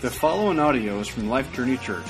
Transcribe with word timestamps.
The 0.00 0.10
following 0.10 0.58
audio 0.58 0.98
is 1.00 1.08
from 1.08 1.28
Life 1.28 1.52
Journey 1.52 1.76
Church. 1.76 2.06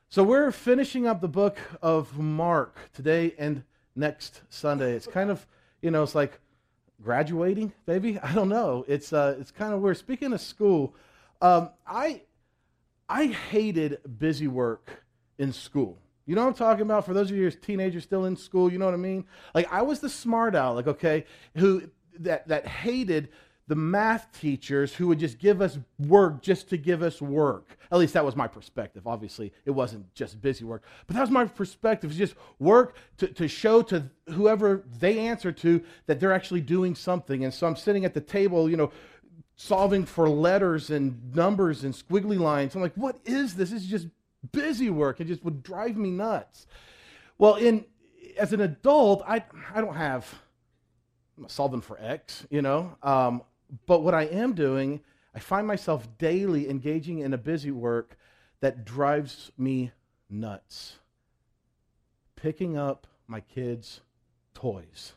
So 0.09 0.23
we're 0.23 0.51
finishing 0.51 1.07
up 1.07 1.21
the 1.21 1.29
book 1.29 1.57
of 1.81 2.19
Mark 2.19 2.75
today 2.91 3.33
and 3.37 3.63
next 3.95 4.41
Sunday. 4.49 4.91
It's 4.91 5.07
kind 5.07 5.31
of, 5.31 5.47
you 5.81 5.89
know, 5.89 6.03
it's 6.03 6.15
like 6.15 6.41
graduating, 7.01 7.71
maybe. 7.87 8.19
I 8.19 8.33
don't 8.33 8.49
know. 8.49 8.83
It's 8.89 9.13
uh, 9.13 9.37
it's 9.39 9.51
kind 9.51 9.73
of 9.73 9.79
we're 9.79 9.93
speaking 9.93 10.33
of 10.33 10.41
school. 10.41 10.95
Um, 11.41 11.69
I 11.87 12.23
I 13.07 13.27
hated 13.27 13.99
busy 14.19 14.49
work 14.49 15.05
in 15.37 15.53
school. 15.53 16.02
You 16.25 16.35
know 16.35 16.41
what 16.41 16.49
I'm 16.49 16.53
talking 16.53 16.83
about? 16.83 17.05
For 17.05 17.13
those 17.13 17.29
of 17.29 17.37
you 17.37 17.47
are 17.47 17.51
teenagers 17.51 18.03
still 18.03 18.25
in 18.25 18.35
school, 18.37 18.71
you 18.71 18.77
know 18.77 18.85
what 18.85 18.93
I 18.93 18.97
mean? 18.97 19.25
Like 19.53 19.71
I 19.71 19.81
was 19.81 19.99
the 19.99 20.09
smart 20.09 20.55
aleck, 20.55 20.87
okay, 20.87 21.25
who 21.55 21.83
that 22.19 22.47
that 22.47 22.67
hated 22.67 23.29
the 23.67 23.75
math 23.75 24.27
teachers 24.39 24.93
who 24.93 25.07
would 25.07 25.19
just 25.19 25.39
give 25.39 25.61
us 25.61 25.79
work 25.97 26.41
just 26.41 26.69
to 26.69 26.77
give 26.77 27.01
us 27.01 27.21
work. 27.21 27.77
At 27.91 27.97
least 27.97 28.13
that 28.13 28.25
was 28.25 28.35
my 28.35 28.47
perspective. 28.47 29.07
Obviously, 29.07 29.53
it 29.65 29.71
wasn't 29.71 30.13
just 30.13 30.41
busy 30.41 30.65
work, 30.65 30.83
but 31.07 31.15
that 31.15 31.21
was 31.21 31.29
my 31.29 31.45
perspective. 31.45 32.09
It's 32.11 32.19
just 32.19 32.35
work 32.59 32.97
to, 33.17 33.27
to 33.27 33.47
show 33.47 33.81
to 33.83 34.09
whoever 34.29 34.83
they 34.99 35.19
answer 35.19 35.51
to 35.53 35.81
that 36.07 36.19
they're 36.19 36.33
actually 36.33 36.61
doing 36.61 36.93
something. 36.93 37.45
And 37.45 37.53
so 37.53 37.65
I'm 37.65 37.77
sitting 37.77 38.03
at 38.03 38.13
the 38.13 38.21
table, 38.21 38.69
you 38.69 38.75
know, 38.75 38.91
solving 39.55 40.05
for 40.05 40.27
letters 40.27 40.89
and 40.89 41.33
numbers 41.33 41.83
and 41.85 41.93
squiggly 41.93 42.39
lines. 42.39 42.75
I'm 42.75 42.81
like, 42.81 42.95
what 42.95 43.17
is 43.23 43.55
this? 43.55 43.69
This 43.69 43.83
is 43.83 43.89
just 43.89 44.07
busy 44.51 44.89
work. 44.89 45.21
It 45.21 45.25
just 45.25 45.43
would 45.43 45.63
drive 45.63 45.97
me 45.97 46.11
nuts. 46.11 46.67
Well, 47.37 47.55
in 47.55 47.85
as 48.37 48.53
an 48.53 48.61
adult, 48.61 49.23
I 49.27 49.43
I 49.73 49.81
don't 49.81 49.95
have 49.95 50.27
I'm 51.37 51.49
solving 51.49 51.81
for 51.81 51.97
X, 51.99 52.45
you 52.49 52.61
know. 52.61 52.95
Um, 53.01 53.41
but 53.85 54.01
what 54.03 54.13
I 54.13 54.23
am 54.23 54.53
doing, 54.53 55.01
I 55.33 55.39
find 55.39 55.65
myself 55.65 56.07
daily 56.17 56.69
engaging 56.69 57.19
in 57.19 57.33
a 57.33 57.37
busy 57.37 57.71
work 57.71 58.17
that 58.59 58.85
drives 58.85 59.51
me 59.57 59.91
nuts. 60.29 60.97
Picking 62.35 62.77
up 62.77 63.07
my 63.27 63.39
kids' 63.39 64.01
toys. 64.53 65.13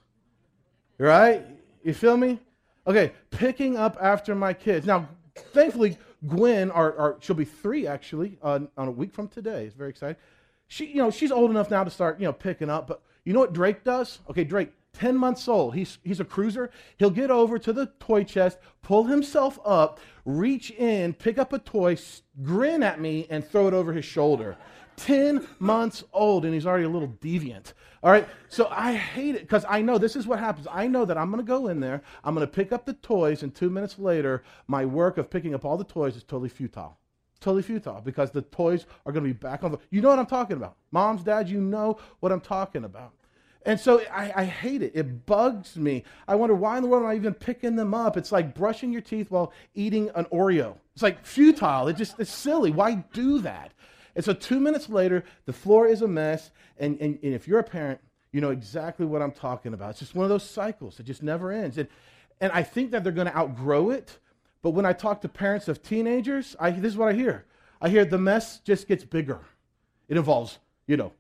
Right? 0.99 1.45
You 1.83 1.93
feel 1.93 2.17
me? 2.17 2.41
Okay, 2.87 3.13
picking 3.31 3.77
up 3.77 3.97
after 4.01 4.35
my 4.35 4.55
kids. 4.55 4.87
Now, 4.87 5.09
thankfully, 5.53 5.99
Gwen, 6.27 6.71
our, 6.71 7.17
she'll 7.21 7.37
be 7.37 7.45
three 7.45 7.87
actually 7.87 8.39
uh, 8.43 8.61
on 8.77 8.89
a 8.89 8.91
week 8.91 9.13
from 9.13 9.29
today. 9.29 9.65
It's 9.67 9.75
very 9.75 9.91
exciting. 9.91 10.17
She, 10.69 10.87
you 10.87 10.97
know, 10.97 11.11
she's 11.11 11.31
old 11.31 11.51
enough 11.51 11.71
now 11.71 11.85
to 11.85 11.91
start, 11.91 12.19
you 12.21 12.27
know, 12.27 12.33
picking 12.33 12.71
up. 12.71 12.87
But 12.87 13.03
you 13.25 13.33
know 13.33 13.41
what 13.41 13.53
Drake 13.53 13.85
does? 13.85 14.21
Okay, 14.31 14.45
Drake, 14.45 14.73
10 14.95 15.17
months 15.17 15.47
old. 15.47 15.75
He's, 15.75 15.99
he's 16.03 16.21
a 16.21 16.25
cruiser. 16.25 16.71
He'll 16.97 17.11
get 17.11 17.31
over 17.31 17.59
to 17.59 17.73
the 17.73 17.87
toy 18.01 18.25
chest, 18.25 18.59
pull 18.83 19.05
himself 19.05 19.59
up, 19.65 20.01
reach 20.25 20.71
in, 20.71 21.13
pick 21.13 21.39
up 21.39 21.53
a 21.53 21.59
toy, 21.59 21.97
grin 22.43 22.83
at 22.83 23.01
me, 23.01 23.27
and 23.29 23.47
throw 23.47 23.69
it 23.69 23.75
over 23.75 23.93
his 23.93 24.05
shoulder. 24.05 24.57
10 24.97 25.47
months 25.59 26.05
old, 26.13 26.45
and 26.45 26.55
he's 26.55 26.67
already 26.67 26.85
a 26.85 26.89
little 26.89 27.09
deviant. 27.21 27.73
All 28.03 28.11
right, 28.11 28.29
so 28.49 28.69
I 28.71 28.95
hate 28.95 29.35
it 29.35 29.43
because 29.43 29.65
I 29.69 29.83
know 29.83 29.99
this 29.99 30.17
is 30.17 30.27
what 30.27 30.39
happens. 30.39 30.67
I 30.71 30.87
know 30.87 31.05
that 31.05 31.19
I'm 31.19 31.31
going 31.31 31.45
to 31.45 31.49
go 31.49 31.69
in 31.69 31.81
there, 31.81 32.03
I'm 32.25 32.35
going 32.35 32.47
to 32.47 32.53
pick 32.53 32.73
up 32.73 32.87
the 32.87 32.93
toys, 32.95 33.43
and 33.43 33.55
two 33.55 33.71
minutes 33.71 33.99
later, 33.99 34.43
my 34.67 34.85
work 34.85 35.19
of 35.19 35.31
picking 35.31 35.55
up 35.55 35.65
all 35.65 35.77
the 35.77 35.85
toys 35.85 36.17
is 36.17 36.23
totally 36.23 36.49
futile. 36.49 36.99
Totally 37.41 37.63
futile 37.63 38.01
because 38.03 38.31
the 38.31 38.43
toys 38.43 38.87
are 39.05 39.13
going 39.13 39.25
to 39.25 39.29
be 39.29 39.39
back 39.39 39.63
on 39.63 39.71
the. 39.73 39.79
You 39.91 40.01
know 40.01 40.09
what 40.09 40.19
I'm 40.19 40.27
talking 40.27 40.57
about. 40.57 40.77
Moms, 40.91 41.23
dads, 41.23 41.51
you 41.51 41.61
know 41.61 41.99
what 42.21 42.33
I'm 42.33 42.41
talking 42.41 42.85
about. 42.85 43.13
And 43.67 43.81
so 43.81 44.01
I, 44.13 44.33
I, 44.35 44.45
hate 44.45 44.81
it. 44.81 44.93
It 44.95 45.27
bugs 45.27 45.77
me. 45.77 46.05
I 46.29 46.37
wonder 46.37 46.55
why 46.55 46.77
in 46.77 46.85
the 46.85 46.89
world 46.89 47.03
am 47.03 47.11
I 47.11 47.17
even 47.17 47.35
picking 47.35 47.75
them 47.75 47.95
up? 47.95 48.17
It's 48.17 48.31
like 48.31 48.55
brushing 48.55 48.93
your 48.93 49.03
teeth 49.03 49.29
while 49.29 49.53
eating 49.75 50.09
an 50.15 50.25
Oreo. 50.27 50.77
It's 50.95 51.03
like 51.03 51.27
futile. 51.27 51.89
It 51.89 51.97
just 51.97 52.19
it's 52.21 52.33
silly. 52.33 52.71
Why 52.71 52.95
do 53.13 53.41
that? 53.41 53.73
And 54.17 54.25
so 54.25 54.33
two 54.33 54.59
minutes 54.59 54.89
later, 54.89 55.23
the 55.45 55.53
floor 55.53 55.87
is 55.87 56.03
a 56.03 56.09
mess. 56.09 56.51
And, 56.79 57.01
and, 57.01 57.19
and 57.23 57.35
if 57.35 57.47
you're 57.47 57.61
a 57.61 57.65
parent, 57.65 58.01
you 58.33 58.41
know 58.41 58.51
exactly 58.51 59.07
what 59.07 59.23
I'm 59.23 59.31
talking 59.31 59.73
about. 59.73 59.91
It's 59.91 60.01
just 60.01 60.15
one 60.17 60.25
of 60.25 60.31
those 60.31 60.43
cycles. 60.43 60.99
It 60.99 61.05
just 61.05 61.23
never 61.23 61.53
ends. 61.53 61.79
And, 61.79 61.89
and 62.41 62.51
I 62.53 62.65
think 62.65 62.91
that 62.91 63.05
they're 63.05 63.13
going 63.13 63.29
to 63.29 63.37
outgrow 63.37 63.91
it. 63.91 64.19
But 64.63 64.71
when 64.71 64.85
I 64.85 64.95
talk 64.95 65.21
to 65.21 65.29
parents 65.29 65.69
of 65.69 65.83
teenagers, 65.83 66.57
I, 66.59 66.71
this 66.71 66.93
is 66.93 66.97
what 66.99 67.11
I 67.11 67.13
hear. 67.13 67.45
I 67.81 67.89
hear 67.89 68.05
the 68.05 68.19
mess 68.19 68.59
just 68.61 68.89
gets 68.89 69.05
bigger. 69.05 69.41
It 70.09 70.17
involves, 70.17 70.59
you 70.87 70.97
know, 70.97 71.13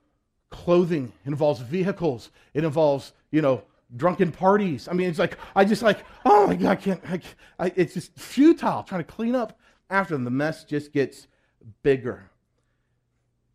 clothing, 0.51 1.13
it 1.25 1.29
involves 1.29 1.61
vehicles, 1.61 2.31
it 2.55 2.65
involves, 2.65 3.13
you 3.31 3.43
know, 3.43 3.63
drunken 3.95 4.33
parties. 4.33 4.89
I 4.89 4.95
mean, 4.95 5.09
it's 5.09 5.19
like, 5.19 5.37
I 5.55 5.65
just 5.65 5.83
like, 5.83 6.05
oh 6.25 6.47
my 6.47 6.57
God, 6.57 6.71
I 6.71 6.77
can't, 6.77 7.01
I, 7.09 7.21
I, 7.59 7.73
it's 7.77 7.95
just 7.95 8.19
futile 8.19 8.83
trying 8.83 9.05
to 9.05 9.13
clean 9.13 9.35
up 9.35 9.59
after 9.91 10.15
them. 10.15 10.25
The 10.25 10.31
mess 10.31 10.65
just 10.65 10.93
gets 10.93 11.27
bigger. 11.83 12.31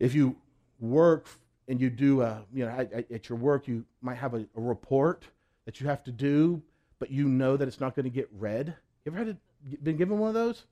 If 0.02 0.16
you 0.16 0.36
work 0.80 1.28
and 1.68 1.80
you 1.80 1.92
do, 1.92 2.24
a, 2.24 2.44
you 2.52 2.66
know, 2.66 2.72
at, 2.72 3.12
at 3.12 3.30
your 3.30 3.38
work, 3.38 3.68
you 3.68 3.86
might 4.02 4.18
have 4.18 4.34
a, 4.34 4.48
a, 4.58 4.62
report 4.62 5.26
that 5.66 5.80
you 5.80 5.88
have 5.88 6.04
to 6.06 6.12
do, 6.12 6.60
but 6.98 7.12
you 7.12 7.28
know 7.28 7.56
that 7.56 7.68
it's 7.68 7.80
not 7.80 7.96
going 7.96 8.06
to 8.06 8.10
get 8.10 8.28
read. 8.40 8.74
You 9.06 9.12
ever 9.12 9.18
had 9.20 9.28
a, 9.30 9.78
been 9.84 9.98
given 9.98 10.18
one 10.18 10.30
of 10.30 10.34
those? 10.34 10.66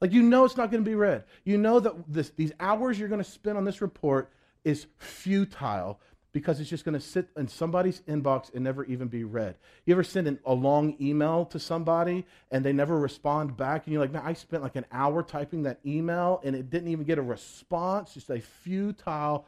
Like, 0.00 0.12
you 0.12 0.20
know 0.20 0.44
it's 0.44 0.56
not 0.56 0.72
going 0.72 0.82
to 0.82 0.90
be 0.90 0.96
read. 0.96 1.22
You 1.44 1.58
know 1.58 1.78
that 1.78 1.94
this, 2.12 2.30
these 2.30 2.50
hours 2.58 2.98
you're 2.98 3.08
going 3.08 3.22
to 3.22 3.30
spend 3.30 3.56
on 3.56 3.64
this 3.64 3.80
report 3.80 4.32
is 4.64 4.86
futile 4.98 6.00
because 6.32 6.60
it's 6.60 6.70
just 6.70 6.84
going 6.84 6.94
to 6.94 7.00
sit 7.00 7.28
in 7.36 7.46
somebody's 7.46 8.00
inbox 8.08 8.52
and 8.54 8.64
never 8.64 8.84
even 8.86 9.06
be 9.08 9.22
read. 9.22 9.56
You 9.84 9.94
ever 9.94 10.02
send 10.02 10.26
an, 10.26 10.38
a 10.46 10.54
long 10.54 10.96
email 11.00 11.44
to 11.46 11.58
somebody 11.58 12.24
and 12.50 12.64
they 12.64 12.72
never 12.72 12.98
respond 12.98 13.56
back? 13.56 13.86
And 13.86 13.92
you're 13.92 14.02
like, 14.02 14.12
man, 14.12 14.22
I 14.24 14.32
spent 14.32 14.62
like 14.62 14.76
an 14.76 14.86
hour 14.90 15.22
typing 15.22 15.62
that 15.64 15.78
email 15.84 16.40
and 16.42 16.56
it 16.56 16.70
didn't 16.70 16.88
even 16.88 17.04
get 17.04 17.18
a 17.18 17.22
response. 17.22 18.14
Just 18.14 18.30
a 18.30 18.40
futile 18.40 19.46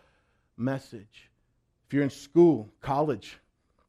message. 0.59 1.31
If 1.87 1.95
you're 1.95 2.05
in 2.05 2.11
school, 2.11 2.71
college, 2.83 3.39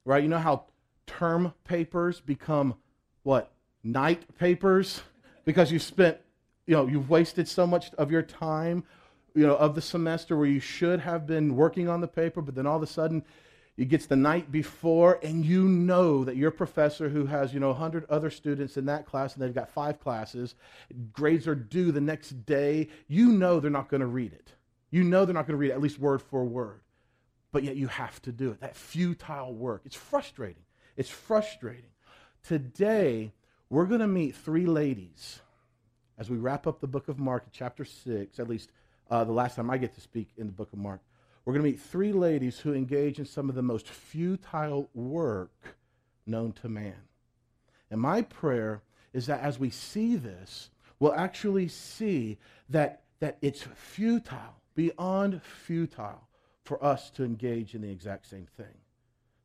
right? 0.06 0.24
You 0.24 0.30
know 0.30 0.40
how 0.40 0.66
term 1.06 1.54
papers 1.66 2.22
become 2.22 2.76
what? 3.24 3.52
Night 3.84 4.38
papers? 4.38 5.02
Because 5.46 5.72
you 5.72 5.78
spent, 5.78 6.18
you 6.66 6.76
know, 6.76 6.88
you've 6.88 7.08
wasted 7.08 7.48
so 7.48 7.68
much 7.68 7.94
of 8.00 8.10
your 8.10 8.24
time 8.24 8.84
you 9.36 9.46
know, 9.46 9.56
of 9.56 9.76
the 9.76 9.82
semester 9.82 10.36
where 10.38 10.48
you 10.48 10.60
should 10.60 11.02
have 11.02 11.28
been 11.28 11.56
working 11.56 11.90
on 11.90 12.02
the 12.02 12.08
paper, 12.08 12.42
but 12.42 12.56
then 12.56 12.66
all 12.66 12.78
of 12.78 12.84
a 12.84 12.88
sudden 12.88 13.24
it 13.78 13.90
gets 13.90 14.06
the 14.06 14.16
night 14.16 14.52
before 14.52 15.20
and 15.22 15.44
you 15.44 15.68
know 15.68 16.24
that 16.24 16.38
your 16.38 16.52
professor 16.52 17.10
who 17.10 17.26
has, 17.26 17.54
you 17.54 17.60
know, 17.60 17.70
100 17.70 18.06
other 18.10 18.30
students 18.30 18.78
in 18.78 18.86
that 18.86 19.06
class 19.06 19.34
and 19.34 19.44
they've 19.44 19.54
got 19.54 19.70
five 19.70 20.00
classes, 20.00 20.56
grades 21.12 21.48
are 21.48 21.56
due 21.56 21.92
the 21.92 22.00
next 22.00 22.46
day, 22.46 22.88
you 23.08 23.34
know 23.34 23.60
they're 23.60 23.70
not 23.70 23.90
going 23.90 24.02
to 24.02 24.08
read 24.08 24.32
it. 24.32 24.54
You 24.90 25.04
know 25.04 25.26
they're 25.26 25.34
not 25.34 25.46
going 25.46 25.56
to 25.56 25.58
read 25.58 25.72
it, 25.72 25.74
at 25.74 25.82
least 25.82 26.00
word 26.00 26.22
for 26.22 26.46
word. 26.46 26.80
But 27.52 27.64
yet 27.64 27.76
you 27.76 27.88
have 27.88 28.22
to 28.24 28.32
do 28.32 28.52
it. 28.52 28.62
That 28.62 28.78
futile 28.78 29.54
work. 29.54 29.82
It's 29.84 29.96
frustrating. 29.96 30.64
It's 30.96 31.10
frustrating. 31.10 31.92
Today, 32.48 33.34
we're 33.70 33.86
going 33.86 34.00
to 34.00 34.08
meet 34.08 34.36
three 34.36 34.66
ladies 34.66 35.42
as 36.18 36.30
we 36.30 36.38
wrap 36.38 36.66
up 36.66 36.80
the 36.80 36.88
book 36.88 37.10
of 37.10 37.20
Mark, 37.20 37.48
chapter 37.52 37.84
6, 37.84 38.40
at 38.40 38.48
least 38.48 38.72
uh, 39.10 39.24
the 39.24 39.32
last 39.32 39.56
time 39.56 39.70
I 39.70 39.78
get 39.78 39.96
to 39.96 40.02
speak 40.02 40.30
in 40.38 40.48
the 40.48 40.54
book 40.54 40.72
of 40.74 40.80
Mark. 40.80 41.02
We're 41.44 41.54
going 41.54 41.64
to 41.64 41.72
meet 41.72 41.80
three 41.80 42.12
ladies 42.12 42.60
who 42.60 42.74
engage 42.74 43.20
in 43.20 43.26
some 43.26 43.50
of 43.50 43.56
the 43.56 43.62
most 43.62 43.88
futile 43.88 44.90
work 44.94 45.52
known 46.26 46.54
to 46.54 46.70
man. 46.70 46.96
And 47.92 48.02
my 48.02 48.24
prayer 48.24 48.82
is 49.14 49.28
that 49.28 49.42
as 49.42 49.60
we 49.60 49.70
see 49.70 50.16
this, 50.16 50.72
we'll 51.00 51.14
actually 51.14 51.68
see 51.68 52.40
that, 52.70 53.04
that 53.20 53.38
it's 53.42 53.68
futile, 53.76 54.60
beyond 54.74 55.42
futile, 55.44 56.28
for 56.64 56.84
us 56.84 57.12
to 57.12 57.24
engage 57.24 57.76
in 57.76 57.82
the 57.82 57.92
exact 57.92 58.28
same 58.28 58.48
thing. 58.58 58.74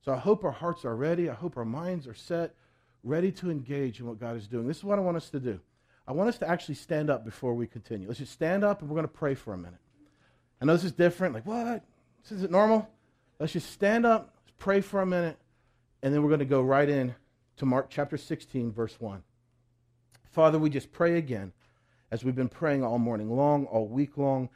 So 0.02 0.12
I 0.12 0.16
hope 0.16 0.42
our 0.42 0.50
hearts 0.50 0.86
are 0.86 0.96
ready. 0.96 1.28
I 1.28 1.34
hope 1.34 1.58
our 1.58 1.66
minds 1.66 2.06
are 2.06 2.14
set, 2.14 2.54
ready 3.04 3.30
to 3.32 3.50
engage 3.50 4.00
in 4.00 4.06
what 4.06 4.18
God 4.18 4.36
is 4.36 4.48
doing. 4.48 4.66
This 4.66 4.78
is 4.78 4.84
what 4.84 4.98
I 4.98 5.02
want 5.02 5.18
us 5.18 5.28
to 5.30 5.40
do. 5.40 5.60
I 6.10 6.12
want 6.12 6.28
us 6.28 6.38
to 6.38 6.48
actually 6.48 6.74
stand 6.74 7.08
up 7.08 7.24
before 7.24 7.54
we 7.54 7.68
continue. 7.68 8.08
Let's 8.08 8.18
just 8.18 8.32
stand 8.32 8.64
up 8.64 8.80
and 8.80 8.90
we're 8.90 8.96
going 8.96 9.06
to 9.06 9.14
pray 9.14 9.36
for 9.36 9.54
a 9.54 9.56
minute. 9.56 9.78
I 10.60 10.64
know 10.64 10.72
this 10.72 10.82
is 10.82 10.90
different. 10.90 11.34
Like, 11.34 11.46
what? 11.46 11.84
This 12.24 12.32
isn't 12.32 12.50
normal. 12.50 12.90
Let's 13.38 13.52
just 13.52 13.70
stand 13.70 14.04
up, 14.04 14.34
pray 14.58 14.80
for 14.80 15.00
a 15.02 15.06
minute, 15.06 15.38
and 16.02 16.12
then 16.12 16.24
we're 16.24 16.28
going 16.30 16.40
to 16.40 16.46
go 16.46 16.62
right 16.62 16.88
in 16.88 17.14
to 17.58 17.64
Mark 17.64 17.90
chapter 17.90 18.16
16, 18.16 18.72
verse 18.72 19.00
1. 19.00 19.22
Father, 20.32 20.58
we 20.58 20.68
just 20.68 20.90
pray 20.90 21.16
again, 21.16 21.52
as 22.10 22.24
we've 22.24 22.34
been 22.34 22.48
praying 22.48 22.82
all 22.82 22.98
morning 22.98 23.30
long, 23.30 23.66
all 23.66 23.86
week 23.86 24.18
long, 24.18 24.48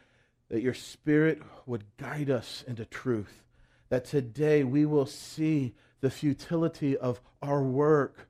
that 0.49 0.61
your 0.61 0.75
Spirit 0.75 1.41
would 1.67 1.85
guide 1.99 2.31
us 2.31 2.65
into 2.67 2.85
truth. 2.85 3.45
That 3.91 4.05
today 4.05 4.65
we 4.65 4.87
will 4.87 5.07
see 5.07 5.77
the 6.01 6.11
futility 6.11 6.97
of 6.97 7.21
our 7.41 7.63
work 7.63 8.29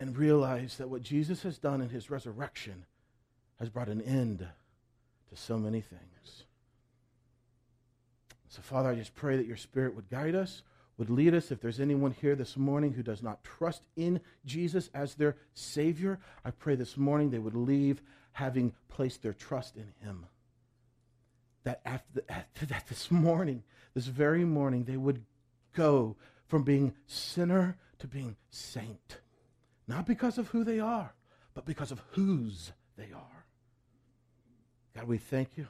and 0.00 0.16
realize 0.16 0.78
that 0.78 0.88
what 0.88 1.02
Jesus 1.02 1.42
has 1.42 1.58
done 1.58 1.82
in 1.82 1.90
his 1.90 2.10
resurrection 2.10 2.86
has 3.58 3.68
brought 3.68 3.88
an 3.88 4.00
end 4.00 4.48
to 5.28 5.36
so 5.36 5.58
many 5.58 5.82
things. 5.82 6.44
So, 8.48 8.62
Father, 8.62 8.88
I 8.88 8.94
just 8.96 9.14
pray 9.14 9.36
that 9.36 9.46
your 9.46 9.58
Spirit 9.58 9.94
would 9.94 10.10
guide 10.10 10.34
us, 10.34 10.62
would 10.96 11.10
lead 11.10 11.34
us. 11.34 11.52
If 11.52 11.60
there's 11.60 11.78
anyone 11.78 12.16
here 12.20 12.34
this 12.34 12.56
morning 12.56 12.94
who 12.94 13.02
does 13.02 13.22
not 13.22 13.44
trust 13.44 13.82
in 13.94 14.20
Jesus 14.44 14.90
as 14.94 15.14
their 15.14 15.36
Savior, 15.54 16.18
I 16.44 16.50
pray 16.50 16.74
this 16.74 16.96
morning 16.96 17.30
they 17.30 17.38
would 17.38 17.54
leave 17.54 18.02
having 18.32 18.72
placed 18.88 19.22
their 19.22 19.34
trust 19.34 19.76
in 19.76 19.92
Him. 20.02 20.26
That 21.64 21.82
after, 21.84 22.22
after 22.28 22.66
that, 22.66 22.86
this 22.88 23.10
morning, 23.10 23.62
this 23.94 24.06
very 24.06 24.44
morning, 24.44 24.84
they 24.84 24.96
would 24.96 25.22
go 25.76 26.16
from 26.48 26.64
being 26.64 26.94
sinner 27.06 27.76
to 27.98 28.08
being 28.08 28.36
saint. 28.48 29.20
Not 29.90 30.06
because 30.06 30.38
of 30.38 30.46
who 30.46 30.62
they 30.62 30.78
are, 30.78 31.12
but 31.52 31.66
because 31.66 31.90
of 31.90 32.00
whose 32.12 32.70
they 32.96 33.10
are. 33.12 33.44
God, 34.94 35.08
we 35.08 35.18
thank 35.18 35.56
you. 35.56 35.66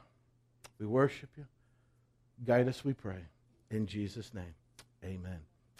We 0.79 0.85
worship 0.85 1.31
you. 1.35 1.47
Guide 2.45 2.67
us, 2.67 2.85
we 2.85 2.93
pray. 2.93 3.23
In 3.71 3.87
Jesus' 3.87 4.31
name, 4.31 4.53
amen. 5.03 5.39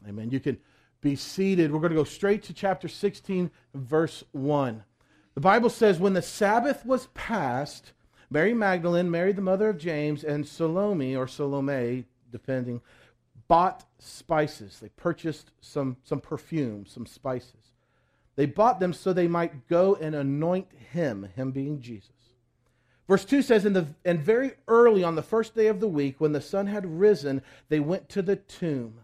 Amen. 0.09 0.31
You 0.31 0.39
can 0.39 0.57
be 1.01 1.15
seated. 1.15 1.71
We're 1.71 1.81
going 1.81 1.91
to 1.91 1.95
go 1.95 2.03
straight 2.03 2.41
to 2.45 2.53
chapter 2.53 2.87
16, 2.87 3.51
verse 3.75 4.23
1. 4.31 4.83
The 5.35 5.41
Bible 5.41 5.69
says, 5.69 5.99
When 5.99 6.13
the 6.13 6.23
Sabbath 6.23 6.83
was 6.83 7.09
past, 7.13 7.91
Mary 8.31 8.55
Magdalene, 8.55 9.11
Mary 9.11 9.33
the 9.33 9.41
mother 9.41 9.69
of 9.69 9.77
James, 9.77 10.23
and 10.23 10.47
Salome, 10.47 11.15
or 11.15 11.27
Salome, 11.27 12.05
depending, 12.31 12.81
bought 13.47 13.85
spices. 13.99 14.79
They 14.79 14.89
purchased 14.89 15.51
some, 15.61 15.97
some 16.03 16.21
perfume, 16.21 16.87
some 16.87 17.05
spices. 17.05 17.71
They 18.35 18.45
bought 18.45 18.79
them 18.79 18.93
so 18.93 19.13
they 19.13 19.27
might 19.27 19.67
go 19.67 19.95
and 19.95 20.15
anoint 20.15 20.67
him, 20.91 21.29
him 21.35 21.51
being 21.51 21.81
Jesus. 21.81 22.09
Verse 23.07 23.25
2 23.25 23.41
says, 23.41 23.63
the, 23.63 23.87
And 24.05 24.21
very 24.21 24.53
early 24.67 25.03
on 25.03 25.15
the 25.15 25.21
first 25.21 25.53
day 25.53 25.67
of 25.67 25.79
the 25.79 25.87
week, 25.87 26.15
when 26.19 26.31
the 26.31 26.41
sun 26.41 26.67
had 26.67 26.85
risen, 26.85 27.41
they 27.67 27.79
went 27.79 28.07
to 28.09 28.21
the 28.21 28.37
tomb. 28.37 28.99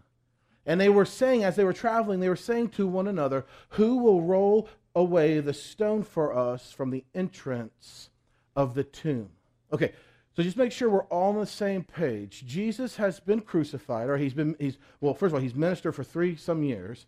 And 0.66 0.80
they 0.80 0.90
were 0.90 1.06
saying, 1.06 1.44
as 1.44 1.56
they 1.56 1.64
were 1.64 1.74
traveling, 1.74 2.20
they 2.20 2.30
were 2.30 2.36
saying 2.36 2.70
to 2.70 2.88
one 2.88 3.08
another, 3.08 3.46
Who 3.70 3.98
will 3.98 4.22
roll 4.22 4.70
away 4.96 5.40
the 5.40 5.54
stone 5.54 6.04
for 6.04 6.38
us 6.38 6.72
from 6.72 6.90
the 6.90 7.04
entrance 7.14 8.10
of 8.56 8.76
the 8.76 8.84
tomb? 8.84 9.30
Okay, 9.74 9.94
so 10.36 10.44
just 10.44 10.58
make 10.58 10.72
sure 10.72 10.90
we're 10.90 11.06
all 11.06 11.34
on 11.34 11.40
the 11.40 11.46
same 11.46 11.84
page. 11.84 12.46
Jesus 12.46 12.96
has 12.98 13.20
been 13.20 13.42
crucified, 13.42 14.10
or 14.10 14.18
he's 14.18 14.34
been, 14.34 14.56
he's, 14.60 14.78
well, 15.02 15.14
first 15.14 15.32
of 15.32 15.36
all, 15.36 15.42
he's 15.42 15.56
ministered 15.56 15.96
for 15.96 16.04
three 16.04 16.36
some 16.36 16.64
years. 16.64 17.08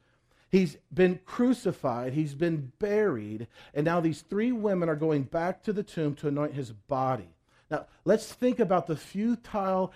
He's 0.51 0.77
been 0.91 1.19
crucified, 1.25 2.13
he's 2.13 2.33
been 2.33 2.71
buried, 2.79 3.47
and 3.73 3.85
now 3.85 3.99
these 3.99 4.21
three 4.21 4.51
women 4.51 4.89
are 4.89 4.95
going 4.95 5.23
back 5.23 5.63
to 5.63 5.73
the 5.73 5.83
tomb 5.83 6.15
to 6.15 6.27
anoint 6.27 6.53
his 6.53 6.71
body. 6.71 7.29
Now, 7.69 7.85
let's 8.03 8.33
think 8.33 8.59
about 8.59 8.87
the 8.87 8.95
futile 8.95 9.93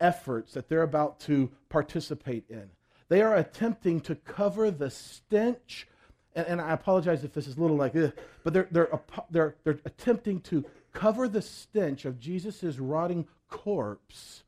efforts 0.00 0.54
that 0.54 0.68
they're 0.68 0.82
about 0.82 1.20
to 1.20 1.50
participate 1.68 2.44
in. 2.48 2.68
They 3.08 3.22
are 3.22 3.36
attempting 3.36 4.00
to 4.00 4.16
cover 4.16 4.72
the 4.72 4.90
stench, 4.90 5.86
and, 6.34 6.46
and 6.48 6.60
I 6.60 6.72
apologize 6.72 7.22
if 7.22 7.32
this 7.32 7.46
is 7.46 7.56
a 7.56 7.60
little 7.60 7.76
like 7.76 7.92
this, 7.92 8.12
but 8.42 8.52
they're, 8.52 8.68
they're, 8.72 9.00
they're, 9.30 9.54
they're 9.62 9.78
attempting 9.84 10.40
to 10.40 10.64
cover 10.92 11.28
the 11.28 11.42
stench 11.42 12.04
of 12.04 12.18
Jesus' 12.18 12.78
rotting 12.78 13.28
corpse 13.48 14.42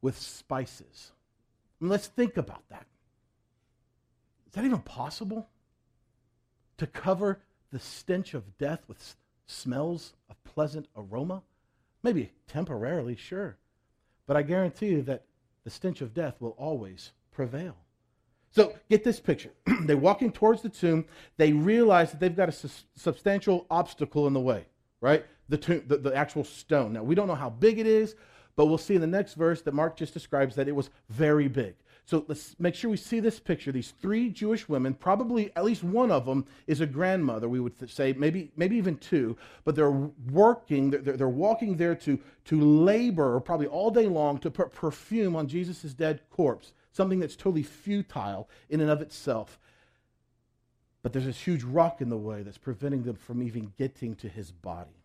with 0.00 0.18
spices. 0.18 1.12
Mean, 1.80 1.90
let's 1.90 2.06
think 2.06 2.38
about 2.38 2.62
that. 2.70 2.86
Is 4.54 4.56
that 4.56 4.64
even 4.64 4.78
possible? 4.78 5.48
To 6.76 6.86
cover 6.86 7.40
the 7.72 7.80
stench 7.80 8.34
of 8.34 8.56
death 8.56 8.84
with 8.86 9.16
smells 9.46 10.12
of 10.30 10.40
pleasant 10.44 10.86
aroma? 10.96 11.42
Maybe 12.04 12.30
temporarily, 12.46 13.16
sure. 13.16 13.56
But 14.28 14.36
I 14.36 14.42
guarantee 14.42 14.90
you 14.90 15.02
that 15.02 15.24
the 15.64 15.70
stench 15.70 16.02
of 16.02 16.14
death 16.14 16.36
will 16.38 16.54
always 16.56 17.10
prevail. 17.32 17.74
So 18.50 18.74
get 18.88 19.02
this 19.02 19.18
picture. 19.18 19.50
They're 19.82 19.96
walking 19.96 20.30
towards 20.30 20.62
the 20.62 20.68
tomb. 20.68 21.06
They 21.36 21.52
realize 21.52 22.12
that 22.12 22.20
they've 22.20 22.36
got 22.36 22.48
a 22.48 22.52
su- 22.52 22.68
substantial 22.94 23.66
obstacle 23.68 24.28
in 24.28 24.34
the 24.34 24.40
way, 24.40 24.66
right? 25.00 25.26
the, 25.48 25.58
tomb, 25.58 25.82
the, 25.86 25.98
the 25.98 26.14
actual 26.14 26.44
stone. 26.44 26.92
Now, 26.92 27.02
we 27.02 27.16
don't 27.16 27.28
know 27.28 27.34
how 27.34 27.50
big 27.50 27.80
it 27.80 27.86
is, 27.86 28.14
but 28.56 28.66
we'll 28.66 28.78
see 28.78 28.94
in 28.94 29.00
the 29.00 29.06
next 29.06 29.34
verse 29.34 29.62
that 29.62 29.74
Mark 29.74 29.96
just 29.96 30.14
describes 30.14 30.54
that 30.56 30.68
it 30.68 30.74
was 30.74 30.90
very 31.08 31.48
big. 31.48 31.74
So 32.06 32.24
let's 32.28 32.54
make 32.58 32.74
sure 32.74 32.90
we 32.90 32.98
see 32.98 33.20
this 33.20 33.40
picture. 33.40 33.72
These 33.72 33.94
three 34.00 34.28
Jewish 34.28 34.68
women, 34.68 34.92
probably 34.92 35.50
at 35.56 35.64
least 35.64 35.82
one 35.82 36.10
of 36.10 36.26
them 36.26 36.44
is 36.66 36.82
a 36.82 36.86
grandmother, 36.86 37.48
we 37.48 37.60
would 37.60 37.90
say, 37.90 38.12
maybe, 38.12 38.50
maybe 38.56 38.76
even 38.76 38.98
two, 38.98 39.38
but 39.64 39.74
they're 39.74 39.90
working, 40.30 40.90
they're, 40.90 41.16
they're 41.16 41.28
walking 41.28 41.76
there 41.76 41.94
to, 41.94 42.18
to 42.46 42.60
labor, 42.60 43.40
probably 43.40 43.66
all 43.66 43.90
day 43.90 44.06
long, 44.06 44.38
to 44.38 44.50
put 44.50 44.72
perfume 44.72 45.34
on 45.34 45.48
Jesus' 45.48 45.94
dead 45.94 46.20
corpse, 46.28 46.74
something 46.92 47.20
that's 47.20 47.36
totally 47.36 47.62
futile 47.62 48.50
in 48.68 48.82
and 48.82 48.90
of 48.90 49.00
itself. 49.00 49.58
But 51.02 51.14
there's 51.14 51.26
this 51.26 51.40
huge 51.40 51.64
rock 51.64 52.02
in 52.02 52.10
the 52.10 52.18
way 52.18 52.42
that's 52.42 52.58
preventing 52.58 53.04
them 53.04 53.16
from 53.16 53.42
even 53.42 53.72
getting 53.78 54.14
to 54.16 54.28
his 54.28 54.50
body. 54.50 55.04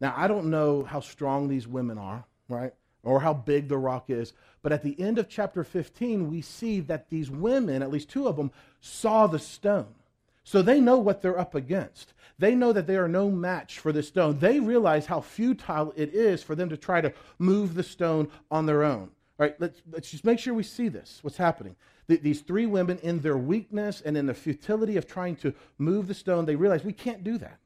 Now, 0.00 0.14
I 0.16 0.28
don't 0.28 0.50
know 0.50 0.84
how 0.84 1.00
strong 1.00 1.48
these 1.48 1.66
women 1.66 1.98
are, 1.98 2.24
right? 2.48 2.72
Or 3.06 3.20
how 3.20 3.32
big 3.32 3.68
the 3.68 3.78
rock 3.78 4.10
is. 4.10 4.32
But 4.62 4.72
at 4.72 4.82
the 4.82 5.00
end 5.00 5.18
of 5.18 5.28
chapter 5.28 5.62
15, 5.62 6.28
we 6.28 6.40
see 6.40 6.80
that 6.80 7.08
these 7.08 7.30
women, 7.30 7.82
at 7.82 7.90
least 7.90 8.10
two 8.10 8.26
of 8.26 8.36
them, 8.36 8.50
saw 8.80 9.26
the 9.28 9.38
stone. 9.38 9.94
So 10.42 10.60
they 10.60 10.80
know 10.80 10.98
what 10.98 11.22
they're 11.22 11.38
up 11.38 11.54
against. 11.54 12.12
They 12.38 12.54
know 12.54 12.72
that 12.72 12.86
they 12.86 12.96
are 12.96 13.08
no 13.08 13.30
match 13.30 13.78
for 13.78 13.92
the 13.92 14.02
stone. 14.02 14.38
They 14.38 14.60
realize 14.60 15.06
how 15.06 15.20
futile 15.20 15.92
it 15.96 16.14
is 16.14 16.42
for 16.42 16.54
them 16.54 16.68
to 16.68 16.76
try 16.76 17.00
to 17.00 17.12
move 17.38 17.74
the 17.74 17.82
stone 17.82 18.28
on 18.50 18.66
their 18.66 18.82
own. 18.82 19.10
All 19.38 19.46
right, 19.46 19.54
let's, 19.60 19.82
let's 19.90 20.10
just 20.10 20.24
make 20.24 20.38
sure 20.38 20.54
we 20.54 20.62
see 20.62 20.88
this, 20.88 21.18
what's 21.22 21.36
happening. 21.36 21.76
these 22.08 22.40
three 22.40 22.66
women, 22.66 22.98
in 23.02 23.20
their 23.20 23.36
weakness 23.36 24.00
and 24.00 24.16
in 24.16 24.26
the 24.26 24.34
futility 24.34 24.96
of 24.96 25.06
trying 25.06 25.36
to 25.36 25.54
move 25.78 26.08
the 26.08 26.14
stone, 26.14 26.44
they 26.44 26.56
realize 26.56 26.84
we 26.84 26.92
can't 26.92 27.22
do 27.22 27.38
that. 27.38 27.58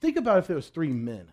Think 0.00 0.16
about 0.16 0.38
if 0.38 0.46
there 0.46 0.56
was 0.56 0.68
three 0.68 0.92
men. 0.92 1.30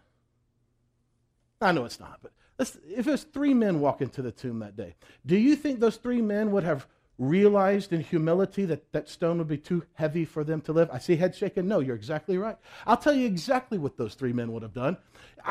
I 1.62 1.72
know 1.72 1.86
it's 1.86 2.00
not, 2.00 2.20
but 2.22 2.32
if 2.60 3.08
it 3.08 3.12
was 3.12 3.24
three 3.24 3.54
men 3.54 3.80
walking 3.80 4.10
to 4.10 4.22
the 4.22 4.32
tomb 4.32 4.60
that 4.60 4.78
day, 4.78 4.96
do 5.26 5.36
you 5.36 5.56
think 5.56 5.80
those 5.80 5.98
three 5.98 6.22
men 6.22 6.52
would 6.52 6.64
have 6.64 6.88
realized 7.18 7.94
in 7.94 8.02
humility 8.02 8.66
that 8.66 8.92
that 8.92 9.08
stone 9.08 9.38
would 9.38 9.48
be 9.48 9.58
too 9.58 9.84
heavy 9.94 10.26
for 10.26 10.44
them 10.44 10.62
to 10.62 10.74
lift? 10.74 10.94
I 10.94 11.00
see 11.00 11.16
head 11.16 11.36
shaking. 11.36 11.68
No, 11.68 11.80
you're 11.80 11.96
exactly 11.96 12.38
right. 12.38 12.58
I'll 12.86 12.98
tell 12.98 13.14
you 13.14 13.26
exactly 13.26 13.78
what 13.78 13.98
those 13.98 14.16
three 14.16 14.34
men 14.34 14.52
would 14.52 14.64
have 14.64 14.74
done 14.74 14.98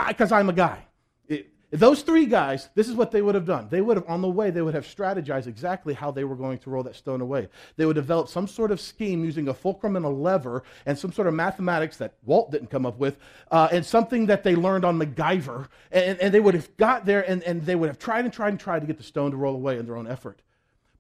because 0.09 0.33
I'm 0.33 0.49
a 0.49 0.55
guy. 0.55 0.87
Those 1.75 2.03
three 2.03 2.27
guys, 2.27 2.69
this 2.77 2.89
is 2.89 2.95
what 2.95 3.11
they 3.11 3.21
would 3.21 3.35
have 3.35 3.47
done. 3.47 3.67
They 3.69 3.81
would 3.81 3.97
have, 3.97 4.09
on 4.09 4.23
the 4.23 4.29
way, 4.29 4.53
they 4.53 4.63
would 4.63 4.75
have 4.75 4.87
strategized 4.87 5.49
exactly 5.49 5.93
how 5.93 6.13
they 6.13 6.23
were 6.23 6.37
going 6.37 6.59
to 6.59 6.71
roll 6.71 6.85
that 6.85 6.95
stone 6.95 7.21
away. 7.21 7.49
They 7.77 7.85
would 7.85 7.97
develop 7.97 8.29
some 8.29 8.47
sort 8.47 8.71
of 8.71 8.81
scheme 8.81 9.25
using 9.25 9.49
a 9.49 9.55
fulcrum 9.55 9.97
and 9.97 10.05
a 10.05 10.09
lever 10.09 10.63
and 10.87 10.97
some 10.97 11.11
sort 11.11 11.27
of 11.27 11.35
mathematics 11.35 11.97
that 11.97 12.15
Walt 12.25 12.53
didn't 12.53 12.71
come 12.71 12.87
up 12.87 12.97
with, 12.99 13.19
uh, 13.51 13.67
and 13.73 13.85
something 13.85 14.27
that 14.27 14.45
they 14.45 14.55
learned 14.55 14.85
on 14.85 15.01
MacGyver. 15.01 15.67
And, 15.91 16.17
and 16.21 16.33
they 16.33 16.39
would 16.39 16.55
have 16.55 16.77
got 16.77 17.07
there 17.07 17.29
and, 17.29 17.43
and 17.43 17.67
they 17.67 17.75
would 17.75 17.89
have 17.89 17.99
tried 17.99 18.25
and 18.25 18.33
tried 18.33 18.51
and 18.51 18.61
tried 18.61 18.83
to 18.83 18.87
get 18.87 18.97
the 18.97 19.03
stone 19.03 19.33
to 19.33 19.37
roll 19.37 19.57
away 19.57 19.77
in 19.77 19.85
their 19.85 19.97
own 19.97 20.07
effort. 20.07 20.43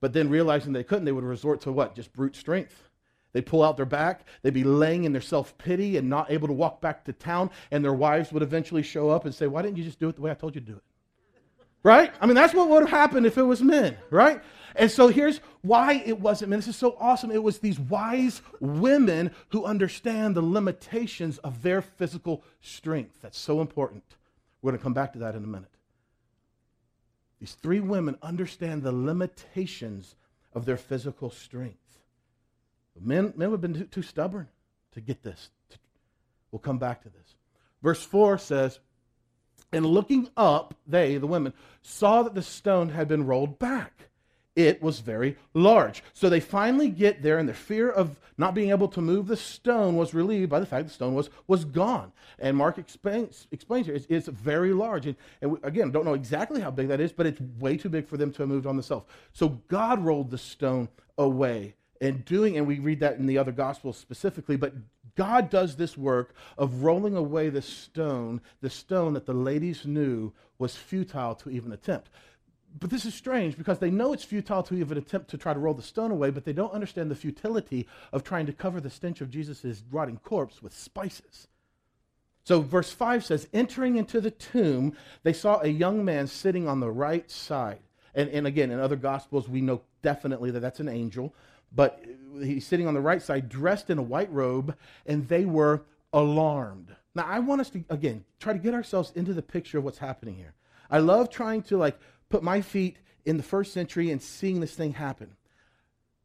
But 0.00 0.12
then 0.12 0.28
realizing 0.28 0.72
they 0.72 0.82
couldn't, 0.82 1.04
they 1.04 1.12
would 1.12 1.22
resort 1.22 1.60
to 1.62 1.72
what? 1.72 1.94
Just 1.94 2.12
brute 2.12 2.34
strength. 2.34 2.90
They'd 3.34 3.44
pull 3.44 3.64
out 3.64 3.76
their 3.76 3.84
back. 3.84 4.24
They'd 4.42 4.54
be 4.54 4.64
laying 4.64 5.04
in 5.04 5.12
their 5.12 5.20
self 5.20 5.58
pity 5.58 5.98
and 5.98 6.08
not 6.08 6.30
able 6.30 6.46
to 6.46 6.54
walk 6.54 6.80
back 6.80 7.04
to 7.04 7.12
town. 7.12 7.50
And 7.70 7.84
their 7.84 7.92
wives 7.92 8.32
would 8.32 8.42
eventually 8.42 8.82
show 8.82 9.10
up 9.10 9.26
and 9.26 9.34
say, 9.34 9.48
Why 9.48 9.60
didn't 9.60 9.76
you 9.76 9.84
just 9.84 9.98
do 9.98 10.08
it 10.08 10.16
the 10.16 10.22
way 10.22 10.30
I 10.30 10.34
told 10.34 10.54
you 10.54 10.60
to 10.60 10.66
do 10.66 10.76
it? 10.76 10.82
Right? 11.82 12.12
I 12.20 12.26
mean, 12.26 12.36
that's 12.36 12.54
what 12.54 12.70
would 12.70 12.80
have 12.80 12.90
happened 12.90 13.26
if 13.26 13.36
it 13.36 13.42
was 13.42 13.60
men, 13.60 13.98
right? 14.08 14.40
And 14.76 14.90
so 14.90 15.08
here's 15.08 15.40
why 15.60 16.02
it 16.06 16.18
wasn't 16.18 16.50
men. 16.50 16.60
This 16.60 16.68
is 16.68 16.76
so 16.76 16.96
awesome. 16.98 17.30
It 17.30 17.42
was 17.42 17.58
these 17.58 17.78
wise 17.78 18.40
women 18.60 19.32
who 19.50 19.64
understand 19.64 20.34
the 20.34 20.42
limitations 20.42 21.38
of 21.38 21.62
their 21.62 21.82
physical 21.82 22.42
strength. 22.62 23.20
That's 23.20 23.38
so 23.38 23.60
important. 23.60 24.04
We're 24.62 24.70
going 24.70 24.78
to 24.78 24.82
come 24.82 24.94
back 24.94 25.12
to 25.12 25.18
that 25.20 25.34
in 25.34 25.44
a 25.44 25.46
minute. 25.46 25.68
These 27.40 27.54
three 27.54 27.80
women 27.80 28.16
understand 28.22 28.82
the 28.82 28.92
limitations 28.92 30.14
of 30.54 30.64
their 30.64 30.78
physical 30.78 31.30
strength. 31.30 31.83
Men, 33.00 33.32
men 33.36 33.50
have 33.50 33.60
been 33.60 33.74
too, 33.74 33.84
too 33.84 34.02
stubborn 34.02 34.48
to 34.92 35.00
get 35.00 35.22
this. 35.22 35.50
We'll 36.50 36.60
come 36.60 36.78
back 36.78 37.02
to 37.02 37.08
this. 37.08 37.34
Verse 37.82 38.02
4 38.04 38.38
says, 38.38 38.78
And 39.72 39.84
looking 39.84 40.28
up, 40.36 40.74
they, 40.86 41.18
the 41.18 41.26
women, 41.26 41.52
saw 41.82 42.22
that 42.22 42.34
the 42.34 42.42
stone 42.42 42.90
had 42.90 43.08
been 43.08 43.26
rolled 43.26 43.58
back. 43.58 44.08
It 44.56 44.80
was 44.80 45.00
very 45.00 45.36
large. 45.52 46.04
So 46.12 46.28
they 46.28 46.38
finally 46.38 46.88
get 46.88 47.22
there, 47.22 47.38
and 47.38 47.48
their 47.48 47.56
fear 47.56 47.90
of 47.90 48.20
not 48.38 48.54
being 48.54 48.70
able 48.70 48.86
to 48.88 49.00
move 49.00 49.26
the 49.26 49.36
stone 49.36 49.96
was 49.96 50.14
relieved 50.14 50.50
by 50.50 50.60
the 50.60 50.66
fact 50.66 50.86
the 50.86 50.94
stone 50.94 51.14
was, 51.14 51.28
was 51.48 51.64
gone. 51.64 52.12
And 52.38 52.56
Mark 52.56 52.78
explains, 52.78 53.48
explains 53.50 53.86
here 53.86 53.96
it's, 53.96 54.06
it's 54.08 54.28
very 54.28 54.72
large. 54.72 55.06
And, 55.06 55.16
and 55.42 55.52
we, 55.52 55.58
again, 55.64 55.90
don't 55.90 56.04
know 56.04 56.14
exactly 56.14 56.60
how 56.60 56.70
big 56.70 56.88
that 56.88 57.00
is, 57.00 57.12
but 57.12 57.26
it's 57.26 57.40
way 57.58 57.76
too 57.76 57.88
big 57.88 58.06
for 58.06 58.16
them 58.16 58.32
to 58.32 58.42
have 58.42 58.48
moved 58.48 58.66
on 58.66 58.76
themselves. 58.76 59.06
So 59.32 59.48
God 59.68 60.04
rolled 60.04 60.30
the 60.30 60.38
stone 60.38 60.88
away 61.18 61.74
and 62.00 62.24
doing, 62.24 62.56
and 62.56 62.66
we 62.66 62.78
read 62.78 63.00
that 63.00 63.18
in 63.18 63.26
the 63.26 63.38
other 63.38 63.52
gospels 63.52 63.96
specifically, 63.96 64.56
but 64.56 64.74
God 65.16 65.48
does 65.50 65.76
this 65.76 65.96
work 65.96 66.34
of 66.58 66.82
rolling 66.82 67.16
away 67.16 67.48
the 67.48 67.62
stone, 67.62 68.40
the 68.60 68.70
stone 68.70 69.14
that 69.14 69.26
the 69.26 69.34
ladies 69.34 69.86
knew 69.86 70.32
was 70.58 70.76
futile 70.76 71.34
to 71.36 71.50
even 71.50 71.72
attempt. 71.72 72.10
but 72.80 72.90
this 72.90 73.04
is 73.04 73.14
strange 73.14 73.56
because 73.56 73.78
they 73.78 73.90
know 73.90 74.12
it's 74.12 74.24
futile 74.24 74.64
to 74.64 74.74
even 74.74 74.98
attempt 74.98 75.30
to 75.30 75.38
try 75.38 75.54
to 75.54 75.60
roll 75.60 75.74
the 75.74 75.82
stone 75.82 76.10
away, 76.10 76.30
but 76.30 76.44
they 76.44 76.52
don't 76.52 76.72
understand 76.72 77.08
the 77.08 77.14
futility 77.14 77.86
of 78.12 78.24
trying 78.24 78.46
to 78.46 78.52
cover 78.52 78.80
the 78.80 78.90
stench 78.90 79.20
of 79.20 79.30
Jesus' 79.30 79.84
rotting 79.92 80.18
corpse 80.18 80.60
with 80.60 80.74
spices. 80.74 81.46
So, 82.44 82.60
verse 82.60 82.92
5 82.92 83.24
says, 83.24 83.48
Entering 83.52 83.96
into 83.96 84.20
the 84.20 84.30
tomb, 84.30 84.96
they 85.22 85.32
saw 85.32 85.60
a 85.60 85.68
young 85.68 86.04
man 86.04 86.26
sitting 86.26 86.68
on 86.68 86.80
the 86.80 86.90
right 86.90 87.30
side. 87.30 87.78
And, 88.14 88.28
and 88.30 88.46
again, 88.46 88.70
in 88.70 88.78
other 88.78 88.96
gospels, 88.96 89.48
we 89.48 89.60
know 89.60 89.80
definitely 90.02 90.50
that 90.50 90.60
that's 90.60 90.80
an 90.80 90.88
angel, 90.88 91.34
but 91.74 92.04
he's 92.42 92.66
sitting 92.66 92.86
on 92.86 92.94
the 92.94 93.00
right 93.00 93.22
side, 93.22 93.48
dressed 93.48 93.90
in 93.90 93.98
a 93.98 94.02
white 94.02 94.32
robe, 94.32 94.76
and 95.06 95.28
they 95.28 95.44
were 95.44 95.82
alarmed. 96.12 96.94
Now, 97.14 97.26
I 97.26 97.38
want 97.38 97.60
us 97.60 97.70
to, 97.70 97.84
again, 97.90 98.24
try 98.40 98.52
to 98.52 98.58
get 98.58 98.74
ourselves 98.74 99.12
into 99.14 99.32
the 99.34 99.42
picture 99.42 99.78
of 99.78 99.84
what's 99.84 99.98
happening 99.98 100.34
here. 100.34 100.54
I 100.90 100.98
love 100.98 101.30
trying 101.30 101.62
to, 101.64 101.76
like, 101.76 101.98
put 102.28 102.42
my 102.42 102.60
feet 102.60 102.96
in 103.24 103.36
the 103.36 103.42
first 103.42 103.72
century 103.72 104.10
and 104.10 104.20
seeing 104.20 104.60
this 104.60 104.74
thing 104.74 104.92
happen. 104.94 105.36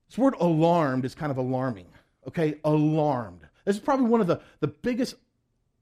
This 0.09 0.17
word 0.17 0.35
alarmed 0.39 1.05
is 1.05 1.15
kind 1.15 1.31
of 1.31 1.37
alarming, 1.37 1.87
okay? 2.27 2.55
Alarmed. 2.63 3.41
This 3.65 3.75
is 3.75 3.81
probably 3.81 4.07
one 4.07 4.21
of 4.21 4.27
the, 4.27 4.41
the 4.59 4.67
biggest 4.67 5.15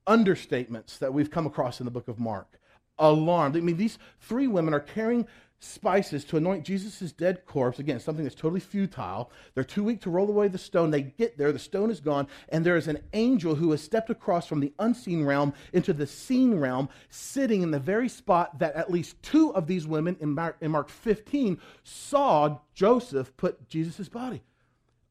understatements 0.06 0.98
that 0.98 1.12
we've 1.12 1.30
come 1.30 1.46
across 1.46 1.80
in 1.80 1.84
the 1.84 1.90
book 1.90 2.08
of 2.08 2.18
Mark. 2.18 2.60
Alarmed. 2.98 3.56
I 3.56 3.60
mean, 3.60 3.76
these 3.76 3.98
three 4.20 4.46
women 4.46 4.74
are 4.74 4.80
carrying 4.80 5.26
spices 5.60 6.24
to 6.24 6.36
anoint 6.36 6.64
Jesus' 6.64 7.12
dead 7.12 7.44
corpse. 7.44 7.78
Again, 7.78 7.98
something 7.98 8.24
that's 8.24 8.34
totally 8.34 8.60
futile. 8.60 9.30
They're 9.54 9.64
too 9.64 9.82
weak 9.82 10.00
to 10.02 10.10
roll 10.10 10.28
away 10.28 10.48
the 10.48 10.58
stone. 10.58 10.90
They 10.90 11.02
get 11.02 11.36
there, 11.36 11.52
the 11.52 11.58
stone 11.58 11.90
is 11.90 12.00
gone, 12.00 12.28
and 12.50 12.64
there 12.64 12.76
is 12.76 12.88
an 12.88 13.02
angel 13.12 13.54
who 13.54 13.70
has 13.72 13.82
stepped 13.82 14.10
across 14.10 14.46
from 14.46 14.60
the 14.60 14.72
unseen 14.78 15.24
realm 15.24 15.52
into 15.72 15.92
the 15.92 16.06
seen 16.06 16.54
realm, 16.54 16.88
sitting 17.10 17.62
in 17.62 17.70
the 17.70 17.78
very 17.80 18.08
spot 18.08 18.58
that 18.58 18.74
at 18.74 18.90
least 18.90 19.20
two 19.22 19.54
of 19.54 19.66
these 19.66 19.86
women 19.86 20.16
in 20.20 20.30
Mark, 20.30 20.56
in 20.60 20.70
Mark 20.70 20.88
15 20.88 21.58
saw 21.82 22.58
Joseph 22.74 23.36
put 23.36 23.68
Jesus' 23.68 24.08
body. 24.08 24.42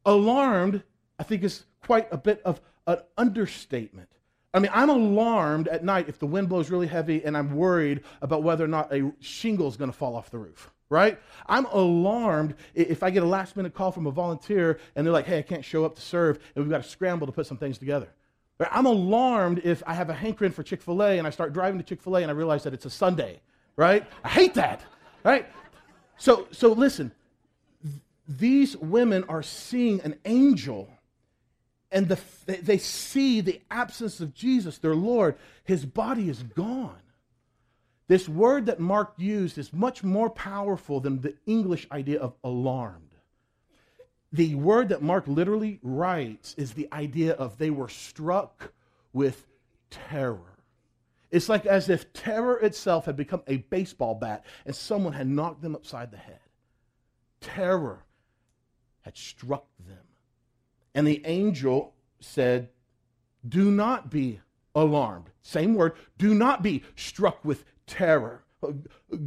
Alarmed, 0.06 0.82
I 1.18 1.22
think, 1.24 1.42
is 1.42 1.64
quite 1.82 2.08
a 2.10 2.16
bit 2.16 2.40
of 2.44 2.60
an 2.86 2.98
understatement. 3.18 4.08
I 4.58 4.60
mean, 4.60 4.72
I'm 4.74 4.90
alarmed 4.90 5.68
at 5.68 5.84
night 5.84 6.08
if 6.08 6.18
the 6.18 6.26
wind 6.26 6.48
blows 6.48 6.68
really 6.68 6.88
heavy 6.88 7.24
and 7.24 7.36
I'm 7.36 7.54
worried 7.54 8.00
about 8.22 8.42
whether 8.42 8.64
or 8.64 8.68
not 8.68 8.92
a 8.92 9.12
shingle 9.20 9.68
is 9.68 9.76
going 9.76 9.88
to 9.88 9.96
fall 9.96 10.16
off 10.16 10.32
the 10.32 10.38
roof, 10.38 10.72
right? 10.90 11.16
I'm 11.46 11.66
alarmed 11.66 12.56
if 12.74 13.04
I 13.04 13.10
get 13.10 13.22
a 13.22 13.26
last 13.26 13.56
minute 13.56 13.72
call 13.72 13.92
from 13.92 14.08
a 14.08 14.10
volunteer 14.10 14.80
and 14.96 15.06
they're 15.06 15.12
like, 15.12 15.26
hey, 15.26 15.38
I 15.38 15.42
can't 15.42 15.64
show 15.64 15.84
up 15.84 15.94
to 15.94 16.02
serve 16.02 16.40
and 16.56 16.64
we've 16.64 16.72
got 16.72 16.82
to 16.82 16.88
scramble 16.88 17.28
to 17.28 17.32
put 17.32 17.46
some 17.46 17.56
things 17.56 17.78
together. 17.78 18.08
I'm 18.72 18.86
alarmed 18.86 19.60
if 19.62 19.80
I 19.86 19.94
have 19.94 20.10
a 20.10 20.14
hankering 20.14 20.50
for 20.50 20.64
Chick 20.64 20.82
fil 20.82 21.04
A 21.04 21.18
and 21.18 21.26
I 21.28 21.30
start 21.30 21.52
driving 21.52 21.78
to 21.78 21.84
Chick 21.84 22.02
fil 22.02 22.16
A 22.16 22.22
and 22.22 22.30
I 22.32 22.34
realize 22.34 22.64
that 22.64 22.74
it's 22.74 22.84
a 22.84 22.90
Sunday, 22.90 23.40
right? 23.76 24.04
I 24.24 24.28
hate 24.28 24.54
that, 24.54 24.82
right? 25.22 25.46
So, 26.16 26.48
so 26.50 26.72
listen, 26.72 27.12
these 28.26 28.76
women 28.76 29.22
are 29.28 29.44
seeing 29.44 30.00
an 30.00 30.16
angel 30.24 30.88
and 31.90 32.08
the, 32.08 32.18
they 32.46 32.78
see 32.78 33.40
the 33.40 33.60
absence 33.70 34.20
of 34.20 34.34
Jesus, 34.34 34.78
their 34.78 34.94
Lord. 34.94 35.36
His 35.64 35.86
body 35.86 36.28
is 36.28 36.42
gone. 36.42 37.00
This 38.08 38.28
word 38.28 38.66
that 38.66 38.80
Mark 38.80 39.14
used 39.16 39.58
is 39.58 39.72
much 39.72 40.02
more 40.02 40.30
powerful 40.30 41.00
than 41.00 41.20
the 41.20 41.34
English 41.46 41.86
idea 41.92 42.20
of 42.20 42.34
alarmed. 42.42 43.14
The 44.32 44.54
word 44.54 44.90
that 44.90 45.02
Mark 45.02 45.26
literally 45.26 45.78
writes 45.82 46.54
is 46.58 46.72
the 46.72 46.88
idea 46.92 47.32
of 47.32 47.56
they 47.56 47.70
were 47.70 47.88
struck 47.88 48.72
with 49.12 49.46
terror. 49.90 50.58
It's 51.30 51.48
like 51.48 51.66
as 51.66 51.88
if 51.88 52.12
terror 52.12 52.58
itself 52.58 53.06
had 53.06 53.16
become 53.16 53.42
a 53.46 53.58
baseball 53.58 54.14
bat 54.14 54.44
and 54.64 54.74
someone 54.74 55.12
had 55.12 55.28
knocked 55.28 55.62
them 55.62 55.74
upside 55.74 56.10
the 56.10 56.16
head. 56.16 56.40
Terror 57.40 58.04
had 59.02 59.16
struck 59.16 59.66
them. 59.86 60.07
And 60.98 61.06
the 61.06 61.22
angel 61.26 61.94
said, 62.18 62.70
Do 63.48 63.70
not 63.70 64.10
be 64.10 64.40
alarmed. 64.74 65.30
Same 65.42 65.74
word, 65.74 65.92
do 66.18 66.34
not 66.34 66.60
be 66.60 66.82
struck 66.96 67.44
with 67.44 67.64
terror. 67.86 68.42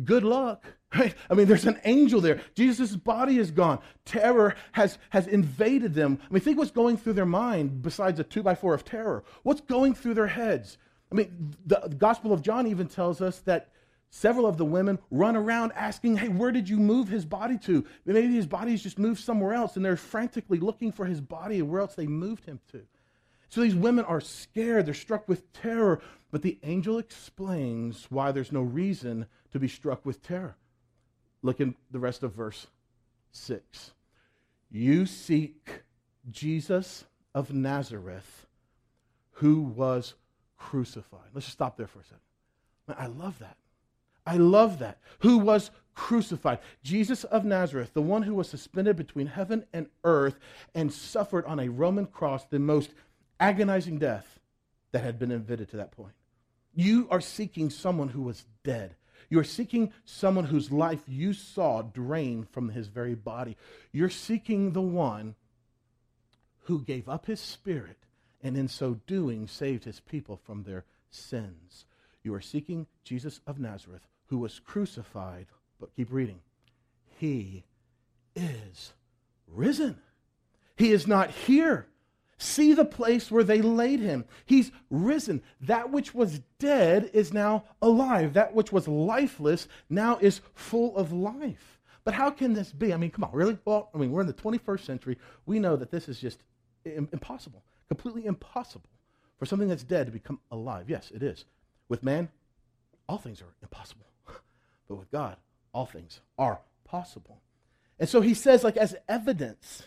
Good 0.04 0.25
luck. 0.25 0.66
Right? 0.94 1.16
I 1.30 1.36
mean, 1.36 1.48
there's 1.48 1.66
an 1.66 1.80
angel 1.86 2.20
there. 2.20 2.42
Jesus' 2.54 2.98
body 2.98 3.38
is 3.38 3.51
gone. 3.51 3.80
Terror 4.04 4.56
has, 4.74 4.98
has 5.12 5.25
invaded 5.25 5.94
them. 5.94 6.20
I 6.30 6.34
mean, 6.34 6.42
think 6.42 6.58
what's 6.58 6.72
going 6.72 6.98
through 6.98 7.13
their 7.13 7.25
mind 7.25 7.82
besides 7.82 8.20
a 8.20 8.25
two 8.25 8.44
by 8.44 8.56
four 8.56 8.74
of 8.74 8.84
terror. 8.84 9.24
What's 9.44 9.62
going 9.62 9.94
through 9.94 10.16
their 10.16 10.28
heads? 10.28 10.78
I 11.10 11.16
mean, 11.16 11.56
the 11.66 11.96
Gospel 11.98 12.34
of 12.34 12.42
John 12.42 12.68
even 12.68 12.88
tells 12.88 13.22
us 13.22 13.40
that 13.46 13.71
Several 14.13 14.46
of 14.46 14.58
the 14.58 14.65
women 14.65 15.00
run 15.10 15.38
around 15.38 15.72
asking, 15.72 16.18
Hey, 16.18 16.27
where 16.27 16.51
did 16.51 16.68
you 16.68 16.77
move 16.77 17.08
his 17.08 17.25
body 17.25 17.58
to? 17.60 17.86
Maybe 18.06 18.36
his 18.36 18.46
body's 18.46 18.84
just 18.84 19.00
moved 19.00 19.22
somewhere 19.22 19.53
else, 19.53 19.77
and 19.77 19.86
they're 19.86 19.96
frantically 19.96 20.60
looking 20.60 20.91
for 20.91 21.06
his 21.06 21.22
body 21.22 21.60
and 21.60 21.70
where 21.70 21.80
else 21.80 21.96
they 21.96 22.08
moved 22.08 22.46
him 22.46 22.60
to. 22.74 22.82
So 23.48 23.62
these 23.62 23.75
women 23.75 24.03
are 24.03 24.22
scared, 24.22 24.86
they're 24.86 24.94
struck 24.94 25.27
with 25.30 25.51
terror, 25.53 26.01
but 26.30 26.41
the 26.41 26.60
angel 26.63 26.98
explains 27.00 28.06
why 28.10 28.34
there's 28.34 28.51
no 28.51 28.62
reason 28.62 29.27
to 29.53 29.60
be 29.60 29.70
struck 29.70 30.06
with 30.06 30.22
terror. 30.22 30.56
Look 31.41 31.62
in 31.62 31.75
the 31.89 32.00
rest 32.00 32.22
of 32.22 32.34
verse 32.34 32.68
6. 33.32 33.91
You 34.70 35.06
seek 35.06 35.84
Jesus 36.30 37.06
of 37.34 37.53
Nazareth 37.53 38.46
who 39.36 39.62
was 39.62 40.15
crucified. 40.58 41.30
Let's 41.34 41.48
just 41.48 41.58
stop 41.58 41.77
there 41.77 41.88
for 41.88 42.00
a 42.00 42.03
second. 42.03 42.20
I 42.89 43.08
love 43.08 43.39
that. 43.39 43.58
I 44.25 44.38
love 44.38 44.80
that. 44.80 45.00
Who 45.20 45.38
was 45.38 45.72
crucified. 45.94 46.60
Jesus 46.84 47.24
of 47.25 47.46
Nazareth, 47.46 47.94
the 47.94 48.01
one 48.01 48.24
who 48.24 48.34
was 48.34 48.50
suspended 48.50 48.96
between 48.96 49.28
heaven 49.28 49.66
and 49.74 49.88
earth 50.04 50.40
and 50.74 50.92
suffered 50.92 51.46
on 51.46 51.60
a 51.60 51.70
Roman 51.70 52.06
cross 52.06 52.46
the 52.46 52.60
most 52.60 52.92
agonizing 53.40 54.00
death 54.00 54.40
that 54.92 55.04
had 55.04 55.20
been 55.20 55.32
invented 55.32 55.70
to 55.70 55.78
that 55.78 55.92
point. 55.92 56.13
You 56.74 57.08
are 57.12 57.22
seeking 57.22 57.70
someone 57.70 58.10
who 58.10 58.22
was 58.22 58.46
dead. 58.63 58.96
You 59.30 59.40
are 59.40 59.46
seeking 59.46 59.92
someone 60.06 60.46
whose 60.46 60.72
life 60.72 61.04
you 61.08 61.34
saw 61.34 61.82
drain 61.82 62.44
from 62.44 62.70
his 62.70 62.88
very 62.88 63.16
body. 63.16 63.58
You're 63.92 64.10
seeking 64.10 64.72
the 64.72 64.82
one 64.82 65.36
who 66.63 66.82
gave 66.82 67.10
up 67.10 67.25
his 67.25 67.40
spirit 67.40 67.98
and 68.42 68.58
in 68.58 68.68
so 68.68 69.00
doing 69.08 69.48
saved 69.48 69.86
his 69.86 70.00
people 70.00 70.38
from 70.38 70.63
their 70.63 70.86
sins. 71.10 71.86
You 72.24 72.34
are 72.34 72.42
seeking 72.42 72.88
Jesus 73.04 73.40
of 73.48 73.60
Nazareth, 73.60 74.08
who 74.32 74.38
was 74.38 74.60
crucified, 74.60 75.46
but 75.78 75.94
keep 75.94 76.08
reading. 76.10 76.40
He 77.20 77.66
is 78.34 78.94
risen. 79.46 80.00
He 80.78 80.94
is 80.94 81.06
not 81.06 81.32
here. 81.32 81.88
See 82.38 82.74
the 82.74 82.86
place 82.86 83.30
where 83.30 83.44
they 83.44 83.62
laid 83.62 84.00
him. 84.00 84.24
He's 84.46 84.72
risen. 84.90 85.44
That 85.60 85.92
which 85.92 86.16
was 86.16 86.40
dead 86.60 87.12
is 87.14 87.34
now 87.34 87.66
alive. 87.82 88.34
That 88.34 88.56
which 88.56 88.72
was 88.72 88.88
lifeless 88.88 89.68
now 89.90 90.18
is 90.22 90.40
full 90.56 90.96
of 90.96 91.12
life. 91.12 91.82
But 92.06 92.14
how 92.14 92.32
can 92.32 92.54
this 92.54 92.72
be? 92.72 92.94
I 92.94 92.98
mean, 92.98 93.12
come 93.12 93.26
on, 93.26 93.32
really? 93.34 93.60
Well, 93.66 93.90
I 93.94 93.98
mean, 93.98 94.12
we're 94.14 94.22
in 94.22 94.28
the 94.28 94.34
21st 94.34 94.86
century. 94.86 95.18
We 95.46 95.60
know 95.60 95.76
that 95.76 95.92
this 95.92 96.08
is 96.08 96.22
just 96.22 96.40
impossible, 96.86 97.66
completely 97.90 98.26
impossible 98.26 98.90
for 99.38 99.46
something 99.46 99.68
that's 99.68 99.84
dead 99.84 100.06
to 100.06 100.12
become 100.14 100.40
alive. 100.52 100.90
Yes, 100.90 101.12
it 101.14 101.22
is. 101.22 101.44
With 101.90 102.02
man, 102.02 102.30
all 103.10 103.18
things 103.18 103.42
are 103.42 103.54
impossible. 103.62 104.06
But 104.92 105.00
with 105.00 105.12
God, 105.12 105.38
all 105.72 105.86
things 105.86 106.20
are 106.38 106.60
possible. 106.84 107.40
And 107.98 108.10
so 108.10 108.20
he 108.20 108.34
says, 108.34 108.62
like, 108.62 108.76
as 108.76 108.94
evidence, 109.08 109.84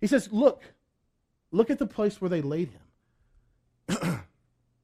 he 0.00 0.06
says, 0.06 0.32
look, 0.32 0.62
look 1.50 1.68
at 1.68 1.78
the 1.78 1.86
place 1.86 2.18
where 2.18 2.30
they 2.30 2.40
laid 2.40 2.70
him. 3.90 4.24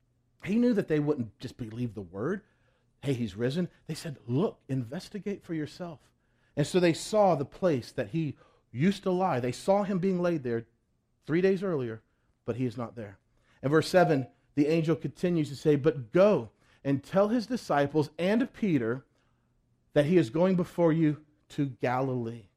he 0.44 0.56
knew 0.56 0.74
that 0.74 0.88
they 0.88 0.98
wouldn't 0.98 1.38
just 1.38 1.56
believe 1.56 1.94
the 1.94 2.02
word. 2.02 2.42
Hey, 3.00 3.14
he's 3.14 3.36
risen. 3.36 3.70
They 3.86 3.94
said, 3.94 4.18
look, 4.26 4.58
investigate 4.68 5.42
for 5.42 5.54
yourself. 5.54 5.98
And 6.58 6.66
so 6.66 6.78
they 6.78 6.92
saw 6.92 7.34
the 7.34 7.46
place 7.46 7.90
that 7.92 8.10
he 8.10 8.36
used 8.70 9.02
to 9.04 9.10
lie. 9.10 9.40
They 9.40 9.52
saw 9.52 9.84
him 9.84 9.98
being 9.98 10.20
laid 10.20 10.42
there 10.42 10.66
three 11.26 11.40
days 11.40 11.62
earlier, 11.62 12.02
but 12.44 12.56
he 12.56 12.66
is 12.66 12.76
not 12.76 12.96
there. 12.96 13.16
And 13.62 13.70
verse 13.70 13.88
7, 13.88 14.26
the 14.56 14.66
angel 14.66 14.94
continues 14.94 15.48
to 15.48 15.56
say, 15.56 15.76
But 15.76 16.12
go 16.12 16.50
and 16.84 17.02
tell 17.02 17.28
his 17.28 17.46
disciples 17.46 18.10
and 18.18 18.52
Peter 18.52 19.06
that 19.94 20.04
he 20.04 20.18
is 20.18 20.30
going 20.30 20.56
before 20.56 20.92
you 20.92 21.18
to 21.50 21.66
Galilee. 21.80 22.48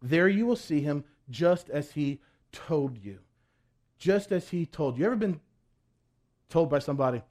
There 0.00 0.28
you 0.28 0.46
will 0.46 0.56
see 0.56 0.80
him 0.80 1.04
just 1.28 1.68
as 1.68 1.92
he 1.92 2.20
told 2.52 2.96
you. 2.96 3.18
Just 3.98 4.32
as 4.32 4.48
he 4.48 4.66
told 4.66 4.96
you. 4.98 5.04
Ever 5.04 5.16
been 5.16 5.40
told 6.48 6.70
by 6.70 6.78
somebody, 6.78 7.22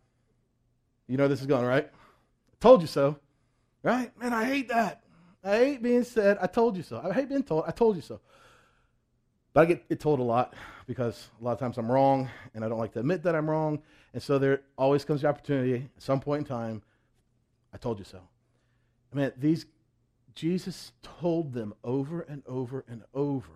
you 1.08 1.18
know 1.18 1.28
this 1.28 1.42
is 1.42 1.48
going, 1.48 1.66
right? 1.66 1.86
I 1.86 2.56
told 2.60 2.82
you 2.82 2.88
so. 2.88 3.18
Right? 3.82 4.18
Man, 4.20 4.34
I 4.34 4.46
hate 4.46 4.70
that. 4.70 5.04
I 5.44 5.58
hate 5.58 5.84
being 5.84 6.04
said, 6.04 6.38
I 6.42 6.48
told 6.48 6.76
you 6.76 6.84
so. 6.84 7.00
I 7.04 7.14
hate 7.14 7.30
being 7.30 7.44
told, 7.44 7.66
I 7.68 7.72
told 7.72 7.96
you 7.96 8.02
so. 8.02 8.20
But 9.54 9.62
I 9.62 9.66
get 9.66 9.86
it 9.90 10.00
told 10.00 10.20
a 10.20 10.24
lot 10.24 10.54
because 10.88 11.30
a 11.40 11.44
lot 11.44 11.54
of 11.54 11.60
times 11.60 11.78
I'm 11.78 11.90
wrong 11.90 12.30
and 12.54 12.66
I 12.66 12.68
don't 12.68 12.80
like 12.80 12.94
to 12.94 13.00
admit 13.00 13.24
that 13.24 13.36
I'm 13.36 13.50
wrong. 13.50 13.82
And 14.14 14.22
so 14.22 14.40
there 14.40 14.62
always 14.78 15.06
comes 15.06 15.22
the 15.22 15.28
opportunity 15.28 15.90
at 15.96 16.02
some 16.02 16.20
point 16.20 16.40
in 16.40 16.46
time, 16.46 16.82
I 17.72 17.78
told 17.78 18.00
you 18.00 18.06
so. 18.06 18.20
Man, 19.16 19.32
these 19.38 19.66
Jesus 20.36 20.92
told 21.02 21.54
them 21.54 21.74
over 21.84 22.22
and 22.22 22.44
over 22.46 22.84
and 22.88 23.04
over 23.14 23.50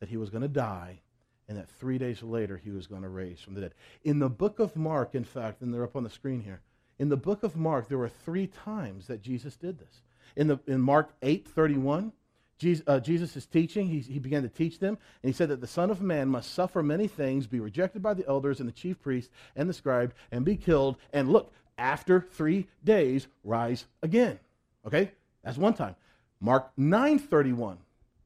that 0.00 0.08
he 0.08 0.16
was 0.16 0.30
going 0.30 0.42
to 0.42 0.48
die 0.48 1.00
and 1.48 1.56
that 1.56 1.70
three 1.70 1.96
days 1.96 2.22
later 2.22 2.56
he 2.56 2.70
was 2.70 2.86
going 2.86 3.02
to 3.02 3.08
raise 3.08 3.40
from 3.40 3.54
the 3.54 3.60
dead. 3.60 3.74
In 4.04 4.18
the 4.18 4.28
book 4.28 4.58
of 4.58 4.76
Mark, 4.76 5.14
in 5.14 5.24
fact, 5.24 5.62
and 5.62 5.72
they're 5.72 5.84
up 5.84 5.96
on 5.96 6.04
the 6.04 6.10
screen 6.10 6.40
here, 6.40 6.60
in 6.98 7.08
the 7.08 7.16
book 7.16 7.42
of 7.42 7.56
Mark, 7.56 7.88
there 7.88 7.98
were 7.98 8.08
three 8.08 8.48
times 8.48 9.06
that 9.06 9.22
Jesus 9.22 9.56
did 9.56 9.78
this. 9.78 10.02
In, 10.36 10.48
the, 10.48 10.58
in 10.66 10.80
Mark 10.80 11.10
8 11.22 11.48
31, 11.48 12.12
Jesus, 12.58 12.84
uh, 12.86 13.00
Jesus 13.00 13.36
is 13.36 13.46
teaching. 13.46 13.88
He, 13.88 14.00
he 14.00 14.18
began 14.18 14.42
to 14.42 14.48
teach 14.48 14.80
them, 14.80 14.98
and 15.22 15.32
he 15.32 15.36
said 15.36 15.48
that 15.48 15.60
the 15.60 15.66
Son 15.66 15.90
of 15.90 16.02
Man 16.02 16.28
must 16.28 16.52
suffer 16.52 16.82
many 16.82 17.06
things, 17.06 17.46
be 17.46 17.60
rejected 17.60 18.02
by 18.02 18.14
the 18.14 18.26
elders 18.28 18.58
and 18.60 18.68
the 18.68 18.72
chief 18.72 19.00
priests 19.00 19.30
and 19.54 19.68
the 19.68 19.74
scribe, 19.74 20.12
and 20.32 20.44
be 20.44 20.56
killed. 20.56 20.96
And 21.12 21.30
look, 21.30 21.52
after 21.78 22.20
three 22.20 22.66
days, 22.84 23.28
rise 23.44 23.86
again. 24.02 24.40
Okay, 24.86 25.12
that's 25.42 25.58
one 25.58 25.74
time. 25.74 25.96
Mark 26.40 26.70
9:31. 26.76 27.78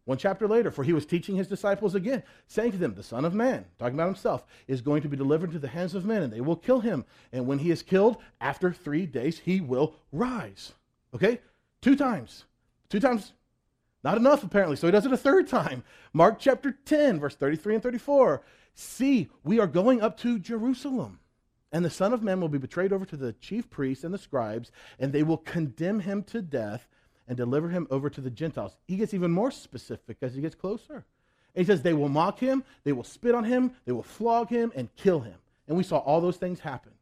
One 0.04 0.18
chapter 0.18 0.49
later, 0.49 0.73
for 0.73 0.82
he 0.82 0.92
was 0.92 1.06
teaching 1.06 1.37
his 1.37 1.47
disciples 1.47 1.94
again, 1.94 2.25
saying 2.49 2.73
to 2.73 2.78
them, 2.78 2.94
The 2.94 3.04
Son 3.04 3.25
of 3.25 3.35
Man, 3.35 3.66
talking 3.78 3.94
about 3.94 4.06
himself, 4.06 4.44
is 4.66 4.80
going 4.80 5.00
to 5.02 5.09
be 5.09 5.16
delivered 5.16 5.50
into 5.50 5.61
the 5.61 5.68
hands 5.68 5.94
of 5.94 6.04
men, 6.04 6.25
and 6.25 6.32
they 6.32 6.40
will 6.40 6.56
kill 6.56 6.80
him. 6.80 7.04
And 7.32 7.47
when 7.47 7.61
he 7.61 7.71
is 7.71 7.85
killed, 7.85 8.16
after 8.40 8.73
three 8.73 9.06
days, 9.06 9.38
he 9.38 9.61
will 9.61 9.94
rise. 10.11 10.73
Okay? 11.14 11.40
Two 11.80 11.94
times. 11.94 12.47
Two 12.88 12.99
times 12.99 13.32
not 14.04 14.16
enough, 14.16 14.42
apparently. 14.42 14.76
So 14.76 14.87
he 14.87 14.90
does 14.90 15.06
it 15.06 15.12
a 15.12 15.16
third 15.16 15.47
time. 15.47 15.85
Mark 16.12 16.38
chapter 16.38 16.76
10, 16.85 17.21
verse 17.21 17.37
33 17.37 17.75
and 17.75 17.82
34. 17.82 18.42
See, 18.75 19.28
we 19.44 19.61
are 19.61 19.66
going 19.66 20.00
up 20.00 20.16
to 20.18 20.38
Jerusalem, 20.38 21.21
and 21.73 21.85
the 21.85 21.91
Son 21.91 22.12
of 22.12 22.23
Man 22.23 22.41
will 22.41 22.49
be 22.49 22.59
betrayed 22.59 22.93
over 22.93 23.07
to 23.07 23.17
the 23.17 23.33
chief 23.33 23.71
priests 23.71 24.05
and 24.05 24.12
the 24.12 24.19
scribes, 24.19 24.71
and 24.99 25.12
they 25.12 25.23
will 25.23 25.38
condemn 25.38 26.00
him 26.00 26.23
to 26.25 26.43
death 26.43 26.87
and 27.26 27.37
deliver 27.37 27.71
him 27.71 27.87
over 27.91 28.11
to 28.11 28.21
the 28.21 28.31
Gentiles. 28.31 28.76
He 28.87 28.97
gets 28.97 29.14
even 29.14 29.31
more 29.31 29.50
specific 29.50 30.19
as 30.21 30.35
he 30.35 30.43
gets 30.43 30.55
closer. 30.55 31.07
And 31.55 31.64
he 31.64 31.71
says, 31.71 31.83
They 31.83 31.95
will 31.95 32.11
mock 32.11 32.38
him, 32.38 32.62
they 32.85 32.93
will 32.93 33.05
spit 33.05 33.35
on 33.35 33.45
him, 33.45 33.73
they 33.87 33.93
will 33.93 34.02
flog 34.02 34.50
him, 34.50 34.71
and 34.76 34.95
kill 34.97 35.21
him. 35.21 35.37
And 35.67 35.76
we 35.76 35.83
saw 35.83 35.99
all 35.99 36.21
those 36.21 36.37
things 36.37 36.61
happen. 36.61 36.93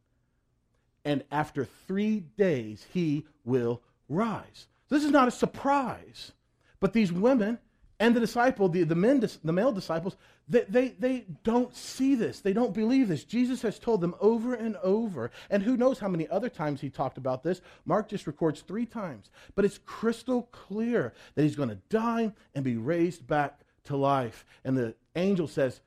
And 1.05 1.25
after 1.33 1.65
three 1.65 2.21
days, 2.21 2.87
he 2.93 3.27
will 3.45 3.83
rise. 4.09 4.69
This 4.89 5.05
is 5.05 5.11
not 5.11 5.29
a 5.29 5.33
surprise. 5.33 6.33
But 6.79 6.93
these 6.93 7.13
women 7.13 7.59
and 8.01 8.17
the 8.17 8.21
disciple, 8.21 8.69
the, 8.71 8.83
the 8.83 8.95
men, 8.95 9.23
the 9.45 9.53
male 9.53 9.73
disciples, 9.73 10.17
they, 10.49 10.65
they, 10.69 10.89
they 10.99 11.27
don't 11.45 11.77
see 11.77 12.15
this. 12.15 12.41
They 12.41 12.55
don't 12.55 12.73
believe 12.73 13.09
this. 13.09 13.25
Jesus 13.25 13.61
has 13.61 13.79
told 13.79 14.01
them 14.01 14.15
over 14.21 14.55
and 14.55 14.77
over. 14.77 15.31
And 15.51 15.63
who 15.63 15.77
knows 15.77 15.99
how 15.99 16.09
many 16.09 16.27
other 16.29 16.49
times 16.49 16.81
he 16.81 16.89
talked 16.89 17.19
about 17.19 17.43
this. 17.43 17.61
Mark 17.85 18.09
just 18.09 18.27
records 18.27 18.63
three 18.63 18.87
times. 18.87 19.29
But 19.55 19.67
it's 19.67 19.79
crystal 19.85 20.49
clear 20.51 21.13
that 21.35 21.43
he's 21.43 21.57
going 21.57 21.69
to 21.69 21.79
die 21.91 22.33
and 22.55 22.65
be 22.65 22.79
raised 22.79 23.27
back 23.27 23.61
to 23.85 23.97
life. 23.97 24.47
And 24.65 24.77
the 24.77 24.95
angel 25.15 25.47
says, 25.47 25.83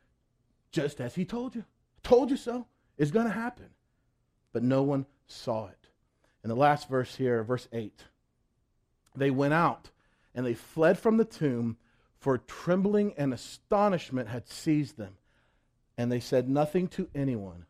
just 0.72 1.02
as 1.02 1.16
he 1.16 1.26
told 1.26 1.56
you. 1.56 1.66
Told 2.04 2.30
you 2.30 2.38
so. 2.38 2.68
It's 2.96 3.12
going 3.12 3.26
to 3.26 3.34
happen. 3.34 3.70
But 4.54 4.62
no 4.62 4.84
one 4.84 5.08
saw 5.26 5.66
it. 5.68 5.88
In 6.44 6.50
the 6.50 6.56
last 6.56 6.90
verse 6.90 7.16
here, 7.16 7.44
verse 7.44 7.68
8, 7.74 8.04
they 9.16 9.32
went 9.32 9.54
out 9.54 9.90
and 10.36 10.46
they 10.46 10.54
fled 10.54 11.00
from 11.00 11.18
the 11.18 11.26
tomb, 11.26 11.78
for 12.24 12.38
trembling 12.38 13.14
and 13.18 13.34
astonishment 13.34 14.30
had 14.30 14.48
seized 14.48 14.96
them. 14.96 15.14
And 15.98 16.10
they 16.10 16.22
said 16.22 16.48
nothing 16.48 16.88
to 16.90 17.10
anyone, 17.14 17.66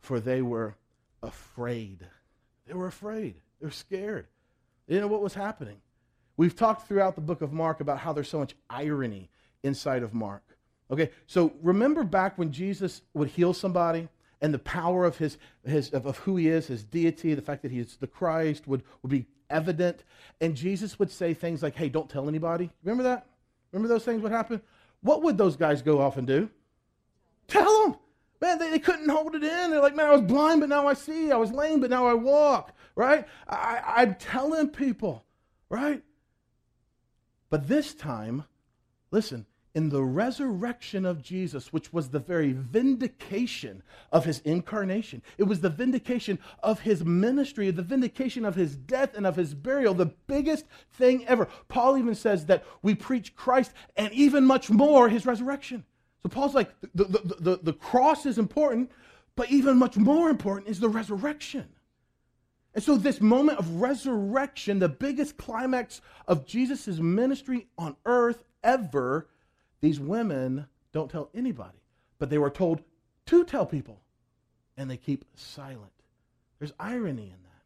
for 0.00 0.18
they 0.18 0.40
were 0.40 0.76
afraid. 1.22 2.06
They 2.66 2.72
were 2.72 2.86
afraid. 2.86 3.34
They 3.60 3.66
were 3.66 3.70
scared. 3.70 4.26
They 4.86 4.94
didn't 4.94 5.08
know 5.08 5.12
what 5.12 5.20
was 5.20 5.34
happening. 5.34 5.76
We've 6.38 6.56
talked 6.56 6.88
throughout 6.88 7.16
the 7.16 7.20
book 7.20 7.42
of 7.42 7.52
Mark 7.52 7.80
about 7.80 7.98
how 7.98 8.14
there's 8.14 8.30
so 8.30 8.38
much 8.38 8.54
irony 8.70 9.28
inside 9.62 10.02
of 10.02 10.14
Mark. 10.14 10.56
Okay, 10.90 11.10
so 11.26 11.52
remember 11.60 12.02
back 12.02 12.38
when 12.38 12.50
Jesus 12.50 13.02
would 13.12 13.28
heal 13.28 13.52
somebody 13.52 14.08
and 14.40 14.54
the 14.54 14.58
power 14.58 15.04
of 15.04 15.18
his, 15.18 15.36
his 15.66 15.90
of, 15.90 16.06
of 16.06 16.16
who 16.16 16.36
he 16.36 16.48
is, 16.48 16.66
his 16.66 16.82
deity, 16.82 17.34
the 17.34 17.42
fact 17.42 17.60
that 17.60 17.70
he 17.70 17.80
is 17.80 17.96
the 17.96 18.06
Christ 18.06 18.66
would, 18.66 18.84
would 19.02 19.10
be 19.10 19.26
evident. 19.50 20.02
And 20.40 20.56
Jesus 20.56 20.98
would 20.98 21.10
say 21.10 21.34
things 21.34 21.62
like, 21.62 21.76
hey, 21.76 21.90
don't 21.90 22.08
tell 22.08 22.26
anybody. 22.26 22.70
Remember 22.82 23.02
that? 23.02 23.26
Remember 23.72 23.88
those 23.88 24.04
things 24.04 24.22
would 24.22 24.32
happen? 24.32 24.60
What 25.00 25.22
would 25.22 25.38
those 25.38 25.56
guys 25.56 25.82
go 25.82 26.00
off 26.00 26.16
and 26.16 26.26
do? 26.26 26.50
Tell 27.46 27.82
them. 27.82 27.96
Man, 28.40 28.58
they, 28.58 28.70
they 28.70 28.78
couldn't 28.78 29.08
hold 29.08 29.34
it 29.34 29.42
in. 29.42 29.70
They're 29.70 29.80
like, 29.80 29.96
man, 29.96 30.06
I 30.06 30.12
was 30.12 30.22
blind, 30.22 30.60
but 30.60 30.68
now 30.68 30.86
I 30.86 30.94
see. 30.94 31.32
I 31.32 31.36
was 31.36 31.50
lame, 31.50 31.80
but 31.80 31.90
now 31.90 32.06
I 32.06 32.14
walk. 32.14 32.72
Right? 32.94 33.26
I, 33.48 33.80
I'm 33.96 34.14
telling 34.14 34.68
people. 34.68 35.24
Right? 35.68 36.02
But 37.50 37.68
this 37.68 37.94
time, 37.94 38.44
listen, 39.10 39.46
in 39.78 39.90
the 39.90 40.02
resurrection 40.02 41.06
of 41.06 41.22
Jesus, 41.22 41.72
which 41.72 41.92
was 41.92 42.08
the 42.08 42.18
very 42.18 42.50
vindication 42.50 43.80
of 44.10 44.24
his 44.24 44.40
incarnation. 44.40 45.22
It 45.38 45.44
was 45.44 45.60
the 45.60 45.70
vindication 45.70 46.40
of 46.64 46.80
his 46.80 47.04
ministry, 47.04 47.70
the 47.70 47.82
vindication 47.82 48.44
of 48.44 48.56
his 48.56 48.74
death 48.74 49.16
and 49.16 49.24
of 49.24 49.36
his 49.36 49.54
burial, 49.54 49.94
the 49.94 50.12
biggest 50.26 50.64
thing 50.94 51.24
ever. 51.28 51.46
Paul 51.68 51.96
even 51.96 52.16
says 52.16 52.46
that 52.46 52.64
we 52.82 52.96
preach 52.96 53.36
Christ 53.36 53.70
and 53.96 54.12
even 54.12 54.44
much 54.44 54.68
more 54.68 55.08
his 55.08 55.24
resurrection. 55.24 55.84
So 56.24 56.28
Paul's 56.28 56.56
like, 56.56 56.74
the, 56.96 57.04
the, 57.04 57.36
the, 57.38 57.60
the 57.62 57.72
cross 57.72 58.26
is 58.26 58.36
important, 58.36 58.90
but 59.36 59.48
even 59.48 59.76
much 59.76 59.96
more 59.96 60.28
important 60.28 60.68
is 60.68 60.80
the 60.80 60.88
resurrection. 60.88 61.68
And 62.74 62.82
so, 62.82 62.96
this 62.96 63.20
moment 63.20 63.58
of 63.58 63.80
resurrection, 63.80 64.80
the 64.80 64.88
biggest 64.88 65.36
climax 65.36 66.00
of 66.26 66.46
Jesus' 66.46 66.98
ministry 66.98 67.68
on 67.78 67.96
earth 68.04 68.42
ever, 68.64 69.28
these 69.80 70.00
women 70.00 70.66
don't 70.92 71.10
tell 71.10 71.30
anybody, 71.34 71.78
but 72.18 72.30
they 72.30 72.38
were 72.38 72.50
told 72.50 72.82
to 73.26 73.44
tell 73.44 73.66
people, 73.66 74.00
and 74.76 74.90
they 74.90 74.96
keep 74.96 75.24
silent. 75.34 75.92
There's 76.58 76.72
irony 76.78 77.24
in 77.24 77.42
that. 77.42 77.62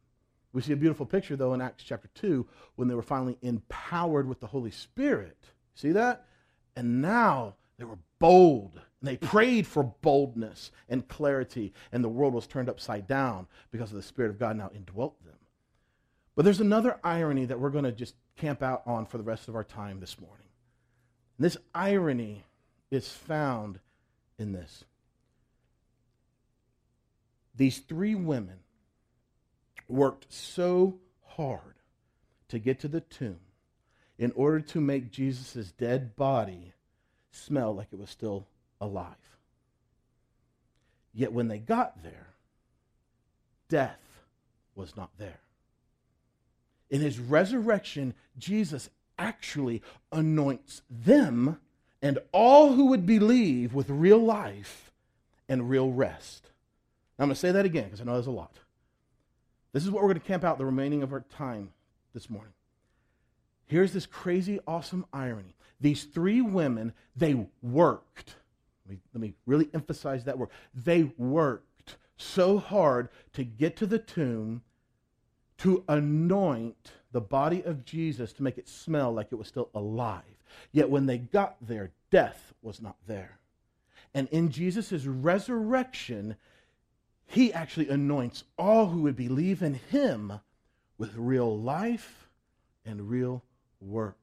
We 0.53 0.61
see 0.61 0.72
a 0.72 0.77
beautiful 0.77 1.07
picture, 1.07 1.37
though, 1.37 1.55
in 1.55 1.62
Acts 1.62 1.85
chapter 1.85 2.09
2 2.14 2.46
when 2.77 2.88
they 2.88 2.94
were 2.94 3.03
finally 3.03 3.38
empowered 3.40 4.29
with 4.29 4.40
the 4.40 4.46
Holy 4.46 4.70
Spirit. 4.70 5.38
See 5.75 5.92
that? 5.92 6.27
And 6.77 7.01
now 7.01 7.55
they 7.79 7.85
were 7.85 7.98
bold. 8.18 8.75
And 8.75 9.09
they 9.09 9.16
prayed 9.16 9.66
for 9.66 9.83
boldness 9.83 10.70
and 10.88 11.09
clarity, 11.09 11.72
and 11.90 12.05
the 12.05 12.09
world 12.09 12.35
was 12.35 12.46
turned 12.46 12.68
upside 12.68 13.07
down 13.07 13.46
because 13.70 13.90
of 13.90 13.96
the 13.96 14.03
Spirit 14.03 14.31
of 14.31 14.38
God 14.38 14.57
now 14.57 14.70
indwelt 14.75 15.22
them. 15.25 15.38
But 16.35 16.44
there's 16.44 16.61
another 16.61 16.98
irony 17.03 17.46
that 17.46 17.59
we're 17.59 17.70
going 17.70 17.85
to 17.85 17.92
just 17.92 18.14
camp 18.37 18.62
out 18.62 18.83
on 18.87 19.07
for 19.07 19.18
the 19.18 19.25
rest 19.25 19.48
of 19.48 19.57
our 19.57 19.64
time 19.64 20.01
this 20.01 20.20
morning. 20.20 20.46
And 21.42 21.50
this 21.50 21.57
irony 21.74 22.44
is 22.92 23.09
found 23.09 23.81
in 24.38 24.52
this. 24.52 24.85
These 27.57 27.81
three 27.81 28.14
women 28.14 28.61
worked 29.88 30.33
so 30.33 31.00
hard 31.24 31.74
to 32.46 32.61
get 32.61 32.78
to 32.78 32.87
the 32.87 33.00
tomb 33.00 33.40
in 34.18 34.31
order 34.37 34.61
to 34.61 34.81
make 34.81 35.11
Jesus' 35.11 35.72
dead 35.72 36.14
body 36.14 36.74
smell 37.33 37.74
like 37.74 37.88
it 37.90 37.98
was 37.98 38.11
still 38.11 38.46
alive. 38.81 39.16
Yet 41.12 41.33
when 41.33 41.48
they 41.48 41.59
got 41.59 42.05
there, 42.05 42.35
death 43.68 44.20
was 44.76 44.96
not 44.96 45.11
there. 45.18 45.40
In 46.88 47.00
his 47.00 47.18
resurrection, 47.18 48.14
Jesus 48.38 48.88
actually 49.18 49.83
anoints 50.11 50.83
them 50.90 51.59
and 52.01 52.18
all 52.33 52.72
who 52.72 52.87
would 52.87 53.07
believe 53.07 53.75
with 53.75 53.88
real 53.88 54.18
life 54.18 54.90
and 55.48 55.70
real 55.70 55.90
rest. 55.90 56.51
Now, 57.18 57.25
I'm 57.25 57.29
going 57.29 57.35
to 57.35 57.40
say 57.40 57.53
that 57.53 57.64
again 57.64 57.85
because 57.85 58.01
I 58.01 58.05
know 58.05 58.14
there's 58.14 58.27
a 58.27 58.33
lot. 58.33 58.57
This 59.72 59.85
is 59.85 59.90
what 59.90 60.03
we're 60.03 60.09
going 60.09 60.20
to 60.20 60.27
camp 60.27 60.44
out 60.44 60.59
the 60.59 60.66
remaining 60.66 61.03
of 61.03 61.12
our 61.12 61.25
time 61.37 61.70
this 62.12 62.29
morning. 62.29 62.53
Here's 63.66 63.92
this 63.92 64.07
crazy, 64.07 64.61
awesome 64.66 65.07
irony. 65.12 65.55
These 65.81 66.05
three 66.05 66.42
women, 66.42 66.92
they 67.16 67.46
worked. 67.62 68.35
Let 68.87 68.92
me, 68.92 69.01
let 69.14 69.20
me 69.20 69.35
really 69.46 69.68
emphasize 69.72 70.25
that 70.25 70.38
word. 70.38 70.51
They 70.75 71.05
worked 71.16 71.96
so 72.16 72.59
hard 72.59 73.09
to 73.33 73.44
get 73.44 73.77
to 73.77 73.87
the 73.87 73.98
tomb 73.98 74.62
to 75.62 75.85
anoint 75.88 76.90
the 77.12 77.20
body 77.20 77.62
of 77.62 77.85
Jesus 77.85 78.33
to 78.33 78.42
make 78.42 78.59
it 78.59 78.68
smell 78.68 79.12
like 79.12 79.29
it 79.31 79.37
was 79.37 79.46
still 79.46 79.70
alive. 79.75 80.22
Yet 80.72 80.90
when 80.90 81.07
they 81.07 81.18
got 81.18 81.57
there, 81.61 81.92
death 82.11 82.53
was 82.62 82.83
not 82.83 82.96
there. 83.07 83.38
And 84.12 84.29
in 84.31 84.51
Jesus' 84.51 85.07
resurrection, 85.07 86.35
he 87.27 87.53
actually 87.53 87.88
anoints 87.88 88.42
all 88.59 88.88
who 88.88 89.03
would 89.03 89.14
believe 89.14 89.62
in 89.62 89.75
him 89.75 90.40
with 90.98 91.14
real 91.14 91.57
life 91.57 92.29
and 92.85 93.09
real 93.09 93.44
work. 93.81 94.18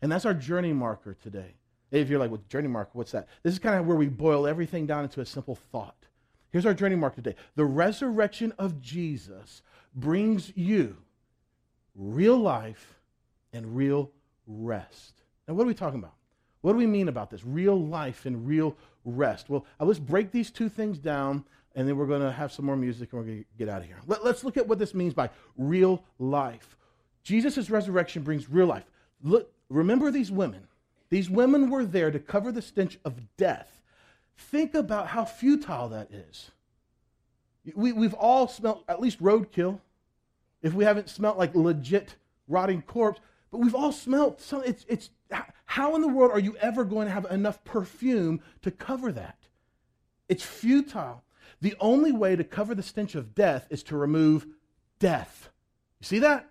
And 0.00 0.10
that's 0.12 0.24
our 0.24 0.34
journey 0.34 0.72
marker 0.72 1.16
today. 1.20 1.54
If 1.90 2.08
you're 2.08 2.20
like, 2.20 2.30
well, 2.30 2.42
journey 2.48 2.68
marker, 2.68 2.92
what's 2.92 3.10
that? 3.10 3.26
This 3.42 3.54
is 3.54 3.58
kind 3.58 3.80
of 3.80 3.86
where 3.86 3.96
we 3.96 4.06
boil 4.06 4.46
everything 4.46 4.86
down 4.86 5.02
into 5.02 5.20
a 5.20 5.26
simple 5.26 5.56
thought. 5.56 5.96
Here's 6.52 6.66
our 6.66 6.74
journey 6.74 6.96
marker 6.96 7.16
today. 7.16 7.36
The 7.56 7.64
resurrection 7.64 8.52
of 8.56 8.80
Jesus 8.80 9.62
brings 9.94 10.52
you 10.56 10.96
real 11.94 12.38
life 12.38 13.00
and 13.52 13.76
real 13.76 14.10
rest. 14.46 15.22
Now, 15.46 15.54
what 15.54 15.64
are 15.64 15.68
we 15.68 15.74
talking 15.74 15.98
about? 15.98 16.14
What 16.62 16.72
do 16.72 16.78
we 16.78 16.86
mean 16.86 17.08
about 17.08 17.30
this? 17.30 17.44
Real 17.44 17.80
life 17.80 18.26
and 18.26 18.46
real 18.46 18.76
rest. 19.04 19.48
Well, 19.48 19.64
uh, 19.80 19.84
let's 19.84 19.98
break 19.98 20.30
these 20.30 20.50
two 20.50 20.68
things 20.68 20.98
down, 20.98 21.44
and 21.74 21.88
then 21.88 21.96
we're 21.96 22.06
going 22.06 22.20
to 22.20 22.32
have 22.32 22.52
some 22.52 22.66
more 22.66 22.76
music 22.76 23.12
and 23.12 23.20
we're 23.20 23.26
going 23.26 23.38
to 23.38 23.44
get 23.58 23.68
out 23.68 23.80
of 23.80 23.86
here. 23.86 23.98
Let, 24.06 24.20
us 24.22 24.44
look 24.44 24.56
at 24.56 24.66
what 24.66 24.78
this 24.78 24.94
means 24.94 25.14
by 25.14 25.30
real 25.56 26.04
life. 26.18 26.76
Jesus' 27.22 27.70
resurrection 27.70 28.22
brings 28.22 28.48
real 28.48 28.66
life. 28.66 28.84
Look, 29.22 29.52
remember 29.68 30.10
these 30.10 30.30
women. 30.30 30.66
These 31.08 31.28
women 31.28 31.70
were 31.70 31.84
there 31.84 32.10
to 32.10 32.18
cover 32.18 32.52
the 32.52 32.62
stench 32.62 32.98
of 33.04 33.20
death. 33.36 33.82
Think 34.36 34.74
about 34.74 35.08
how 35.08 35.24
futile 35.24 35.88
that 35.90 36.10
is. 36.12 36.50
We, 37.74 37.92
we've 37.92 38.14
all 38.14 38.48
smelt 38.48 38.84
at 38.88 39.00
least 39.00 39.22
roadkill, 39.22 39.80
if 40.62 40.74
we 40.74 40.84
haven't 40.84 41.08
smelt 41.08 41.38
like 41.38 41.54
legit 41.54 42.16
rotting 42.48 42.82
corpse, 42.82 43.20
but 43.50 43.58
we've 43.58 43.74
all 43.74 43.92
smelt 43.92 44.40
some. 44.40 44.62
It's, 44.64 44.84
it's 44.88 45.10
how 45.66 45.94
in 45.94 46.02
the 46.02 46.08
world 46.08 46.32
are 46.32 46.40
you 46.40 46.56
ever 46.56 46.84
going 46.84 47.06
to 47.06 47.12
have 47.12 47.26
enough 47.30 47.62
perfume 47.64 48.40
to 48.62 48.70
cover 48.70 49.12
that? 49.12 49.38
It's 50.28 50.44
futile. 50.44 51.22
The 51.60 51.74
only 51.80 52.12
way 52.12 52.36
to 52.36 52.44
cover 52.44 52.74
the 52.74 52.82
stench 52.82 53.14
of 53.14 53.34
death 53.34 53.66
is 53.70 53.82
to 53.84 53.96
remove 53.96 54.46
death. 54.98 55.50
You 56.00 56.06
see 56.06 56.18
that? 56.20 56.48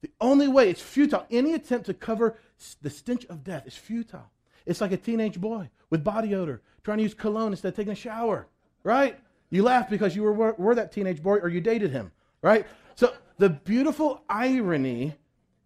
The 0.00 0.10
only 0.20 0.46
way, 0.46 0.70
it's 0.70 0.82
futile. 0.82 1.26
Any 1.30 1.54
attempt 1.54 1.86
to 1.86 1.94
cover 1.94 2.38
the 2.82 2.90
stench 2.90 3.24
of 3.26 3.42
death 3.42 3.66
is 3.66 3.74
futile. 3.74 4.30
It's 4.64 4.80
like 4.80 4.92
a 4.92 4.96
teenage 4.96 5.40
boy 5.40 5.70
with 5.90 6.04
body 6.04 6.34
odor 6.34 6.62
trying 6.84 6.98
to 6.98 7.02
use 7.04 7.14
cologne 7.14 7.52
instead 7.52 7.68
of 7.68 7.76
taking 7.76 7.92
a 7.92 7.96
shower, 7.96 8.46
right? 8.84 9.18
You 9.50 9.62
laughed 9.62 9.90
because 9.90 10.14
you 10.14 10.22
were, 10.22 10.52
were 10.52 10.74
that 10.74 10.92
teenage 10.92 11.22
boy 11.22 11.36
or 11.36 11.48
you 11.48 11.60
dated 11.60 11.90
him, 11.90 12.12
right? 12.42 12.66
So 12.94 13.12
the 13.38 13.48
beautiful 13.48 14.22
irony 14.28 15.14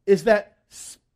is 0.07 0.25
that 0.25 0.59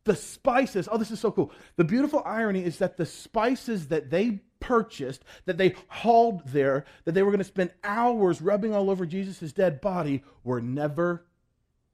the 0.03 0.15
spices, 0.15 0.87
oh, 0.91 0.97
this 0.97 1.11
is 1.11 1.19
so 1.19 1.31
cool. 1.31 1.51
The 1.75 1.83
beautiful 1.83 2.23
irony 2.25 2.63
is 2.63 2.77
that 2.79 2.97
the 2.97 3.05
spices 3.05 3.87
that 3.87 4.09
they 4.09 4.39
purchased, 4.59 5.23
that 5.45 5.57
they 5.57 5.75
hauled 5.89 6.47
there, 6.47 6.85
that 7.05 7.11
they 7.11 7.21
were 7.21 7.31
going 7.31 7.39
to 7.39 7.43
spend 7.43 7.71
hours 7.83 8.41
rubbing 8.41 8.73
all 8.73 8.89
over 8.89 9.05
Jesus' 9.05 9.51
dead 9.51 9.79
body, 9.81 10.23
were 10.43 10.61
never 10.61 11.25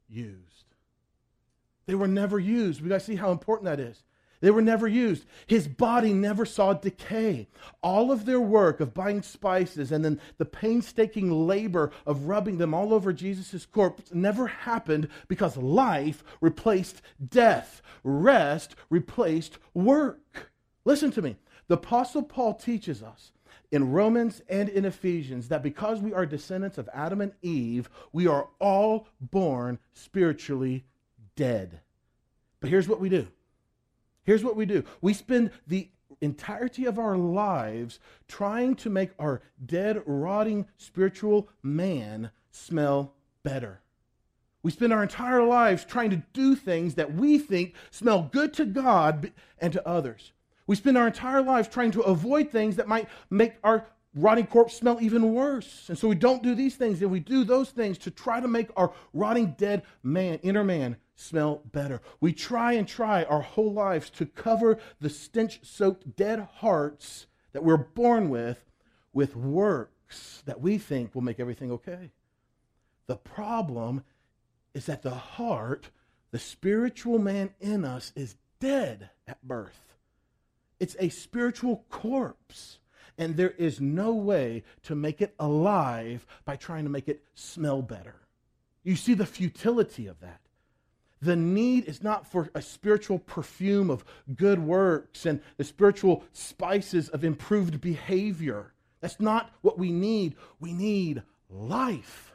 used. 0.07 0.39
They 1.85 1.95
were 1.95 2.07
never 2.07 2.39
used. 2.39 2.81
We 2.81 2.89
got 2.89 2.99
to 2.99 3.05
see 3.05 3.15
how 3.15 3.31
important 3.31 3.65
that 3.65 3.79
is. 3.79 4.03
They 4.43 4.51
were 4.51 4.61
never 4.61 4.89
used. 4.89 5.23
His 5.47 5.69
body 5.69 6.11
never 6.11 6.45
saw 6.45 6.73
decay. 6.73 7.47
All 7.81 8.11
of 8.11 8.25
their 8.25 8.41
work 8.41 8.81
of 8.81 8.93
buying 8.93 9.21
spices 9.21 9.89
and 9.89 10.03
then 10.03 10.19
the 10.37 10.43
painstaking 10.43 11.47
labor 11.47 11.91
of 12.05 12.25
rubbing 12.25 12.57
them 12.57 12.73
all 12.73 12.93
over 12.93 13.13
Jesus' 13.13 13.65
corpse 13.65 14.13
never 14.13 14.47
happened 14.47 15.07
because 15.29 15.55
life 15.55 16.25
replaced 16.41 17.01
death, 17.29 17.81
rest 18.03 18.75
replaced 18.89 19.59
work. 19.73 20.51
Listen 20.83 21.09
to 21.11 21.21
me. 21.21 21.37
The 21.69 21.75
Apostle 21.75 22.23
Paul 22.23 22.55
teaches 22.55 23.01
us 23.01 23.31
in 23.71 23.93
Romans 23.93 24.41
and 24.49 24.67
in 24.67 24.83
Ephesians 24.83 25.47
that 25.47 25.63
because 25.63 26.01
we 26.01 26.11
are 26.11 26.25
descendants 26.25 26.77
of 26.77 26.89
Adam 26.93 27.21
and 27.21 27.31
Eve, 27.41 27.89
we 28.11 28.27
are 28.27 28.49
all 28.59 29.07
born 29.21 29.79
spiritually 29.93 30.83
dead. 31.37 31.79
But 32.59 32.69
here's 32.69 32.89
what 32.89 32.99
we 32.99 33.07
do 33.07 33.29
Here's 34.23 34.43
what 34.43 34.55
we 34.55 34.65
do 34.65 34.83
we 35.01 35.13
spend 35.13 35.51
the 35.67 35.89
entirety 36.21 36.85
of 36.85 36.97
our 36.97 37.17
lives 37.17 37.99
trying 38.27 38.75
to 38.75 38.89
make 38.89 39.11
our 39.19 39.41
dead, 39.65 40.01
rotting 40.05 40.65
spiritual 40.77 41.49
man 41.61 42.31
smell 42.51 43.13
better. 43.43 43.81
We 44.61 44.71
spend 44.71 44.93
our 44.93 45.03
entire 45.03 45.43
lives 45.43 45.83
trying 45.83 46.09
to 46.11 46.23
do 46.31 46.55
things 46.55 46.95
that 46.95 47.13
we 47.13 47.37
think 47.37 47.75
smell 47.91 48.29
good 48.31 48.53
to 48.53 48.65
God 48.65 49.33
and 49.59 49.73
to 49.73 49.85
others. 49.87 50.31
We 50.65 50.77
spend 50.77 50.97
our 50.97 51.07
entire 51.07 51.41
lives 51.41 51.67
trying 51.67 51.91
to 51.91 52.01
avoid 52.01 52.49
things 52.49 52.77
that 52.77 52.87
might 52.87 53.09
make 53.29 53.55
our 53.63 53.85
rotting 54.15 54.47
corpse 54.47 54.75
smell 54.75 54.99
even 55.01 55.33
worse. 55.33 55.89
And 55.89 55.97
so 55.97 56.07
we 56.07 56.15
don't 56.15 56.43
do 56.43 56.55
these 56.55 56.75
things 56.75 57.01
and 57.01 57.11
we 57.11 57.19
do 57.19 57.43
those 57.43 57.71
things 57.71 57.97
to 57.99 58.11
try 58.11 58.39
to 58.39 58.47
make 58.47 58.69
our 58.77 58.93
rotting 59.13 59.55
dead 59.57 59.83
man, 60.03 60.39
inner 60.43 60.63
man, 60.63 60.95
smell 61.15 61.61
better. 61.71 62.01
We 62.19 62.33
try 62.33 62.73
and 62.73 62.87
try 62.87 63.23
our 63.23 63.41
whole 63.41 63.71
lives 63.71 64.09
to 64.11 64.25
cover 64.25 64.79
the 64.99 65.09
stench 65.09 65.59
soaked 65.63 66.15
dead 66.15 66.47
hearts 66.55 67.27
that 67.51 67.63
we're 67.63 67.77
born 67.77 68.29
with 68.29 68.65
with 69.13 69.35
works 69.35 70.41
that 70.45 70.61
we 70.61 70.77
think 70.77 71.13
will 71.13 71.21
make 71.21 71.39
everything 71.39 71.71
okay. 71.71 72.11
The 73.07 73.15
problem 73.15 74.03
is 74.73 74.85
that 74.87 75.03
the 75.03 75.11
heart, 75.11 75.89
the 76.31 76.39
spiritual 76.39 77.19
man 77.19 77.51
in 77.59 77.85
us, 77.85 78.11
is 78.15 78.35
dead 78.59 79.09
at 79.27 79.45
birth. 79.47 79.95
It's 80.79 80.95
a 80.99 81.09
spiritual 81.09 81.85
corpse. 81.89 82.79
And 83.17 83.37
there 83.37 83.51
is 83.51 83.79
no 83.79 84.13
way 84.13 84.63
to 84.83 84.95
make 84.95 85.21
it 85.21 85.35
alive 85.39 86.25
by 86.45 86.55
trying 86.55 86.83
to 86.85 86.89
make 86.89 87.07
it 87.07 87.23
smell 87.35 87.83
better. 87.83 88.15
You 88.83 88.95
see 88.95 89.13
the 89.13 89.25
futility 89.25 90.07
of 90.07 90.19
that. 90.21 90.41
The 91.23 91.37
need 91.37 91.85
is 91.85 92.03
not 92.03 92.29
for 92.29 92.49
a 92.53 92.61
spiritual 92.61 93.17
perfume 93.17 93.89
of 93.89 94.03
good 94.35 94.59
works 94.59 95.25
and 95.25 95.39
the 95.55 95.63
spiritual 95.63 96.25
spices 96.33 97.07
of 97.07 97.23
improved 97.23 97.79
behavior. 97.79 98.73
That's 98.99 99.21
not 99.21 99.49
what 99.61 99.79
we 99.79 99.93
need. 99.93 100.35
We 100.59 100.73
need 100.73 101.23
life. 101.49 102.33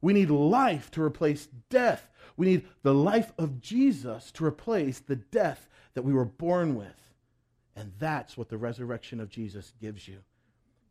We 0.00 0.12
need 0.12 0.30
life 0.30 0.92
to 0.92 1.02
replace 1.02 1.48
death. 1.70 2.08
We 2.36 2.46
need 2.46 2.68
the 2.84 2.94
life 2.94 3.32
of 3.36 3.60
Jesus 3.60 4.30
to 4.32 4.44
replace 4.44 5.00
the 5.00 5.16
death 5.16 5.68
that 5.94 6.02
we 6.02 6.12
were 6.12 6.24
born 6.24 6.76
with. 6.76 6.86
And 7.74 7.90
that's 7.98 8.36
what 8.36 8.48
the 8.48 8.58
resurrection 8.58 9.18
of 9.18 9.28
Jesus 9.28 9.72
gives 9.80 10.06
you. 10.06 10.18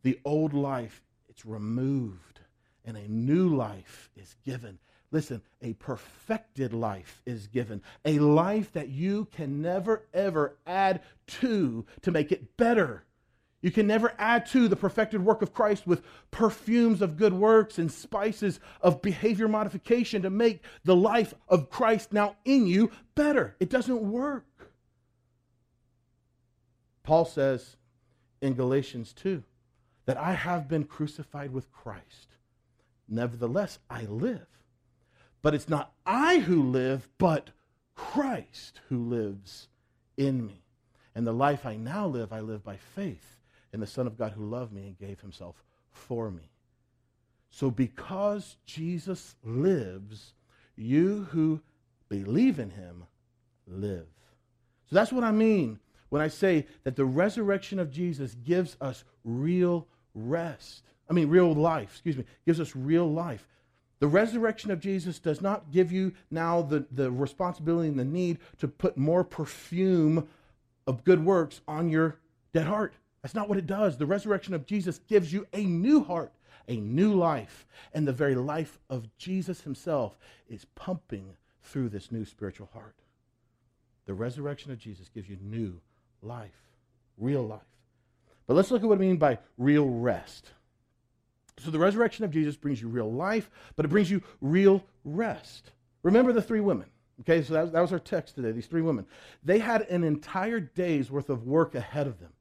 The 0.02 0.20
old 0.26 0.52
life, 0.52 1.02
it's 1.30 1.46
removed, 1.46 2.40
and 2.84 2.98
a 2.98 3.08
new 3.08 3.48
life 3.48 4.10
is 4.14 4.36
given. 4.44 4.78
Listen, 5.12 5.42
a 5.60 5.72
perfected 5.74 6.72
life 6.72 7.20
is 7.26 7.48
given, 7.48 7.82
a 8.04 8.18
life 8.20 8.72
that 8.72 8.88
you 8.88 9.26
can 9.32 9.60
never, 9.60 10.06
ever 10.14 10.56
add 10.66 11.00
to 11.26 11.84
to 12.02 12.12
make 12.12 12.30
it 12.30 12.56
better. 12.56 13.04
You 13.60 13.70
can 13.70 13.86
never 13.86 14.14
add 14.18 14.46
to 14.46 14.68
the 14.68 14.76
perfected 14.76 15.22
work 15.22 15.42
of 15.42 15.52
Christ 15.52 15.86
with 15.86 16.02
perfumes 16.30 17.02
of 17.02 17.16
good 17.16 17.34
works 17.34 17.78
and 17.78 17.92
spices 17.92 18.60
of 18.80 19.02
behavior 19.02 19.48
modification 19.48 20.22
to 20.22 20.30
make 20.30 20.62
the 20.84 20.96
life 20.96 21.34
of 21.48 21.68
Christ 21.68 22.12
now 22.12 22.36
in 22.44 22.66
you 22.66 22.90
better. 23.14 23.56
It 23.60 23.68
doesn't 23.68 24.00
work. 24.00 24.46
Paul 27.02 27.24
says 27.24 27.76
in 28.40 28.54
Galatians 28.54 29.12
2 29.12 29.42
that 30.06 30.16
I 30.16 30.32
have 30.32 30.68
been 30.68 30.84
crucified 30.84 31.52
with 31.52 31.70
Christ. 31.72 32.28
Nevertheless, 33.08 33.78
I 33.90 34.04
live. 34.04 34.46
But 35.42 35.54
it's 35.54 35.68
not 35.68 35.92
I 36.04 36.40
who 36.40 36.62
live, 36.62 37.08
but 37.18 37.50
Christ 37.94 38.80
who 38.88 38.98
lives 38.98 39.68
in 40.16 40.46
me. 40.46 40.62
And 41.14 41.26
the 41.26 41.32
life 41.32 41.66
I 41.66 41.76
now 41.76 42.06
live, 42.06 42.32
I 42.32 42.40
live 42.40 42.62
by 42.62 42.76
faith 42.76 43.38
in 43.72 43.80
the 43.80 43.86
Son 43.86 44.06
of 44.06 44.18
God 44.18 44.32
who 44.32 44.44
loved 44.44 44.72
me 44.72 44.86
and 44.86 44.98
gave 44.98 45.20
himself 45.20 45.62
for 45.90 46.30
me. 46.30 46.50
So 47.50 47.70
because 47.70 48.56
Jesus 48.64 49.34
lives, 49.42 50.34
you 50.76 51.26
who 51.30 51.60
believe 52.08 52.58
in 52.58 52.70
him 52.70 53.04
live. 53.66 54.06
So 54.88 54.96
that's 54.96 55.12
what 55.12 55.24
I 55.24 55.32
mean 55.32 55.78
when 56.08 56.22
I 56.22 56.28
say 56.28 56.66
that 56.84 56.96
the 56.96 57.04
resurrection 57.04 57.78
of 57.78 57.90
Jesus 57.90 58.34
gives 58.34 58.76
us 58.80 59.04
real 59.24 59.86
rest. 60.14 60.82
I 61.08 61.12
mean, 61.12 61.28
real 61.28 61.52
life, 61.52 61.90
excuse 61.90 62.16
me, 62.16 62.24
gives 62.46 62.60
us 62.60 62.74
real 62.76 63.10
life. 63.10 63.46
The 64.00 64.08
resurrection 64.08 64.70
of 64.70 64.80
Jesus 64.80 65.18
does 65.18 65.42
not 65.42 65.70
give 65.70 65.92
you 65.92 66.12
now 66.30 66.62
the, 66.62 66.86
the 66.90 67.10
responsibility 67.10 67.88
and 67.88 67.98
the 67.98 68.04
need 68.04 68.38
to 68.58 68.66
put 68.66 68.96
more 68.96 69.22
perfume 69.22 70.26
of 70.86 71.04
good 71.04 71.24
works 71.24 71.60
on 71.68 71.90
your 71.90 72.16
dead 72.52 72.66
heart. 72.66 72.94
That's 73.22 73.34
not 73.34 73.48
what 73.48 73.58
it 73.58 73.66
does. 73.66 73.98
The 73.98 74.06
resurrection 74.06 74.54
of 74.54 74.64
Jesus 74.64 75.00
gives 75.06 75.32
you 75.32 75.46
a 75.52 75.64
new 75.64 76.02
heart, 76.02 76.32
a 76.66 76.76
new 76.76 77.12
life. 77.12 77.66
And 77.92 78.08
the 78.08 78.12
very 78.12 78.34
life 78.34 78.78
of 78.88 79.14
Jesus 79.18 79.60
himself 79.60 80.18
is 80.48 80.64
pumping 80.74 81.36
through 81.62 81.90
this 81.90 82.10
new 82.10 82.24
spiritual 82.24 82.70
heart. 82.72 82.96
The 84.06 84.14
resurrection 84.14 84.72
of 84.72 84.78
Jesus 84.78 85.10
gives 85.10 85.28
you 85.28 85.36
new 85.42 85.80
life, 86.22 86.72
real 87.18 87.46
life. 87.46 87.60
But 88.46 88.56
let's 88.56 88.70
look 88.70 88.82
at 88.82 88.88
what 88.88 88.98
I 88.98 89.00
mean 89.00 89.18
by 89.18 89.38
real 89.58 89.88
rest. 89.88 90.52
So 91.60 91.70
the 91.70 91.78
resurrection 91.78 92.24
of 92.24 92.30
Jesus 92.30 92.56
brings 92.56 92.80
you 92.80 92.88
real 92.88 93.12
life, 93.12 93.50
but 93.76 93.84
it 93.84 93.88
brings 93.88 94.10
you 94.10 94.22
real 94.40 94.82
rest. 95.04 95.72
Remember 96.02 96.32
the 96.32 96.42
three 96.42 96.60
women. 96.60 96.86
Okay, 97.20 97.42
so 97.42 97.52
that, 97.52 97.72
that 97.72 97.80
was 97.80 97.92
our 97.92 97.98
text 97.98 98.34
today, 98.34 98.50
these 98.50 98.66
three 98.66 98.80
women. 98.80 99.04
They 99.44 99.58
had 99.58 99.82
an 99.82 100.04
entire 100.04 100.58
day's 100.58 101.10
worth 101.10 101.28
of 101.28 101.46
work 101.46 101.74
ahead 101.74 102.06
of 102.06 102.18
them. 102.18 102.32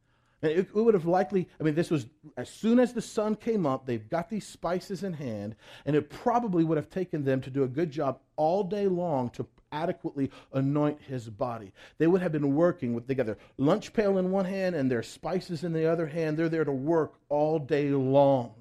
And 0.42 0.54
it, 0.54 0.58
it 0.60 0.74
would 0.74 0.94
have 0.94 1.06
likely, 1.06 1.50
I 1.60 1.64
mean, 1.64 1.76
this 1.76 1.92
was 1.92 2.06
as 2.38 2.50
soon 2.50 2.80
as 2.80 2.94
the 2.94 3.02
sun 3.02 3.36
came 3.36 3.66
up, 3.66 3.86
they've 3.86 4.10
got 4.10 4.30
these 4.30 4.48
spices 4.48 5.04
in 5.04 5.12
hand, 5.12 5.56
and 5.86 5.98
it 5.98 6.10
probably 6.10 6.64
would 6.64 6.78
have 6.78 6.90
taken 6.90 7.26
them 7.26 7.42
to 7.42 7.50
do 7.50 7.64
a 7.64 7.68
good 7.68 7.92
job 7.92 8.20
all 8.38 8.64
day 8.64 8.88
long 8.88 9.30
to 9.32 9.46
adequately 9.74 10.32
anoint 10.54 11.02
his 11.02 11.30
body. 11.30 11.74
They 11.98 12.08
would 12.08 12.22
have 12.22 12.32
been 12.32 12.56
working 12.56 12.94
with, 12.94 13.06
they 13.06 13.16
got 13.16 13.26
their 13.26 13.38
lunch 13.58 13.92
pail 13.92 14.18
in 14.18 14.32
one 14.32 14.46
hand 14.46 14.76
and 14.76 14.90
their 14.90 15.04
spices 15.04 15.66
in 15.66 15.74
the 15.74 15.92
other 15.92 16.08
hand. 16.08 16.38
They're 16.38 16.48
there 16.48 16.64
to 16.64 16.72
work 16.72 17.16
all 17.28 17.60
day 17.60 17.90
long. 17.90 18.54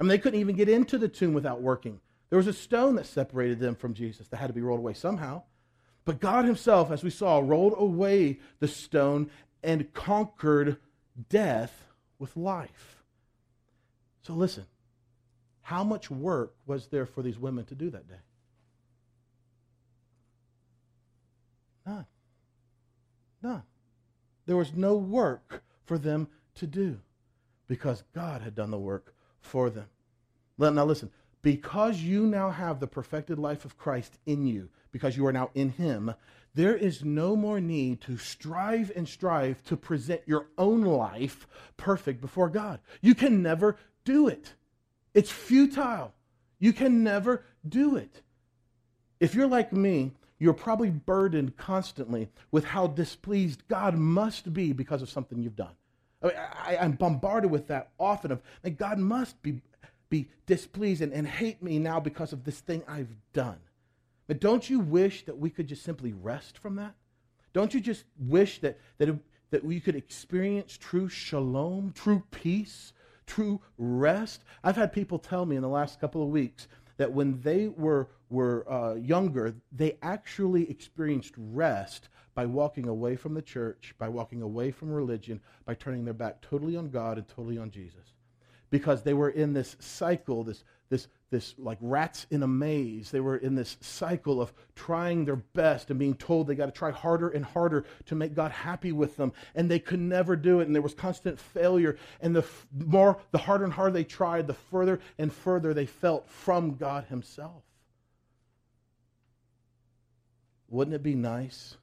I 0.00 0.02
mean, 0.02 0.08
they 0.08 0.18
couldn't 0.18 0.40
even 0.40 0.56
get 0.56 0.70
into 0.70 0.96
the 0.96 1.08
tomb 1.08 1.34
without 1.34 1.60
working. 1.60 2.00
There 2.30 2.38
was 2.38 2.46
a 2.46 2.54
stone 2.54 2.94
that 2.94 3.06
separated 3.06 3.60
them 3.60 3.74
from 3.74 3.92
Jesus 3.92 4.28
that 4.28 4.38
had 4.38 4.46
to 4.46 4.54
be 4.54 4.62
rolled 4.62 4.80
away 4.80 4.94
somehow. 4.94 5.42
But 6.06 6.20
God 6.20 6.46
Himself, 6.46 6.90
as 6.90 7.04
we 7.04 7.10
saw, 7.10 7.40
rolled 7.40 7.74
away 7.76 8.38
the 8.60 8.68
stone 8.68 9.30
and 9.62 9.92
conquered 9.92 10.78
death 11.28 11.84
with 12.18 12.34
life. 12.36 13.02
So 14.22 14.32
listen, 14.32 14.64
how 15.60 15.84
much 15.84 16.10
work 16.10 16.54
was 16.66 16.86
there 16.86 17.04
for 17.04 17.22
these 17.22 17.38
women 17.38 17.66
to 17.66 17.74
do 17.74 17.90
that 17.90 18.08
day? 18.08 18.14
None. 21.86 22.06
None. 23.42 23.62
There 24.46 24.56
was 24.56 24.72
no 24.74 24.96
work 24.96 25.62
for 25.84 25.98
them 25.98 26.28
to 26.54 26.66
do 26.66 27.00
because 27.68 28.02
God 28.14 28.40
had 28.40 28.54
done 28.54 28.70
the 28.70 28.78
work 28.78 29.14
for 29.40 29.70
them. 29.70 29.86
Now, 30.58 30.84
listen, 30.84 31.10
because 31.42 32.00
you 32.00 32.26
now 32.26 32.50
have 32.50 32.80
the 32.80 32.86
perfected 32.86 33.38
life 33.38 33.64
of 33.64 33.78
Christ 33.78 34.18
in 34.26 34.46
you, 34.46 34.68
because 34.92 35.16
you 35.16 35.26
are 35.26 35.32
now 35.32 35.50
in 35.54 35.70
Him, 35.70 36.14
there 36.54 36.76
is 36.76 37.04
no 37.04 37.36
more 37.36 37.60
need 37.60 38.00
to 38.02 38.18
strive 38.18 38.92
and 38.94 39.08
strive 39.08 39.62
to 39.64 39.76
present 39.76 40.22
your 40.26 40.48
own 40.58 40.82
life 40.82 41.46
perfect 41.76 42.20
before 42.20 42.50
God. 42.50 42.80
You 43.00 43.14
can 43.14 43.42
never 43.42 43.76
do 44.04 44.28
it, 44.28 44.54
it's 45.14 45.30
futile. 45.30 46.12
You 46.58 46.74
can 46.74 47.02
never 47.02 47.42
do 47.66 47.96
it. 47.96 48.20
If 49.18 49.34
you're 49.34 49.46
like 49.46 49.72
me, 49.72 50.12
you're 50.38 50.52
probably 50.52 50.90
burdened 50.90 51.56
constantly 51.56 52.28
with 52.50 52.64
how 52.64 52.86
displeased 52.86 53.66
God 53.66 53.94
must 53.94 54.52
be 54.52 54.74
because 54.74 55.00
of 55.00 55.08
something 55.08 55.42
you've 55.42 55.56
done. 55.56 55.72
I 56.22 56.26
mean, 56.26 56.36
I, 56.36 56.76
am 56.76 56.92
bombarded 56.92 57.50
with 57.50 57.68
that 57.68 57.90
often 57.98 58.30
of 58.30 58.42
like 58.62 58.76
God 58.76 58.98
must 58.98 59.40
be 59.42 59.60
be 60.08 60.28
displeased 60.46 61.02
and, 61.02 61.12
and 61.12 61.26
hate 61.26 61.62
me 61.62 61.78
now 61.78 62.00
because 62.00 62.32
of 62.32 62.44
this 62.44 62.60
thing 62.60 62.82
I've 62.88 63.14
done. 63.32 63.58
But 64.26 64.40
don't 64.40 64.68
you 64.68 64.80
wish 64.80 65.24
that 65.26 65.38
we 65.38 65.50
could 65.50 65.68
just 65.68 65.84
simply 65.84 66.12
rest 66.12 66.58
from 66.58 66.76
that? 66.76 66.94
Don't 67.52 67.72
you 67.72 67.80
just 67.80 68.04
wish 68.18 68.60
that 68.60 68.78
that 68.98 69.08
it, 69.08 69.18
that 69.50 69.64
we 69.64 69.80
could 69.80 69.96
experience 69.96 70.76
true 70.76 71.08
shalom, 71.08 71.92
true 71.94 72.22
peace, 72.30 72.92
true 73.26 73.60
rest? 73.78 74.44
I've 74.62 74.76
had 74.76 74.92
people 74.92 75.18
tell 75.18 75.46
me 75.46 75.56
in 75.56 75.62
the 75.62 75.68
last 75.68 76.00
couple 76.00 76.22
of 76.22 76.28
weeks 76.28 76.68
that 76.96 77.12
when 77.12 77.40
they 77.40 77.68
were 77.68 78.08
were 78.28 78.70
uh, 78.70 78.94
younger, 78.94 79.54
they 79.72 79.96
actually 80.02 80.70
experienced 80.70 81.34
rest 81.36 82.08
by 82.34 82.46
walking 82.46 82.88
away 82.88 83.16
from 83.16 83.34
the 83.34 83.42
church, 83.42 83.94
by 83.98 84.08
walking 84.08 84.42
away 84.42 84.70
from 84.70 84.90
religion, 84.90 85.40
by 85.64 85.74
turning 85.74 86.04
their 86.04 86.14
back 86.14 86.40
totally 86.40 86.76
on 86.76 86.90
God 86.90 87.18
and 87.18 87.28
totally 87.28 87.58
on 87.58 87.70
Jesus. 87.70 88.14
Because 88.70 89.02
they 89.02 89.14
were 89.14 89.30
in 89.30 89.52
this 89.52 89.76
cycle, 89.80 90.44
this, 90.44 90.62
this, 90.90 91.08
this 91.30 91.54
like 91.58 91.78
rats 91.80 92.26
in 92.30 92.44
a 92.44 92.46
maze. 92.46 93.10
They 93.10 93.18
were 93.18 93.36
in 93.36 93.56
this 93.56 93.76
cycle 93.80 94.40
of 94.40 94.52
trying 94.76 95.24
their 95.24 95.36
best 95.36 95.90
and 95.90 95.98
being 95.98 96.14
told 96.14 96.46
they 96.46 96.54
got 96.54 96.66
to 96.66 96.72
try 96.72 96.92
harder 96.92 97.30
and 97.30 97.44
harder 97.44 97.84
to 98.06 98.14
make 98.14 98.34
God 98.34 98.52
happy 98.52 98.92
with 98.92 99.16
them. 99.16 99.32
And 99.56 99.68
they 99.68 99.80
could 99.80 99.98
never 99.98 100.36
do 100.36 100.60
it. 100.60 100.66
And 100.66 100.74
there 100.74 100.82
was 100.82 100.94
constant 100.94 101.40
failure. 101.40 101.96
And 102.20 102.34
the 102.34 102.44
more, 102.72 103.18
the 103.32 103.38
harder 103.38 103.64
and 103.64 103.72
harder 103.72 103.92
they 103.92 104.04
tried, 104.04 104.46
the 104.46 104.54
further 104.54 105.00
and 105.18 105.32
further 105.32 105.74
they 105.74 105.86
felt 105.86 106.30
from 106.30 106.76
God 106.76 107.06
Himself. 107.08 107.64
Wouldn't 110.68 110.94
it 110.94 111.02
be 111.02 111.16
nice 111.16 111.76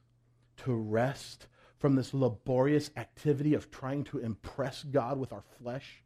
to 0.58 0.72
rest 0.72 1.46
from 1.78 1.94
this 1.94 2.12
laborious 2.12 2.90
activity 2.96 3.54
of 3.54 3.70
trying 3.70 4.04
to 4.04 4.18
impress 4.18 4.82
God 4.82 5.18
with 5.18 5.32
our 5.32 5.44
flesh? 5.60 6.02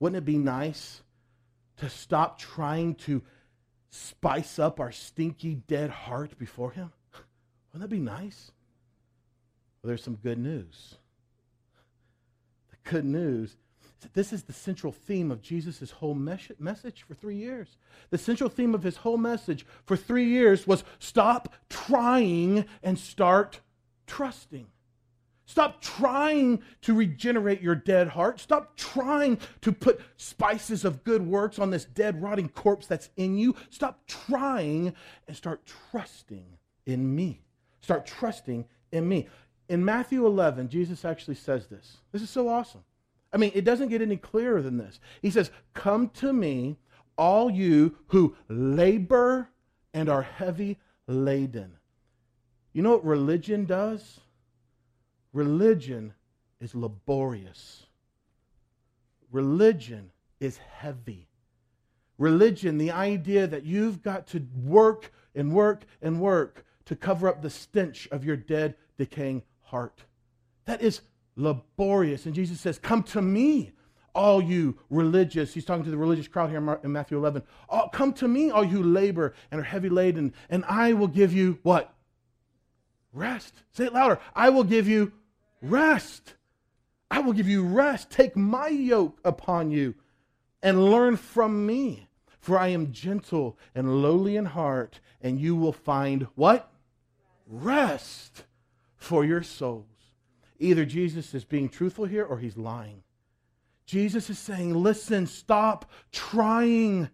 Wouldn't 0.00 0.18
it 0.18 0.24
be 0.24 0.38
nice 0.38 1.02
to 1.76 1.88
stop 1.88 2.38
trying 2.38 2.94
to 2.96 3.22
spice 3.90 4.58
up 4.58 4.80
our 4.80 4.92
stinky, 4.92 5.54
dead 5.54 5.90
heart 5.90 6.38
before 6.38 6.72
Him? 6.72 6.92
Wouldn't 7.72 7.88
that 7.88 7.94
be 7.94 8.00
nice? 8.00 8.50
Well, 9.82 9.88
there's 9.88 10.02
some 10.02 10.16
good 10.16 10.38
news. 10.38 10.96
The 12.70 12.90
good 12.90 13.04
news 13.04 13.56
this 14.14 14.32
is 14.32 14.42
the 14.44 14.52
central 14.52 14.92
theme 14.92 15.30
of 15.30 15.42
Jesus' 15.42 15.90
whole 15.90 16.14
mes- 16.14 16.52
message 16.58 17.02
for 17.02 17.14
three 17.14 17.36
years. 17.36 17.76
The 18.10 18.18
central 18.18 18.50
theme 18.50 18.74
of 18.74 18.82
his 18.82 18.98
whole 18.98 19.16
message 19.16 19.64
for 19.84 19.96
three 19.96 20.26
years 20.26 20.66
was 20.66 20.84
stop 20.98 21.54
trying 21.68 22.64
and 22.82 22.98
start 22.98 23.60
trusting. 24.12 24.66
Stop 25.44 25.80
trying 25.80 26.62
to 26.82 26.94
regenerate 26.94 27.60
your 27.60 27.74
dead 27.74 28.08
heart. 28.08 28.38
Stop 28.38 28.76
trying 28.76 29.38
to 29.60 29.72
put 29.72 30.00
spices 30.16 30.84
of 30.84 31.02
good 31.02 31.26
works 31.26 31.58
on 31.58 31.70
this 31.70 31.84
dead, 31.84 32.22
rotting 32.22 32.48
corpse 32.48 32.86
that's 32.86 33.10
in 33.16 33.36
you. 33.36 33.56
Stop 33.70 34.06
trying 34.06 34.94
and 35.26 35.36
start 35.36 35.62
trusting 35.90 36.44
in 36.86 37.14
me. 37.14 37.40
Start 37.80 38.06
trusting 38.06 38.66
in 38.92 39.08
me. 39.08 39.28
In 39.68 39.84
Matthew 39.84 40.26
11, 40.26 40.68
Jesus 40.68 41.04
actually 41.04 41.36
says 41.36 41.66
this. 41.66 41.96
This 42.12 42.22
is 42.22 42.30
so 42.30 42.48
awesome. 42.48 42.84
I 43.32 43.38
mean, 43.38 43.52
it 43.54 43.64
doesn't 43.64 43.88
get 43.88 44.02
any 44.02 44.18
clearer 44.18 44.60
than 44.60 44.76
this. 44.76 45.00
He 45.22 45.30
says, 45.30 45.50
Come 45.74 46.10
to 46.10 46.32
me, 46.32 46.76
all 47.16 47.50
you 47.50 47.96
who 48.08 48.36
labor 48.48 49.48
and 49.94 50.08
are 50.08 50.22
heavy 50.22 50.78
laden. 51.06 51.78
You 52.72 52.82
know 52.82 52.90
what 52.90 53.04
religion 53.04 53.64
does? 53.64 54.20
Religion 55.32 56.14
is 56.60 56.74
laborious. 56.74 57.86
Religion 59.30 60.10
is 60.40 60.58
heavy. 60.58 61.28
Religion, 62.18 62.78
the 62.78 62.90
idea 62.90 63.46
that 63.46 63.64
you've 63.64 64.02
got 64.02 64.26
to 64.28 64.46
work 64.62 65.12
and 65.34 65.52
work 65.52 65.84
and 66.00 66.20
work 66.20 66.64
to 66.84 66.96
cover 66.96 67.28
up 67.28 67.42
the 67.42 67.50
stench 67.50 68.08
of 68.10 68.24
your 68.24 68.36
dead, 68.36 68.74
decaying 68.98 69.42
heart. 69.60 70.04
That 70.66 70.82
is 70.82 71.00
laborious. 71.36 72.26
And 72.26 72.34
Jesus 72.34 72.60
says, 72.60 72.78
Come 72.78 73.02
to 73.04 73.22
me, 73.22 73.72
all 74.14 74.42
you 74.42 74.78
religious. 74.90 75.54
He's 75.54 75.64
talking 75.64 75.84
to 75.84 75.90
the 75.90 75.96
religious 75.96 76.28
crowd 76.28 76.50
here 76.50 76.78
in 76.84 76.92
Matthew 76.92 77.16
11. 77.16 77.42
Oh, 77.68 77.88
come 77.92 78.12
to 78.14 78.28
me, 78.28 78.50
all 78.50 78.64
you 78.64 78.82
labor 78.82 79.34
and 79.50 79.60
are 79.60 79.64
heavy 79.64 79.88
laden, 79.88 80.34
and 80.50 80.64
I 80.66 80.92
will 80.92 81.08
give 81.08 81.32
you 81.32 81.58
what? 81.62 81.91
Rest. 83.12 83.54
Say 83.72 83.86
it 83.86 83.92
louder. 83.92 84.18
I 84.34 84.50
will 84.50 84.64
give 84.64 84.88
you 84.88 85.12
rest. 85.60 86.34
I 87.10 87.20
will 87.20 87.32
give 87.32 87.48
you 87.48 87.64
rest. 87.64 88.10
Take 88.10 88.36
my 88.36 88.68
yoke 88.68 89.20
upon 89.24 89.70
you 89.70 89.94
and 90.62 90.90
learn 90.90 91.16
from 91.16 91.66
me. 91.66 92.08
For 92.38 92.58
I 92.58 92.68
am 92.68 92.92
gentle 92.92 93.56
and 93.72 94.02
lowly 94.02 94.36
in 94.36 94.46
heart, 94.46 94.98
and 95.20 95.38
you 95.38 95.54
will 95.54 95.72
find 95.72 96.26
what? 96.34 96.72
Rest 97.46 98.44
for 98.96 99.24
your 99.24 99.44
souls. 99.44 99.86
Either 100.58 100.84
Jesus 100.84 101.34
is 101.34 101.44
being 101.44 101.68
truthful 101.68 102.04
here 102.04 102.24
or 102.24 102.38
he's 102.38 102.56
lying. 102.56 103.04
Jesus 103.86 104.30
is 104.30 104.38
saying, 104.38 104.74
listen, 104.74 105.26
stop 105.26 105.90
trying 106.10 107.10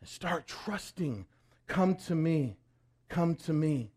and 0.00 0.08
start 0.08 0.46
trusting. 0.46 1.26
Come 1.66 1.94
to 1.96 2.14
me. 2.14 2.56
Come 3.08 3.36
to 3.36 3.52
me. 3.52 3.92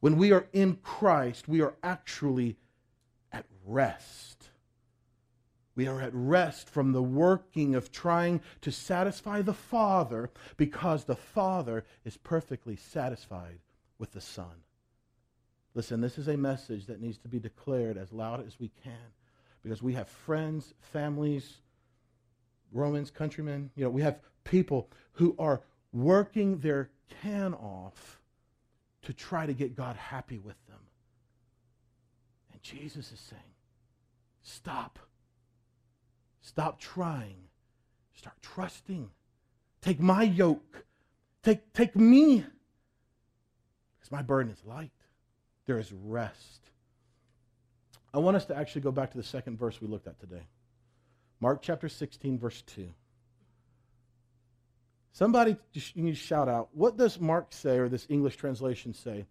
When 0.00 0.16
we 0.16 0.32
are 0.32 0.46
in 0.52 0.76
Christ, 0.76 1.46
we 1.46 1.60
are 1.60 1.74
actually 1.82 2.56
at 3.32 3.46
rest. 3.64 4.50
We 5.76 5.86
are 5.86 6.00
at 6.00 6.14
rest 6.14 6.68
from 6.68 6.92
the 6.92 7.02
working 7.02 7.74
of 7.74 7.92
trying 7.92 8.40
to 8.62 8.72
satisfy 8.72 9.42
the 9.42 9.54
Father 9.54 10.30
because 10.56 11.04
the 11.04 11.16
Father 11.16 11.84
is 12.04 12.16
perfectly 12.16 12.76
satisfied 12.76 13.60
with 13.98 14.12
the 14.12 14.20
Son. 14.20 14.64
Listen, 15.74 16.00
this 16.00 16.18
is 16.18 16.28
a 16.28 16.36
message 16.36 16.86
that 16.86 17.00
needs 17.00 17.18
to 17.18 17.28
be 17.28 17.38
declared 17.38 17.96
as 17.96 18.12
loud 18.12 18.44
as 18.44 18.58
we 18.58 18.70
can 18.82 19.12
because 19.62 19.82
we 19.82 19.94
have 19.94 20.08
friends, 20.08 20.74
families, 20.80 21.58
Romans, 22.72 23.10
countrymen. 23.10 23.70
You 23.76 23.84
know, 23.84 23.90
we 23.90 24.02
have 24.02 24.20
people 24.44 24.90
who 25.12 25.36
are 25.38 25.62
working 25.92 26.58
their 26.58 26.90
can 27.22 27.54
off 27.54 28.19
to 29.02 29.12
try 29.12 29.46
to 29.46 29.52
get 29.52 29.76
God 29.76 29.96
happy 29.96 30.38
with 30.38 30.56
them. 30.66 30.78
And 32.52 32.62
Jesus 32.62 33.12
is 33.12 33.20
saying, 33.20 33.42
stop. 34.42 34.98
Stop 36.42 36.80
trying. 36.80 37.48
Start 38.14 38.36
trusting. 38.42 39.10
Take 39.80 40.00
my 40.00 40.22
yoke. 40.22 40.84
Take, 41.42 41.72
take 41.72 41.96
me. 41.96 42.44
Because 43.98 44.12
my 44.12 44.22
burden 44.22 44.52
is 44.52 44.62
light 44.64 44.90
there 45.70 45.78
is 45.78 45.92
rest. 45.92 46.70
I 48.12 48.18
want 48.18 48.36
us 48.36 48.44
to 48.46 48.56
actually 48.56 48.80
go 48.80 48.90
back 48.90 49.12
to 49.12 49.16
the 49.16 49.22
second 49.22 49.56
verse 49.56 49.80
we 49.80 49.86
looked 49.86 50.08
at 50.08 50.18
today. 50.18 50.42
Mark 51.38 51.62
chapter 51.62 51.88
16, 51.88 52.40
verse 52.40 52.62
2. 52.62 52.88
Somebody 55.12 55.56
you 55.94 56.14
shout 56.14 56.48
out, 56.48 56.68
what 56.72 56.96
does 56.96 57.20
Mark 57.20 57.52
say, 57.52 57.78
or 57.78 57.88
this 57.88 58.06
English 58.08 58.36
translation 58.36 58.94
say? 58.94 59.26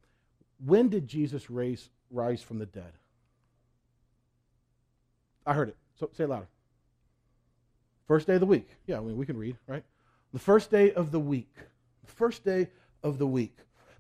When 0.66 0.90
did 0.90 1.08
Jesus 1.08 1.50
raise, 1.50 1.90
rise 2.12 2.42
from 2.42 2.60
the 2.60 2.66
dead? 2.66 2.92
I 5.46 5.54
heard 5.54 5.70
it. 5.70 5.78
So 6.00 6.10
say 6.14 6.26
it 6.26 6.30
louder. 6.30 6.48
First 8.08 8.28
day 8.28 8.34
of 8.34 8.40
the 8.40 8.46
week. 8.46 8.68
Yeah, 8.88 8.98
I 8.98 9.02
mean, 9.02 9.18
we 9.18 9.26
can 9.26 9.38
read, 9.38 9.58
right? 9.68 9.84
The 10.34 10.40
first 10.40 10.70
day 10.70 10.92
of 10.92 11.12
the 11.12 11.20
week. 11.20 11.54
The 12.06 12.12
first 12.12 12.44
day 12.44 12.70
of 13.04 13.18
the 13.18 13.28
week. 13.28 13.56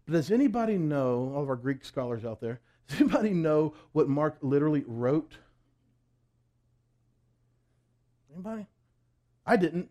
But 0.05 0.13
does 0.13 0.31
anybody 0.31 0.77
know, 0.77 1.31
all 1.33 1.43
of 1.43 1.49
our 1.49 1.55
Greek 1.55 1.85
scholars 1.85 2.25
out 2.25 2.41
there, 2.41 2.59
does 2.87 2.99
anybody 2.99 3.31
know 3.31 3.73
what 3.93 4.09
Mark 4.09 4.37
literally 4.41 4.83
wrote? 4.85 5.37
Anybody? 8.33 8.67
I 9.45 9.55
didn't 9.55 9.89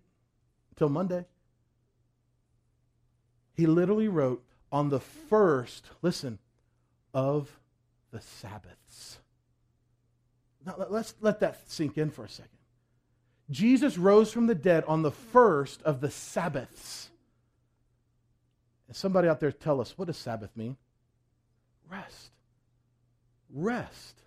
until 0.70 0.88
Monday. 0.88 1.24
He 3.58 3.66
literally 3.66 4.06
wrote 4.06 4.44
on 4.70 4.88
the 4.88 5.00
first, 5.00 5.84
listen, 6.00 6.38
of 7.12 7.58
the 8.12 8.20
Sabbaths. 8.20 9.18
Now, 10.64 10.76
let's 10.88 11.14
let 11.20 11.40
that 11.40 11.68
sink 11.68 11.98
in 11.98 12.10
for 12.10 12.24
a 12.24 12.28
second. 12.28 12.52
Jesus 13.50 13.98
rose 13.98 14.32
from 14.32 14.46
the 14.46 14.54
dead 14.54 14.84
on 14.86 15.02
the 15.02 15.10
first 15.10 15.82
of 15.82 16.00
the 16.00 16.08
Sabbaths. 16.08 17.08
And 18.86 18.96
somebody 18.96 19.26
out 19.26 19.40
there 19.40 19.50
tell 19.50 19.80
us, 19.80 19.98
what 19.98 20.06
does 20.06 20.16
Sabbath 20.16 20.56
mean? 20.56 20.76
Rest. 21.90 22.30
Rest. 23.52 24.22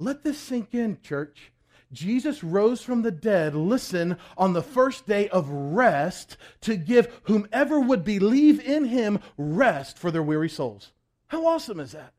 Let 0.00 0.24
this 0.24 0.38
sink 0.38 0.74
in, 0.74 0.98
church. 1.02 1.52
Jesus 1.94 2.44
rose 2.44 2.82
from 2.82 3.02
the 3.02 3.10
dead, 3.10 3.54
listen, 3.54 4.18
on 4.36 4.52
the 4.52 4.62
first 4.62 5.06
day 5.06 5.28
of 5.28 5.48
rest 5.48 6.36
to 6.62 6.76
give 6.76 7.20
whomever 7.24 7.80
would 7.80 8.04
believe 8.04 8.60
in 8.60 8.84
him 8.84 9.20
rest 9.38 9.98
for 9.98 10.10
their 10.10 10.22
weary 10.22 10.48
souls. 10.48 10.92
How 11.28 11.46
awesome 11.46 11.80
is 11.80 11.92
that? 11.92 12.12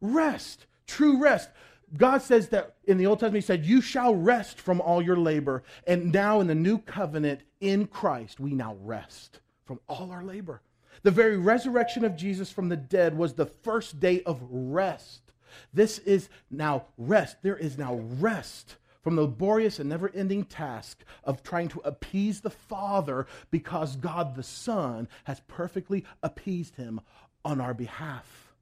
Rest, 0.00 0.66
true 0.86 1.20
rest. 1.20 1.50
God 1.96 2.22
says 2.22 2.48
that 2.48 2.76
in 2.84 2.96
the 2.96 3.06
Old 3.06 3.20
Testament, 3.20 3.44
He 3.44 3.46
said, 3.46 3.66
You 3.66 3.80
shall 3.80 4.14
rest 4.14 4.58
from 4.58 4.80
all 4.80 5.02
your 5.02 5.16
labor. 5.16 5.62
And 5.86 6.12
now 6.12 6.40
in 6.40 6.46
the 6.46 6.54
new 6.54 6.78
covenant 6.78 7.42
in 7.60 7.86
Christ, 7.86 8.40
we 8.40 8.52
now 8.52 8.76
rest 8.80 9.40
from 9.64 9.78
all 9.88 10.10
our 10.10 10.24
labor. 10.24 10.62
The 11.02 11.10
very 11.10 11.36
resurrection 11.36 12.04
of 12.04 12.16
Jesus 12.16 12.50
from 12.50 12.68
the 12.68 12.76
dead 12.76 13.16
was 13.16 13.34
the 13.34 13.46
first 13.46 14.00
day 14.00 14.22
of 14.22 14.40
rest. 14.50 15.32
This 15.74 15.98
is 15.98 16.28
now 16.50 16.86
rest. 16.96 17.36
There 17.42 17.56
is 17.56 17.76
now 17.76 17.94
rest 18.18 18.76
from 19.02 19.16
the 19.16 19.22
laborious 19.22 19.78
and 19.78 19.88
never 19.88 20.10
ending 20.14 20.44
task 20.44 21.04
of 21.24 21.42
trying 21.42 21.68
to 21.68 21.80
appease 21.80 22.40
the 22.40 22.50
Father 22.50 23.26
because 23.50 23.96
God 23.96 24.34
the 24.34 24.42
Son 24.42 25.08
has 25.24 25.40
perfectly 25.48 26.04
appeased 26.22 26.76
him 26.76 27.00
on 27.44 27.60
our 27.60 27.74
behalf. 27.74 28.54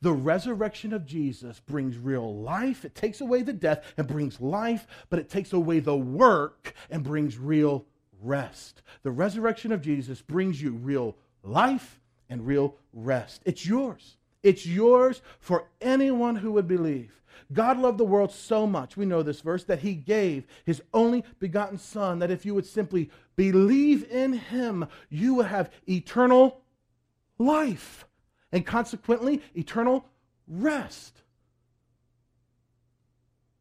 The 0.00 0.12
resurrection 0.12 0.92
of 0.92 1.06
Jesus 1.06 1.60
brings 1.60 1.96
real 1.96 2.40
life. 2.40 2.84
It 2.84 2.94
takes 2.94 3.20
away 3.20 3.42
the 3.42 3.52
death 3.52 3.84
and 3.96 4.06
brings 4.06 4.40
life, 4.40 4.86
but 5.08 5.18
it 5.18 5.30
takes 5.30 5.52
away 5.52 5.80
the 5.80 5.96
work 5.96 6.74
and 6.90 7.02
brings 7.02 7.38
real 7.38 7.86
rest. 8.20 8.82
The 9.02 9.12
resurrection 9.12 9.72
of 9.72 9.80
Jesus 9.80 10.20
brings 10.20 10.60
you 10.60 10.72
real 10.72 11.16
life 11.42 12.00
and 12.28 12.46
real 12.46 12.76
rest. 12.92 13.42
It's 13.44 13.66
yours. 13.66 14.16
It's 14.44 14.66
yours 14.66 15.22
for 15.40 15.68
anyone 15.80 16.36
who 16.36 16.52
would 16.52 16.68
believe. 16.68 17.22
God 17.52 17.78
loved 17.78 17.98
the 17.98 18.04
world 18.04 18.30
so 18.30 18.66
much, 18.66 18.96
we 18.96 19.06
know 19.06 19.22
this 19.22 19.40
verse, 19.40 19.64
that 19.64 19.80
he 19.80 19.94
gave 19.94 20.46
his 20.64 20.82
only 20.92 21.24
begotten 21.40 21.78
Son, 21.78 22.18
that 22.18 22.30
if 22.30 22.44
you 22.44 22.54
would 22.54 22.66
simply 22.66 23.10
believe 23.36 24.04
in 24.10 24.34
him, 24.34 24.86
you 25.08 25.34
would 25.34 25.46
have 25.46 25.72
eternal 25.88 26.60
life 27.38 28.06
and 28.52 28.66
consequently 28.66 29.42
eternal 29.54 30.06
rest. 30.46 31.22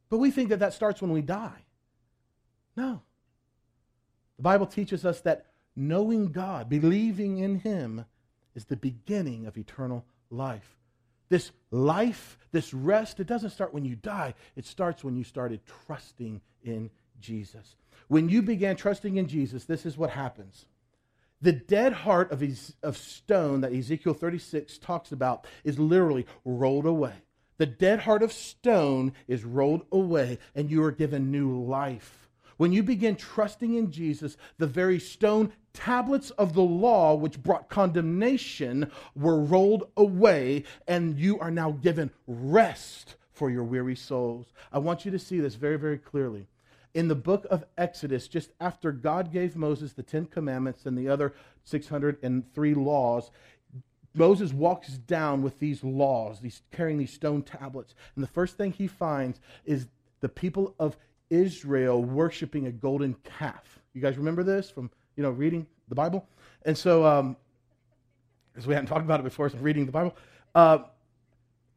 But 0.09 0.17
we 0.17 0.31
think 0.31 0.49
that 0.49 0.59
that 0.59 0.73
starts 0.73 1.01
when 1.01 1.11
we 1.11 1.21
die. 1.21 1.63
No. 2.75 3.01
The 4.37 4.43
Bible 4.43 4.65
teaches 4.65 5.05
us 5.05 5.21
that 5.21 5.45
knowing 5.75 6.31
God, 6.31 6.69
believing 6.69 7.39
in 7.39 7.59
him, 7.59 8.05
is 8.53 8.65
the 8.65 8.75
beginning 8.75 9.45
of 9.45 9.57
eternal 9.57 10.05
life. 10.33 10.77
This 11.29 11.51
life, 11.71 12.37
this 12.51 12.73
rest, 12.73 13.19
it 13.19 13.27
doesn't 13.27 13.51
start 13.51 13.73
when 13.73 13.85
you 13.85 13.95
die. 13.95 14.33
It 14.55 14.65
starts 14.65 15.03
when 15.03 15.15
you 15.15 15.23
started 15.23 15.61
trusting 15.87 16.41
in 16.63 16.89
Jesus. 17.19 17.75
When 18.07 18.29
you 18.29 18.41
began 18.41 18.75
trusting 18.75 19.15
in 19.15 19.27
Jesus, 19.27 19.65
this 19.65 19.85
is 19.85 19.97
what 19.97 20.11
happens. 20.11 20.65
The 21.41 21.53
dead 21.53 21.93
heart 21.93 22.31
of, 22.31 22.43
of 22.83 22.97
stone 22.97 23.61
that 23.61 23.73
Ezekiel 23.73 24.13
36 24.13 24.77
talks 24.77 25.11
about 25.11 25.45
is 25.63 25.79
literally 25.79 26.25
rolled 26.45 26.85
away. 26.85 27.13
The 27.57 27.65
dead 27.65 27.99
heart 27.99 28.23
of 28.23 28.31
stone 28.31 29.13
is 29.27 29.43
rolled 29.43 29.85
away, 29.91 30.39
and 30.55 30.71
you 30.71 30.83
are 30.83 30.91
given 30.91 31.31
new 31.31 31.63
life. 31.63 32.22
When 32.57 32.71
you 32.71 32.83
begin 32.83 33.15
trusting 33.15 33.73
in 33.75 33.91
Jesus, 33.91 34.37
the 34.57 34.67
very 34.67 34.99
stone 34.99 35.51
tablets 35.73 36.29
of 36.31 36.53
the 36.53 36.61
law 36.61 37.15
which 37.15 37.41
brought 37.41 37.69
condemnation 37.69 38.91
were 39.15 39.39
rolled 39.39 39.89
away, 39.97 40.63
and 40.87 41.17
you 41.17 41.39
are 41.39 41.51
now 41.51 41.71
given 41.71 42.11
rest 42.27 43.15
for 43.31 43.49
your 43.49 43.63
weary 43.63 43.95
souls. 43.95 44.53
I 44.71 44.79
want 44.79 45.05
you 45.05 45.11
to 45.11 45.19
see 45.19 45.39
this 45.39 45.55
very, 45.55 45.77
very 45.77 45.97
clearly. 45.97 46.47
In 46.93 47.07
the 47.07 47.15
book 47.15 47.47
of 47.49 47.65
Exodus, 47.75 48.27
just 48.27 48.51
after 48.59 48.91
God 48.91 49.31
gave 49.31 49.55
Moses 49.55 49.93
the 49.93 50.03
Ten 50.03 50.27
Commandments 50.27 50.85
and 50.85 50.95
the 50.95 51.09
other 51.09 51.33
603 51.63 52.73
laws, 52.75 53.31
Moses 54.13 54.53
walks 54.53 54.89
down 54.89 55.41
with 55.41 55.57
these 55.57 55.83
laws, 55.83 56.39
these 56.39 56.61
carrying 56.71 56.99
these 56.99 57.13
stone 57.13 57.41
tablets. 57.41 57.95
And 58.15 58.23
the 58.23 58.27
first 58.29 58.57
thing 58.57 58.71
he 58.71 58.85
finds 58.85 59.39
is 59.65 59.87
the 60.19 60.29
people 60.29 60.75
of 60.77 60.97
Israel 61.33 62.03
worshiping 62.03 62.67
a 62.67 62.71
golden 62.71 63.15
calf. 63.23 63.79
You 63.93 64.01
guys 64.01 64.17
remember 64.17 64.43
this 64.43 64.69
from 64.69 64.91
you 65.15 65.23
know 65.23 65.31
reading 65.31 65.65
the 65.89 65.95
Bible? 65.95 66.27
And 66.65 66.77
so, 66.77 67.05
um, 67.05 67.35
we 68.65 68.73
hadn't 68.73 68.87
talked 68.87 69.03
about 69.03 69.19
it 69.19 69.23
before, 69.23 69.49
so 69.49 69.57
reading 69.57 69.85
the 69.85 69.91
Bible. 69.91 70.15
Uh, 70.53 70.79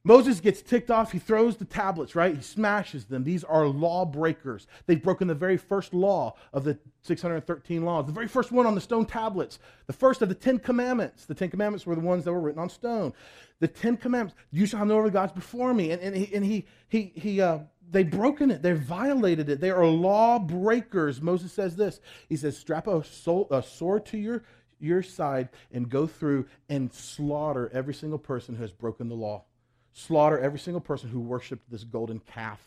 Moses 0.06 0.38
gets 0.38 0.62
ticked 0.62 0.88
off. 0.88 1.10
He 1.10 1.18
throws 1.18 1.56
the 1.56 1.64
tablets, 1.64 2.14
right? 2.14 2.36
He 2.36 2.40
smashes 2.40 3.06
them. 3.06 3.24
These 3.24 3.42
are 3.42 3.66
lawbreakers. 3.66 4.68
They've 4.86 5.02
broken 5.02 5.26
the 5.26 5.34
very 5.34 5.56
first 5.56 5.92
law 5.92 6.36
of 6.52 6.62
the 6.62 6.78
613 7.02 7.84
laws, 7.84 8.06
the 8.06 8.12
very 8.12 8.28
first 8.28 8.52
one 8.52 8.66
on 8.66 8.76
the 8.76 8.80
stone 8.80 9.04
tablets, 9.04 9.58
the 9.88 9.92
first 9.92 10.22
of 10.22 10.28
the 10.28 10.34
Ten 10.36 10.60
Commandments. 10.60 11.24
The 11.24 11.34
Ten 11.34 11.50
Commandments 11.50 11.86
were 11.86 11.96
the 11.96 12.02
ones 12.02 12.24
that 12.24 12.32
were 12.32 12.40
written 12.40 12.60
on 12.60 12.68
stone. 12.68 13.14
The 13.58 13.66
Ten 13.66 13.96
Commandments, 13.96 14.38
you 14.52 14.64
shall 14.64 14.78
have 14.78 14.86
no 14.86 15.00
other 15.00 15.10
gods 15.10 15.32
before 15.32 15.74
me. 15.74 15.90
And, 15.90 16.00
and 16.00 16.14
he, 16.14 16.32
and 16.32 16.44
he, 16.44 16.66
he, 16.88 17.12
he 17.16 17.40
uh, 17.40 17.58
they've 17.90 18.10
broken 18.10 18.50
it. 18.50 18.62
They've 18.62 18.78
violated 18.78 19.48
it. 19.48 19.60
They 19.60 19.70
are 19.70 19.86
lawbreakers. 19.86 21.20
Moses 21.20 21.52
says 21.52 21.76
this. 21.76 22.00
He 22.28 22.36
says, 22.36 22.56
strap 22.56 22.86
a, 22.86 23.04
soul, 23.04 23.46
a 23.50 23.62
sword 23.62 24.06
to 24.06 24.18
your, 24.18 24.42
your 24.78 25.02
side 25.02 25.48
and 25.72 25.88
go 25.88 26.06
through 26.06 26.46
and 26.68 26.92
slaughter 26.92 27.70
every 27.72 27.94
single 27.94 28.18
person 28.18 28.54
who 28.54 28.62
has 28.62 28.72
broken 28.72 29.08
the 29.08 29.14
law. 29.14 29.44
Slaughter 29.92 30.38
every 30.38 30.58
single 30.58 30.80
person 30.80 31.08
who 31.08 31.20
worshiped 31.20 31.70
this 31.70 31.84
golden 31.84 32.20
calf. 32.20 32.60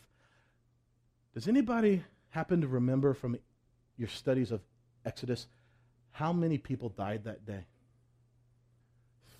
Does 1.34 1.46
anybody 1.46 2.02
happen 2.30 2.60
to 2.60 2.68
remember 2.68 3.14
from 3.14 3.38
your 3.96 4.08
studies 4.08 4.50
of 4.50 4.60
Exodus 5.04 5.46
how 6.10 6.32
many 6.32 6.58
people 6.58 6.88
died 6.88 7.24
that 7.24 7.46
day? 7.46 7.66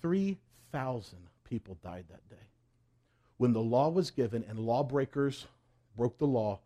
3,000 0.01 1.17
people 1.43 1.77
died 1.83 2.05
that 2.09 2.27
day. 2.29 2.35
When 3.37 3.53
the 3.53 3.61
law 3.61 3.89
was 3.89 4.09
given 4.09 4.45
and 4.47 4.57
lawbreakers 4.59 5.47
broke 5.95 6.17
the 6.17 6.25
law, 6.25 6.59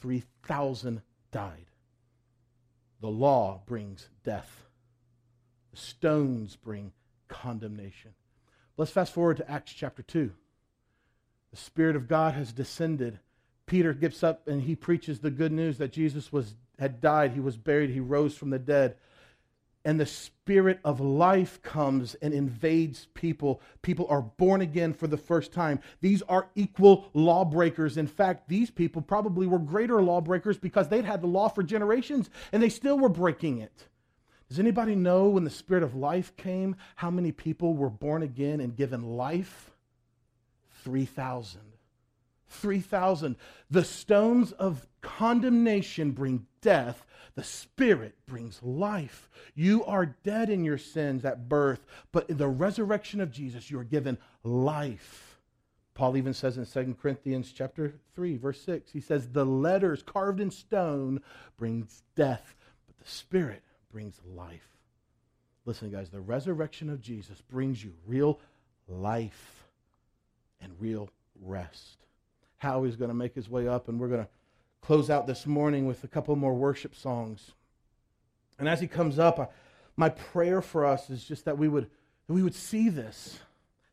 3,000 0.00 1.02
died. 1.32 1.66
The 3.00 3.08
law 3.08 3.62
brings 3.66 4.08
death, 4.24 4.66
the 5.70 5.76
stones 5.76 6.56
bring 6.56 6.92
condemnation. 7.28 8.12
Let's 8.76 8.90
fast 8.90 9.12
forward 9.12 9.38
to 9.38 9.50
Acts 9.50 9.72
chapter 9.72 10.02
2. 10.02 10.32
The 11.50 11.56
Spirit 11.56 11.96
of 11.96 12.08
God 12.08 12.34
has 12.34 12.52
descended. 12.52 13.18
Peter 13.66 13.92
gets 13.92 14.22
up 14.22 14.46
and 14.48 14.62
he 14.62 14.74
preaches 14.74 15.20
the 15.20 15.30
good 15.30 15.52
news 15.52 15.78
that 15.78 15.92
Jesus 15.92 16.32
was, 16.32 16.54
had 16.78 17.00
died, 17.00 17.32
he 17.32 17.40
was 17.40 17.56
buried, 17.56 17.90
he 17.90 18.00
rose 18.00 18.36
from 18.36 18.50
the 18.50 18.58
dead 18.58 18.96
and 19.84 19.98
the 19.98 20.06
spirit 20.06 20.78
of 20.84 21.00
life 21.00 21.62
comes 21.62 22.14
and 22.16 22.34
invades 22.34 23.06
people. 23.14 23.62
People 23.82 24.06
are 24.10 24.22
born 24.22 24.60
again 24.60 24.92
for 24.92 25.06
the 25.06 25.16
first 25.16 25.52
time. 25.52 25.80
These 26.00 26.22
are 26.22 26.48
equal 26.54 27.10
lawbreakers. 27.14 27.96
In 27.96 28.06
fact, 28.06 28.48
these 28.48 28.70
people 28.70 29.00
probably 29.00 29.46
were 29.46 29.58
greater 29.58 30.02
lawbreakers 30.02 30.58
because 30.58 30.88
they'd 30.88 31.04
had 31.04 31.22
the 31.22 31.26
law 31.26 31.48
for 31.48 31.62
generations 31.62 32.28
and 32.52 32.62
they 32.62 32.68
still 32.68 32.98
were 32.98 33.08
breaking 33.08 33.58
it. 33.58 33.88
Does 34.48 34.58
anybody 34.58 34.96
know 34.96 35.28
when 35.28 35.44
the 35.44 35.50
spirit 35.50 35.84
of 35.84 35.94
life 35.94 36.36
came, 36.36 36.76
how 36.96 37.10
many 37.10 37.30
people 37.30 37.74
were 37.74 37.88
born 37.88 38.22
again 38.22 38.60
and 38.60 38.76
given 38.76 39.16
life? 39.16 39.70
3,000. 40.82 41.60
3,000. 42.48 43.36
The 43.70 43.84
stones 43.84 44.50
of 44.52 44.88
condemnation 45.02 46.10
bring 46.10 46.46
death, 46.60 47.06
the 47.34 47.44
Spirit 47.44 48.14
brings 48.26 48.62
life. 48.62 49.28
You 49.54 49.84
are 49.84 50.06
dead 50.06 50.50
in 50.50 50.64
your 50.64 50.78
sins 50.78 51.24
at 51.24 51.48
birth, 51.48 51.84
but 52.12 52.28
in 52.28 52.36
the 52.36 52.48
resurrection 52.48 53.20
of 53.20 53.30
Jesus, 53.30 53.70
you 53.70 53.78
are 53.78 53.84
given 53.84 54.18
life. 54.42 55.38
Paul 55.94 56.16
even 56.16 56.32
says 56.32 56.56
in 56.56 56.66
2 56.66 56.96
Corinthians 57.00 57.52
chapter 57.52 57.94
3, 58.14 58.36
verse 58.36 58.60
6, 58.62 58.90
he 58.92 59.00
says, 59.00 59.28
The 59.28 59.44
letters 59.44 60.02
carved 60.02 60.40
in 60.40 60.50
stone 60.50 61.20
brings 61.56 62.02
death, 62.14 62.54
but 62.86 62.96
the 62.98 63.10
Spirit 63.10 63.62
brings 63.92 64.20
life. 64.24 64.68
Listen, 65.66 65.90
guys, 65.90 66.08
the 66.08 66.20
resurrection 66.20 66.88
of 66.88 67.02
Jesus 67.02 67.42
brings 67.42 67.84
you 67.84 67.92
real 68.06 68.40
life 68.88 69.64
and 70.60 70.72
real 70.80 71.10
rest. 71.42 71.98
Howie's 72.58 72.96
going 72.96 73.10
to 73.10 73.14
make 73.14 73.34
his 73.34 73.48
way 73.48 73.68
up, 73.68 73.88
and 73.88 73.98
we're 73.98 74.08
going 74.08 74.24
to 74.24 74.28
close 74.82 75.10
out 75.10 75.26
this 75.26 75.46
morning 75.46 75.86
with 75.86 76.04
a 76.04 76.08
couple 76.08 76.34
more 76.36 76.54
worship 76.54 76.94
songs. 76.94 77.52
And 78.58 78.68
as 78.68 78.80
he 78.80 78.86
comes 78.86 79.18
up, 79.18 79.38
I, 79.38 79.48
my 79.96 80.08
prayer 80.08 80.62
for 80.62 80.84
us 80.84 81.10
is 81.10 81.24
just 81.24 81.44
that 81.44 81.58
we 81.58 81.68
would 81.68 81.90
that 82.26 82.34
we 82.34 82.42
would 82.42 82.54
see 82.54 82.88
this, 82.88 83.40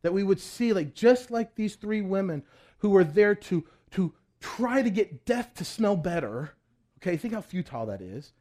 that 0.04 0.14
we 0.14 0.24
would 0.24 0.40
see 0.40 0.74
like 0.74 0.94
just 0.94 1.32
like 1.32 1.56
these 1.56 1.76
three 1.76 2.02
women 2.02 2.44
who 2.80 2.90
were 2.90 3.04
there 3.04 3.36
to 3.36 3.66
to 3.92 4.14
try 4.40 4.82
to 4.82 4.90
get 4.90 5.26
death 5.26 5.54
to 5.56 5.66
smell 5.66 5.96
better. 5.96 6.54
Okay, 7.00 7.18
think 7.18 7.34
how 7.34 7.42
futile 7.42 7.86
that 7.88 8.02
is. 8.02 8.34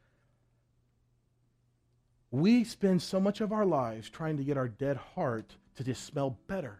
We 2.29 2.63
spend 2.63 3.01
so 3.01 3.19
much 3.19 3.41
of 3.41 3.51
our 3.53 3.65
lives 3.65 4.09
trying 4.09 4.37
to 4.37 4.43
get 4.43 4.57
our 4.57 4.67
dead 4.67 4.97
heart 4.97 5.55
to 5.75 5.83
just 5.83 6.03
smell 6.03 6.37
better. 6.47 6.79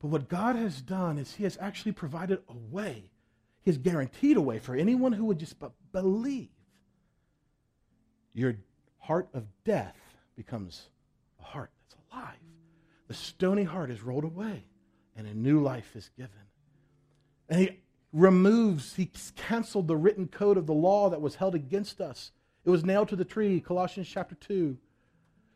But 0.00 0.08
what 0.08 0.28
God 0.28 0.56
has 0.56 0.80
done 0.82 1.18
is 1.18 1.34
He 1.34 1.44
has 1.44 1.56
actually 1.60 1.92
provided 1.92 2.40
a 2.48 2.54
way. 2.70 3.10
Has 3.66 3.78
guaranteed 3.78 4.36
a 4.36 4.42
way 4.42 4.58
for 4.58 4.74
anyone 4.74 5.12
who 5.12 5.24
would 5.24 5.38
just 5.38 5.56
believe. 5.92 6.50
Your 8.34 8.56
heart 8.98 9.28
of 9.32 9.44
death 9.64 9.96
becomes 10.36 10.88
a 11.40 11.44
heart 11.44 11.70
that's 11.80 11.96
alive. 12.12 12.36
The 13.08 13.14
stony 13.14 13.64
heart 13.64 13.90
is 13.90 14.02
rolled 14.02 14.24
away, 14.24 14.64
and 15.16 15.26
a 15.26 15.34
new 15.34 15.60
life 15.60 15.94
is 15.94 16.10
given. 16.16 16.32
And 17.48 17.60
He 17.60 17.80
removes, 18.12 18.94
He 18.96 19.10
canceled 19.36 19.88
the 19.88 19.96
written 19.96 20.28
code 20.28 20.58
of 20.58 20.66
the 20.66 20.74
law 20.74 21.08
that 21.10 21.20
was 21.20 21.36
held 21.36 21.54
against 21.54 22.00
us. 22.00 22.32
It 22.64 22.70
was 22.70 22.84
nailed 22.84 23.08
to 23.10 23.16
the 23.16 23.24
tree, 23.24 23.60
Colossians 23.60 24.08
chapter 24.08 24.34
2. 24.34 24.76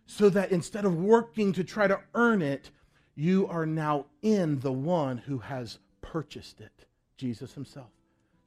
So 0.07 0.31
that 0.31 0.53
instead 0.53 0.85
of 0.85 0.95
working 0.95 1.53
to 1.53 1.65
try 1.65 1.87
to 1.87 2.01
earn 2.15 2.41
it, 2.41 2.71
you 3.15 3.47
are 3.49 3.67
now 3.67 4.07
in 4.23 4.61
the 4.61 4.73
one 4.73 5.19
who 5.19 5.39
has 5.39 5.79
purchased 6.01 6.61
it, 6.61 6.87
Jesus 7.17 7.53
himself. 7.53 7.91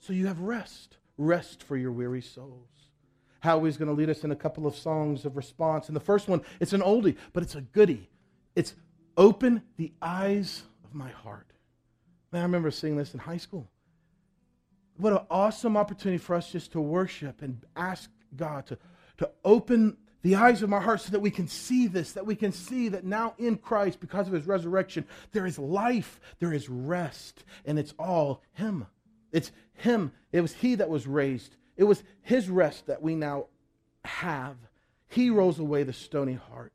So 0.02 0.14
you 0.14 0.28
have 0.28 0.40
rest, 0.40 0.98
rest 1.18 1.62
for 1.62 1.78
your 1.78 1.92
weary 1.92 2.22
souls. 2.22 2.68
Howie's 3.40 3.78
going 3.78 3.88
to 3.88 3.94
lead 3.94 4.10
us 4.10 4.24
in 4.24 4.32
a 4.32 4.36
couple 4.36 4.66
of 4.66 4.76
songs 4.76 5.26
of 5.26 5.38
response. 5.38 5.88
And 5.88 5.96
the 5.96 6.02
first 6.02 6.28
one, 6.28 6.42
it's 6.60 6.74
an 6.74 6.82
oldie, 6.82 7.18
but 7.34 7.44
it's 7.44 7.56
a 7.56 7.62
goodie. 7.62 8.10
It's 8.56 8.76
Open 9.16 9.62
the 9.78 9.94
Eyes 10.02 10.64
of 10.84 10.96
My 10.96 11.10
Heart. 11.10 11.48
Man, 12.32 12.42
I 12.42 12.46
remember 12.46 12.72
seeing 12.72 12.98
this 12.98 13.14
in 13.14 13.20
high 13.20 13.38
school. 13.38 13.70
What 14.98 15.14
an 15.14 15.20
awesome 15.30 15.78
opportunity 15.78 16.18
for 16.18 16.36
us 16.36 16.52
just 16.52 16.72
to 16.72 16.82
worship 16.82 17.44
and 17.44 17.64
ask 17.76 18.10
God 18.36 18.66
to, 18.68 18.80
to 19.18 19.30
open 19.46 19.98
the 20.24 20.36
eyes 20.36 20.64
of 20.64 20.74
our 20.74 20.82
heart 20.82 21.02
so 21.02 21.12
that 21.12 21.20
we 21.20 21.32
can 21.32 21.48
see 21.48 21.88
this, 21.88 22.14
that 22.14 22.26
we 22.26 22.36
can 22.36 22.52
see 22.52 22.90
that 22.90 23.04
now 23.04 23.36
in 23.38 23.58
Christ, 23.58 24.00
because 24.00 24.28
of 24.28 24.34
his 24.34 24.48
resurrection, 24.48 25.06
there 25.32 25.46
is 25.46 25.60
life, 25.60 26.20
there 26.40 26.54
is 26.54 26.70
rest, 26.70 27.44
and 27.66 27.78
it's 27.78 27.94
all 28.00 28.42
him. 28.54 28.88
It's 29.32 29.52
him. 29.74 30.12
It 30.32 30.42
was 30.42 30.54
he 30.54 30.76
that 30.76 30.90
was 30.90 31.08
raised. 31.08 31.56
It 31.78 31.84
was 31.86 32.04
his 32.22 32.50
rest 32.50 32.88
that 32.88 33.02
we 33.02 33.16
now 33.16 33.48
have. 34.06 34.58
He 35.08 35.30
rolls 35.30 35.60
away 35.60 35.84
the 35.84 35.94
stony 35.94 36.34
heart. 36.34 36.74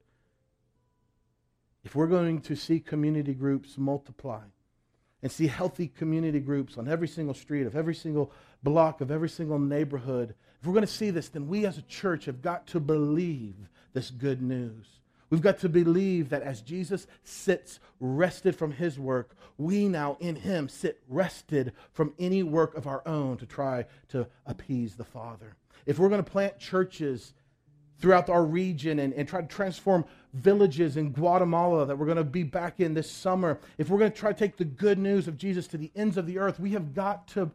If 1.85 1.95
we're 1.95 2.07
going 2.09 2.41
to 2.43 2.57
see 2.57 2.81
community 2.81 3.35
groups 3.35 3.79
multiply 3.79 4.43
and 5.23 5.31
see 5.31 5.47
healthy 5.47 5.89
community 5.89 6.41
groups 6.41 6.77
on 6.77 6.89
every 6.89 7.09
single 7.09 7.35
street, 7.35 7.67
of 7.67 7.77
every 7.77 7.95
single 7.95 8.33
block, 8.63 9.01
of 9.01 9.11
every 9.11 9.29
single 9.29 9.59
neighborhood, 9.59 10.35
if 10.61 10.67
we're 10.67 10.73
going 10.73 10.87
to 10.87 10.93
see 10.93 11.11
this, 11.11 11.29
then 11.29 11.47
we 11.47 11.65
as 11.65 11.79
a 11.79 11.83
church 11.83 12.25
have 12.25 12.43
got 12.43 12.67
to 12.69 12.81
believe 12.81 13.55
this 13.93 14.11
good 14.11 14.43
news. 14.43 14.87
We've 15.37 15.43
got 15.43 15.59
to 15.59 15.68
believe 15.68 16.30
that 16.30 16.41
as 16.41 16.62
Jesus 16.62 17.07
sits 17.22 17.78
rested 18.01 18.57
from 18.57 18.72
his 18.72 18.99
work, 18.99 19.37
we 19.59 19.87
now 19.87 20.16
in 20.18 20.34
him 20.34 20.66
sit 20.66 21.03
rested 21.09 21.74
from 21.93 22.14
any 22.18 22.43
work 22.43 22.74
of 22.74 22.87
our 22.87 23.07
own 23.07 23.37
to 23.37 23.45
try 23.45 23.84
to 24.09 24.26
appease 24.47 24.95
the 24.95 25.05
Father. 25.05 25.55
If 25.84 25.99
we're 25.99 26.09
going 26.09 26.24
to 26.24 26.30
plant 26.30 26.59
churches 26.59 27.34
throughout 27.99 28.30
our 28.30 28.47
region 28.47 28.99
and, 28.99 29.12
and 29.12 29.28
try 29.28 29.43
to 29.43 29.47
transform 29.47 30.07
villages 30.32 30.97
in 30.97 31.12
Guatemala 31.12 31.84
that 31.84 31.99
we're 31.99 32.07
going 32.07 32.16
to 32.16 32.24
be 32.24 32.43
back 32.43 32.80
in 32.80 32.95
this 32.95 33.11
summer, 33.11 33.61
if 33.76 33.91
we're 33.91 33.99
going 33.99 34.12
to 34.12 34.18
try 34.18 34.32
to 34.32 34.39
take 34.39 34.57
the 34.57 34.64
good 34.64 34.99
news 34.99 35.28
of 35.28 35.37
Jesus 35.37 35.66
to 35.66 35.76
the 35.76 35.93
ends 35.95 36.16
of 36.16 36.26
the 36.26 36.39
earth, 36.39 36.59
we 36.59 36.70
have 36.70 36.95
got 36.95 37.28
to 37.28 37.51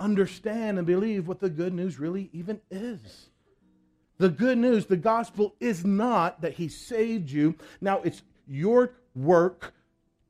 understand 0.00 0.76
and 0.76 0.88
believe 0.88 1.28
what 1.28 1.38
the 1.38 1.50
good 1.50 1.72
news 1.72 2.00
really 2.00 2.30
even 2.32 2.60
is. 2.68 3.28
The 4.22 4.28
good 4.28 4.56
news, 4.56 4.86
the 4.86 4.96
gospel 4.96 5.56
is 5.58 5.84
not 5.84 6.42
that 6.42 6.52
he 6.52 6.68
saved 6.68 7.28
you. 7.28 7.56
Now 7.80 8.02
it's 8.02 8.22
your 8.46 8.94
work, 9.16 9.74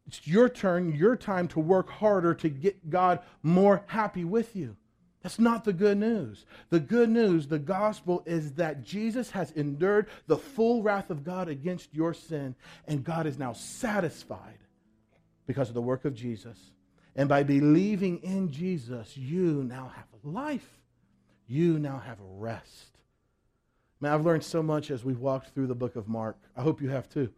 it's 0.07 0.27
your 0.27 0.49
turn, 0.49 0.95
your 0.95 1.15
time 1.15 1.47
to 1.49 1.61
work 1.61 1.91
harder 1.91 2.33
to 2.37 2.49
get 2.49 2.89
God 2.89 3.21
more 3.43 3.85
happy 3.89 4.25
with 4.25 4.57
you. 4.57 4.79
That's 5.23 5.39
not 5.39 5.65
the 5.65 5.75
good 5.75 5.99
news. 5.99 6.47
The 6.71 6.81
good 6.81 7.11
news, 7.11 7.49
the 7.49 7.59
gospel, 7.59 8.23
is 8.25 8.53
that 8.53 8.83
Jesus 8.83 9.31
has 9.33 9.51
endured 9.51 10.09
the 10.27 10.39
full 10.39 10.83
wrath 10.83 11.11
of 11.11 11.23
God 11.23 11.51
against 11.51 11.93
your 11.93 12.15
sin, 12.15 12.55
and 12.89 13.05
God 13.05 13.27
is 13.27 13.39
now 13.39 13.53
satisfied 13.53 14.61
because 15.47 15.69
of 15.69 15.75
the 15.75 15.83
work 15.83 16.07
of 16.07 16.15
Jesus. 16.15 16.57
And 17.15 17.29
by 17.29 17.43
believing 17.43 18.21
in 18.23 18.51
Jesus, 18.51 19.19
you 19.19 19.63
now 19.63 19.93
have 19.95 20.07
life. 20.25 20.81
You 21.47 21.79
now 21.79 21.99
have 22.07 22.17
rest. 22.23 22.92
Man, 24.03 24.13
I've 24.13 24.27
learned 24.27 24.43
so 24.43 24.65
much 24.65 24.91
as 24.91 25.05
we've 25.05 25.21
walked 25.21 25.51
through 25.51 25.69
the 25.69 25.77
book 25.77 25.95
of 25.95 26.09
Mark. 26.09 26.37
I 26.57 26.63
hope 26.63 26.83
you 26.83 26.89
have 26.89 27.09
too. 27.09 27.31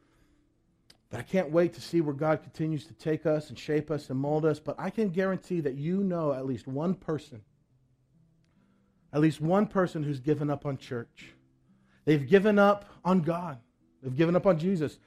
But 1.10 1.20
I 1.20 1.22
can't 1.22 1.50
wait 1.50 1.74
to 1.74 1.80
see 1.82 2.00
where 2.00 2.14
God 2.14 2.42
continues 2.42 2.86
to 2.86 2.94
take 2.94 3.26
us 3.26 3.50
and 3.50 3.58
shape 3.58 3.90
us 3.90 4.08
and 4.08 4.18
mold 4.18 4.46
us. 4.46 4.60
But 4.60 4.76
I 4.78 4.88
can 4.88 5.10
guarantee 5.10 5.60
that 5.60 5.74
you 5.74 6.02
know 6.02 6.32
at 6.32 6.46
least 6.46 6.66
one 6.66 6.94
person, 6.94 7.42
at 9.12 9.20
least 9.20 9.42
one 9.42 9.66
person 9.66 10.02
who's 10.02 10.20
given 10.20 10.48
up 10.48 10.64
on 10.64 10.78
church. 10.78 11.34
They've 12.06 12.26
given 12.26 12.58
up 12.58 12.86
on 13.04 13.20
God. 13.20 13.58
They've 14.02 14.16
given 14.16 14.34
up 14.34 14.46
on 14.46 14.58
Jesus 14.58 14.98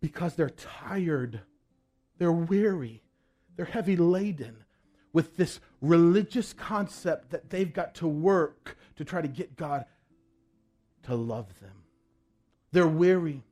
because 0.00 0.36
they're 0.36 0.48
tired. 0.48 1.40
They're 2.18 2.30
weary. 2.30 3.02
They're 3.56 3.66
heavy 3.66 3.96
laden 3.96 4.62
with 5.12 5.36
this 5.36 5.58
religious 5.80 6.52
concept 6.52 7.30
that 7.30 7.50
they've 7.50 7.72
got 7.72 7.96
to 7.96 8.06
work 8.06 8.76
to 8.94 9.04
try 9.04 9.20
to 9.20 9.28
get 9.28 9.56
God 9.56 9.86
to 11.04 11.14
love 11.14 11.48
them. 11.60 11.84
They're 12.72 12.86
weary. 12.86 13.42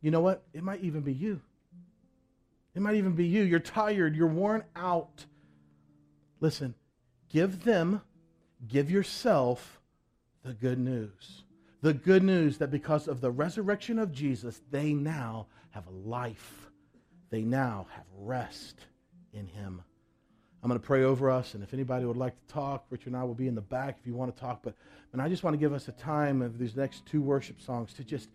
You 0.00 0.10
know 0.10 0.20
what? 0.20 0.42
It 0.52 0.62
might 0.62 0.82
even 0.82 1.02
be 1.02 1.12
you. 1.12 1.40
It 2.74 2.82
might 2.82 2.96
even 2.96 3.12
be 3.12 3.26
you. 3.26 3.42
You're 3.42 3.60
tired. 3.60 4.16
You're 4.16 4.26
worn 4.26 4.64
out. 4.74 5.24
Listen, 6.40 6.74
give 7.28 7.64
them, 7.64 8.02
give 8.66 8.90
yourself 8.90 9.80
the 10.44 10.52
good 10.52 10.78
news. 10.78 11.44
The 11.80 11.94
good 11.94 12.22
news 12.22 12.58
that 12.58 12.70
because 12.70 13.08
of 13.08 13.20
the 13.20 13.30
resurrection 13.30 13.98
of 13.98 14.12
Jesus, 14.12 14.60
they 14.70 14.92
now 14.92 15.46
have 15.70 15.86
a 15.86 15.90
life. 15.90 16.70
They 17.30 17.42
now 17.42 17.86
have 17.94 18.06
rest 18.16 18.80
in 19.32 19.46
him. 19.46 19.82
I'm 20.64 20.68
going 20.68 20.80
to 20.80 20.86
pray 20.86 21.04
over 21.04 21.30
us, 21.30 21.52
and 21.52 21.62
if 21.62 21.74
anybody 21.74 22.06
would 22.06 22.16
like 22.16 22.34
to 22.34 22.54
talk, 22.54 22.86
Richard 22.88 23.08
and 23.08 23.16
I 23.18 23.24
will 23.24 23.34
be 23.34 23.48
in 23.48 23.54
the 23.54 23.60
back 23.60 23.98
if 24.00 24.06
you 24.06 24.14
want 24.14 24.34
to 24.34 24.40
talk. 24.40 24.60
But 24.62 24.74
and 25.12 25.20
I 25.20 25.28
just 25.28 25.44
want 25.44 25.52
to 25.52 25.58
give 25.58 25.74
us 25.74 25.88
a 25.88 25.92
time 25.92 26.40
of 26.40 26.58
these 26.58 26.74
next 26.74 27.04
two 27.04 27.20
worship 27.20 27.60
songs 27.60 27.92
to 27.92 28.02
just 28.02 28.30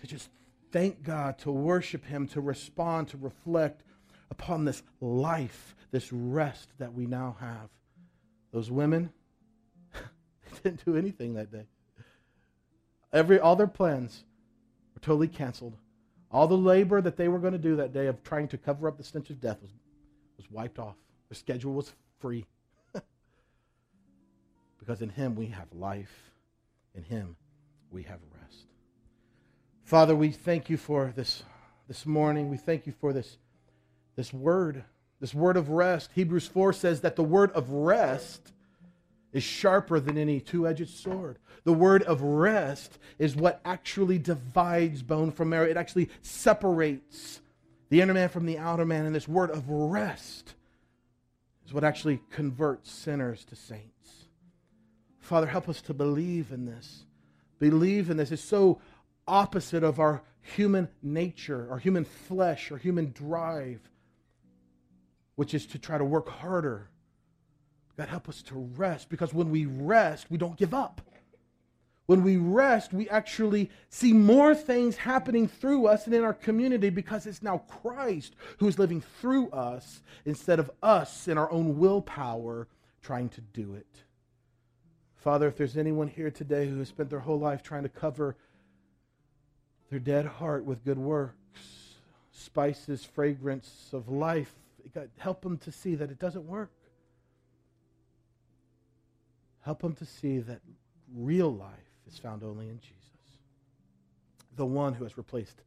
to 0.00 0.06
just 0.06 0.30
thank 0.70 1.02
God, 1.02 1.38
to 1.38 1.50
worship 1.50 2.04
Him, 2.04 2.28
to 2.28 2.40
respond, 2.40 3.08
to 3.08 3.16
reflect 3.16 3.82
upon 4.30 4.64
this 4.64 4.84
life, 5.00 5.74
this 5.90 6.12
rest 6.12 6.68
that 6.78 6.94
we 6.94 7.04
now 7.04 7.36
have. 7.40 7.68
Those 8.52 8.70
women, 8.70 9.12
they 9.92 10.70
didn't 10.70 10.84
do 10.84 10.96
anything 10.96 11.34
that 11.34 11.50
day. 11.50 11.66
Every 13.12 13.40
all 13.40 13.56
their 13.56 13.66
plans 13.66 14.22
were 14.94 15.00
totally 15.00 15.26
canceled. 15.26 15.76
All 16.30 16.46
the 16.46 16.56
labor 16.56 17.00
that 17.00 17.16
they 17.16 17.26
were 17.26 17.40
going 17.40 17.54
to 17.54 17.58
do 17.58 17.74
that 17.74 17.92
day 17.92 18.06
of 18.06 18.22
trying 18.22 18.46
to 18.48 18.56
cover 18.56 18.86
up 18.86 18.98
the 18.98 19.02
stench 19.02 19.30
of 19.30 19.40
death 19.40 19.60
was 19.60 19.72
was 20.36 20.48
wiped 20.48 20.78
off. 20.78 20.94
Their 21.32 21.38
schedule 21.38 21.72
was 21.72 21.90
free. 22.20 22.44
because 24.78 25.00
in 25.00 25.08
Him 25.08 25.34
we 25.34 25.46
have 25.46 25.72
life, 25.72 26.30
in 26.94 27.04
Him 27.04 27.36
we 27.90 28.02
have 28.02 28.18
rest. 28.38 28.66
Father, 29.82 30.14
we 30.14 30.30
thank 30.30 30.68
you 30.68 30.76
for 30.76 31.10
this, 31.16 31.42
this 31.88 32.04
morning. 32.04 32.50
We 32.50 32.58
thank 32.58 32.86
you 32.86 32.92
for 33.00 33.14
this, 33.14 33.38
this 34.14 34.30
word, 34.30 34.84
This 35.20 35.32
word 35.32 35.56
of 35.56 35.70
rest, 35.70 36.10
Hebrews 36.14 36.48
4 36.48 36.74
says 36.74 37.00
that 37.00 37.16
the 37.16 37.24
word 37.24 37.50
of 37.52 37.70
rest 37.70 38.52
is 39.32 39.42
sharper 39.42 40.00
than 40.00 40.18
any 40.18 40.38
two 40.38 40.68
edged 40.68 40.90
sword. 40.90 41.38
The 41.64 41.72
word 41.72 42.02
of 42.02 42.20
rest 42.20 42.98
is 43.18 43.34
what 43.34 43.62
actually 43.64 44.18
divides 44.18 45.02
bone 45.02 45.32
from 45.32 45.48
marrow. 45.48 45.64
It 45.64 45.78
actually 45.78 46.10
separates 46.20 47.40
the 47.88 48.02
inner 48.02 48.12
man 48.12 48.28
from 48.28 48.44
the 48.44 48.58
outer 48.58 48.84
man. 48.84 49.06
And 49.06 49.14
this 49.14 49.26
word 49.26 49.50
of 49.50 49.70
rest 49.70 50.56
is 51.66 51.72
what 51.72 51.84
actually 51.84 52.20
converts 52.30 52.90
sinners 52.90 53.44
to 53.46 53.56
saints. 53.56 54.26
Father, 55.20 55.46
help 55.46 55.68
us 55.68 55.80
to 55.82 55.94
believe 55.94 56.52
in 56.52 56.66
this. 56.66 57.04
Believe 57.58 58.10
in 58.10 58.16
this. 58.16 58.32
It's 58.32 58.42
so 58.42 58.80
opposite 59.26 59.84
of 59.84 60.00
our 60.00 60.22
human 60.40 60.88
nature, 61.02 61.68
our 61.70 61.78
human 61.78 62.04
flesh, 62.04 62.72
our 62.72 62.78
human 62.78 63.12
drive, 63.12 63.80
which 65.36 65.54
is 65.54 65.66
to 65.66 65.78
try 65.78 65.96
to 65.96 66.04
work 66.04 66.28
harder. 66.28 66.90
God, 67.96 68.08
help 68.08 68.28
us 68.28 68.42
to 68.42 68.54
rest 68.76 69.08
because 69.08 69.32
when 69.32 69.50
we 69.50 69.66
rest, 69.66 70.30
we 70.30 70.38
don't 70.38 70.56
give 70.56 70.74
up. 70.74 71.00
When 72.12 72.24
we 72.24 72.36
rest, 72.36 72.92
we 72.92 73.08
actually 73.08 73.70
see 73.88 74.12
more 74.12 74.54
things 74.54 74.98
happening 74.98 75.48
through 75.48 75.86
us 75.86 76.04
and 76.04 76.14
in 76.14 76.22
our 76.24 76.34
community 76.34 76.90
because 76.90 77.26
it's 77.26 77.42
now 77.42 77.62
Christ 77.66 78.36
who 78.58 78.68
is 78.68 78.78
living 78.78 79.00
through 79.00 79.48
us 79.48 80.02
instead 80.26 80.58
of 80.58 80.70
us 80.82 81.26
in 81.26 81.38
our 81.38 81.50
own 81.50 81.78
willpower 81.78 82.68
trying 83.00 83.30
to 83.30 83.40
do 83.40 83.76
it. 83.76 84.04
Father, 85.14 85.46
if 85.46 85.56
there's 85.56 85.78
anyone 85.78 86.06
here 86.06 86.30
today 86.30 86.68
who 86.68 86.78
has 86.80 86.88
spent 86.88 87.08
their 87.08 87.20
whole 87.20 87.38
life 87.38 87.62
trying 87.62 87.84
to 87.84 87.88
cover 87.88 88.36
their 89.88 89.98
dead 89.98 90.26
heart 90.26 90.66
with 90.66 90.84
good 90.84 90.98
works, 90.98 91.94
spices, 92.30 93.06
fragrance 93.06 93.88
of 93.94 94.10
life, 94.10 94.52
help 95.16 95.40
them 95.40 95.56
to 95.56 95.72
see 95.72 95.94
that 95.94 96.10
it 96.10 96.18
doesn't 96.18 96.44
work. 96.44 96.72
Help 99.62 99.80
them 99.80 99.94
to 99.94 100.04
see 100.04 100.40
that 100.40 100.60
real 101.14 101.50
life 101.50 101.81
is 102.10 102.18
found 102.18 102.42
only 102.42 102.68
in 102.68 102.78
Jesus, 102.80 103.38
the 104.56 104.66
one 104.66 104.94
who 104.94 105.04
has 105.04 105.16
replaced 105.16 105.62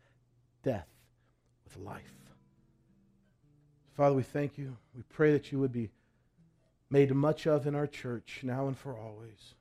death 0.64 0.88
with 1.64 1.78
life. 1.78 2.04
Father, 3.96 4.16
we 4.16 4.24
thank 4.24 4.58
you. 4.58 4.76
We 4.96 5.04
pray 5.04 5.32
that 5.32 5.52
you 5.52 5.60
would 5.60 5.72
be 5.72 5.90
made 6.90 7.14
much 7.14 7.48
of 7.48 7.66
in 7.66 7.76
our 7.76 7.88
church 7.88 8.42
now 8.44 8.68
and 8.68 8.78
for 8.78 8.98
always. 8.98 9.56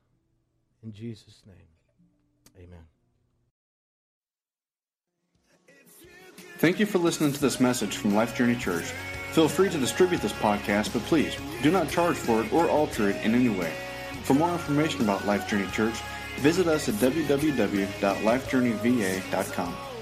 In 0.83 0.91
Jesus' 0.93 1.41
name, 1.47 2.65
amen. 2.67 2.85
Thank 6.57 6.79
you 6.79 6.85
for 6.85 6.99
listening 6.99 7.33
to 7.33 7.41
this 7.41 7.59
message 7.59 7.97
from 7.97 8.13
Life 8.13 8.35
Journey 8.35 8.55
Church. 8.55 8.85
Feel 9.31 9.49
free 9.49 9.69
to 9.69 9.77
distribute 9.77 10.21
this 10.21 10.31
podcast, 10.33 10.93
but 10.93 11.01
please 11.03 11.35
do 11.61 11.71
not 11.71 11.89
charge 11.89 12.15
for 12.15 12.43
it 12.43 12.53
or 12.53 12.69
alter 12.69 13.09
it 13.09 13.17
in 13.25 13.35
any 13.35 13.49
way. 13.49 13.73
For 14.23 14.33
more 14.33 14.51
information 14.51 15.01
about 15.01 15.25
Life 15.25 15.47
Journey 15.49 15.67
Church, 15.71 15.95
visit 16.39 16.67
us 16.67 16.89
at 16.89 16.95
www.lifejourneyva.com. 16.95 19.94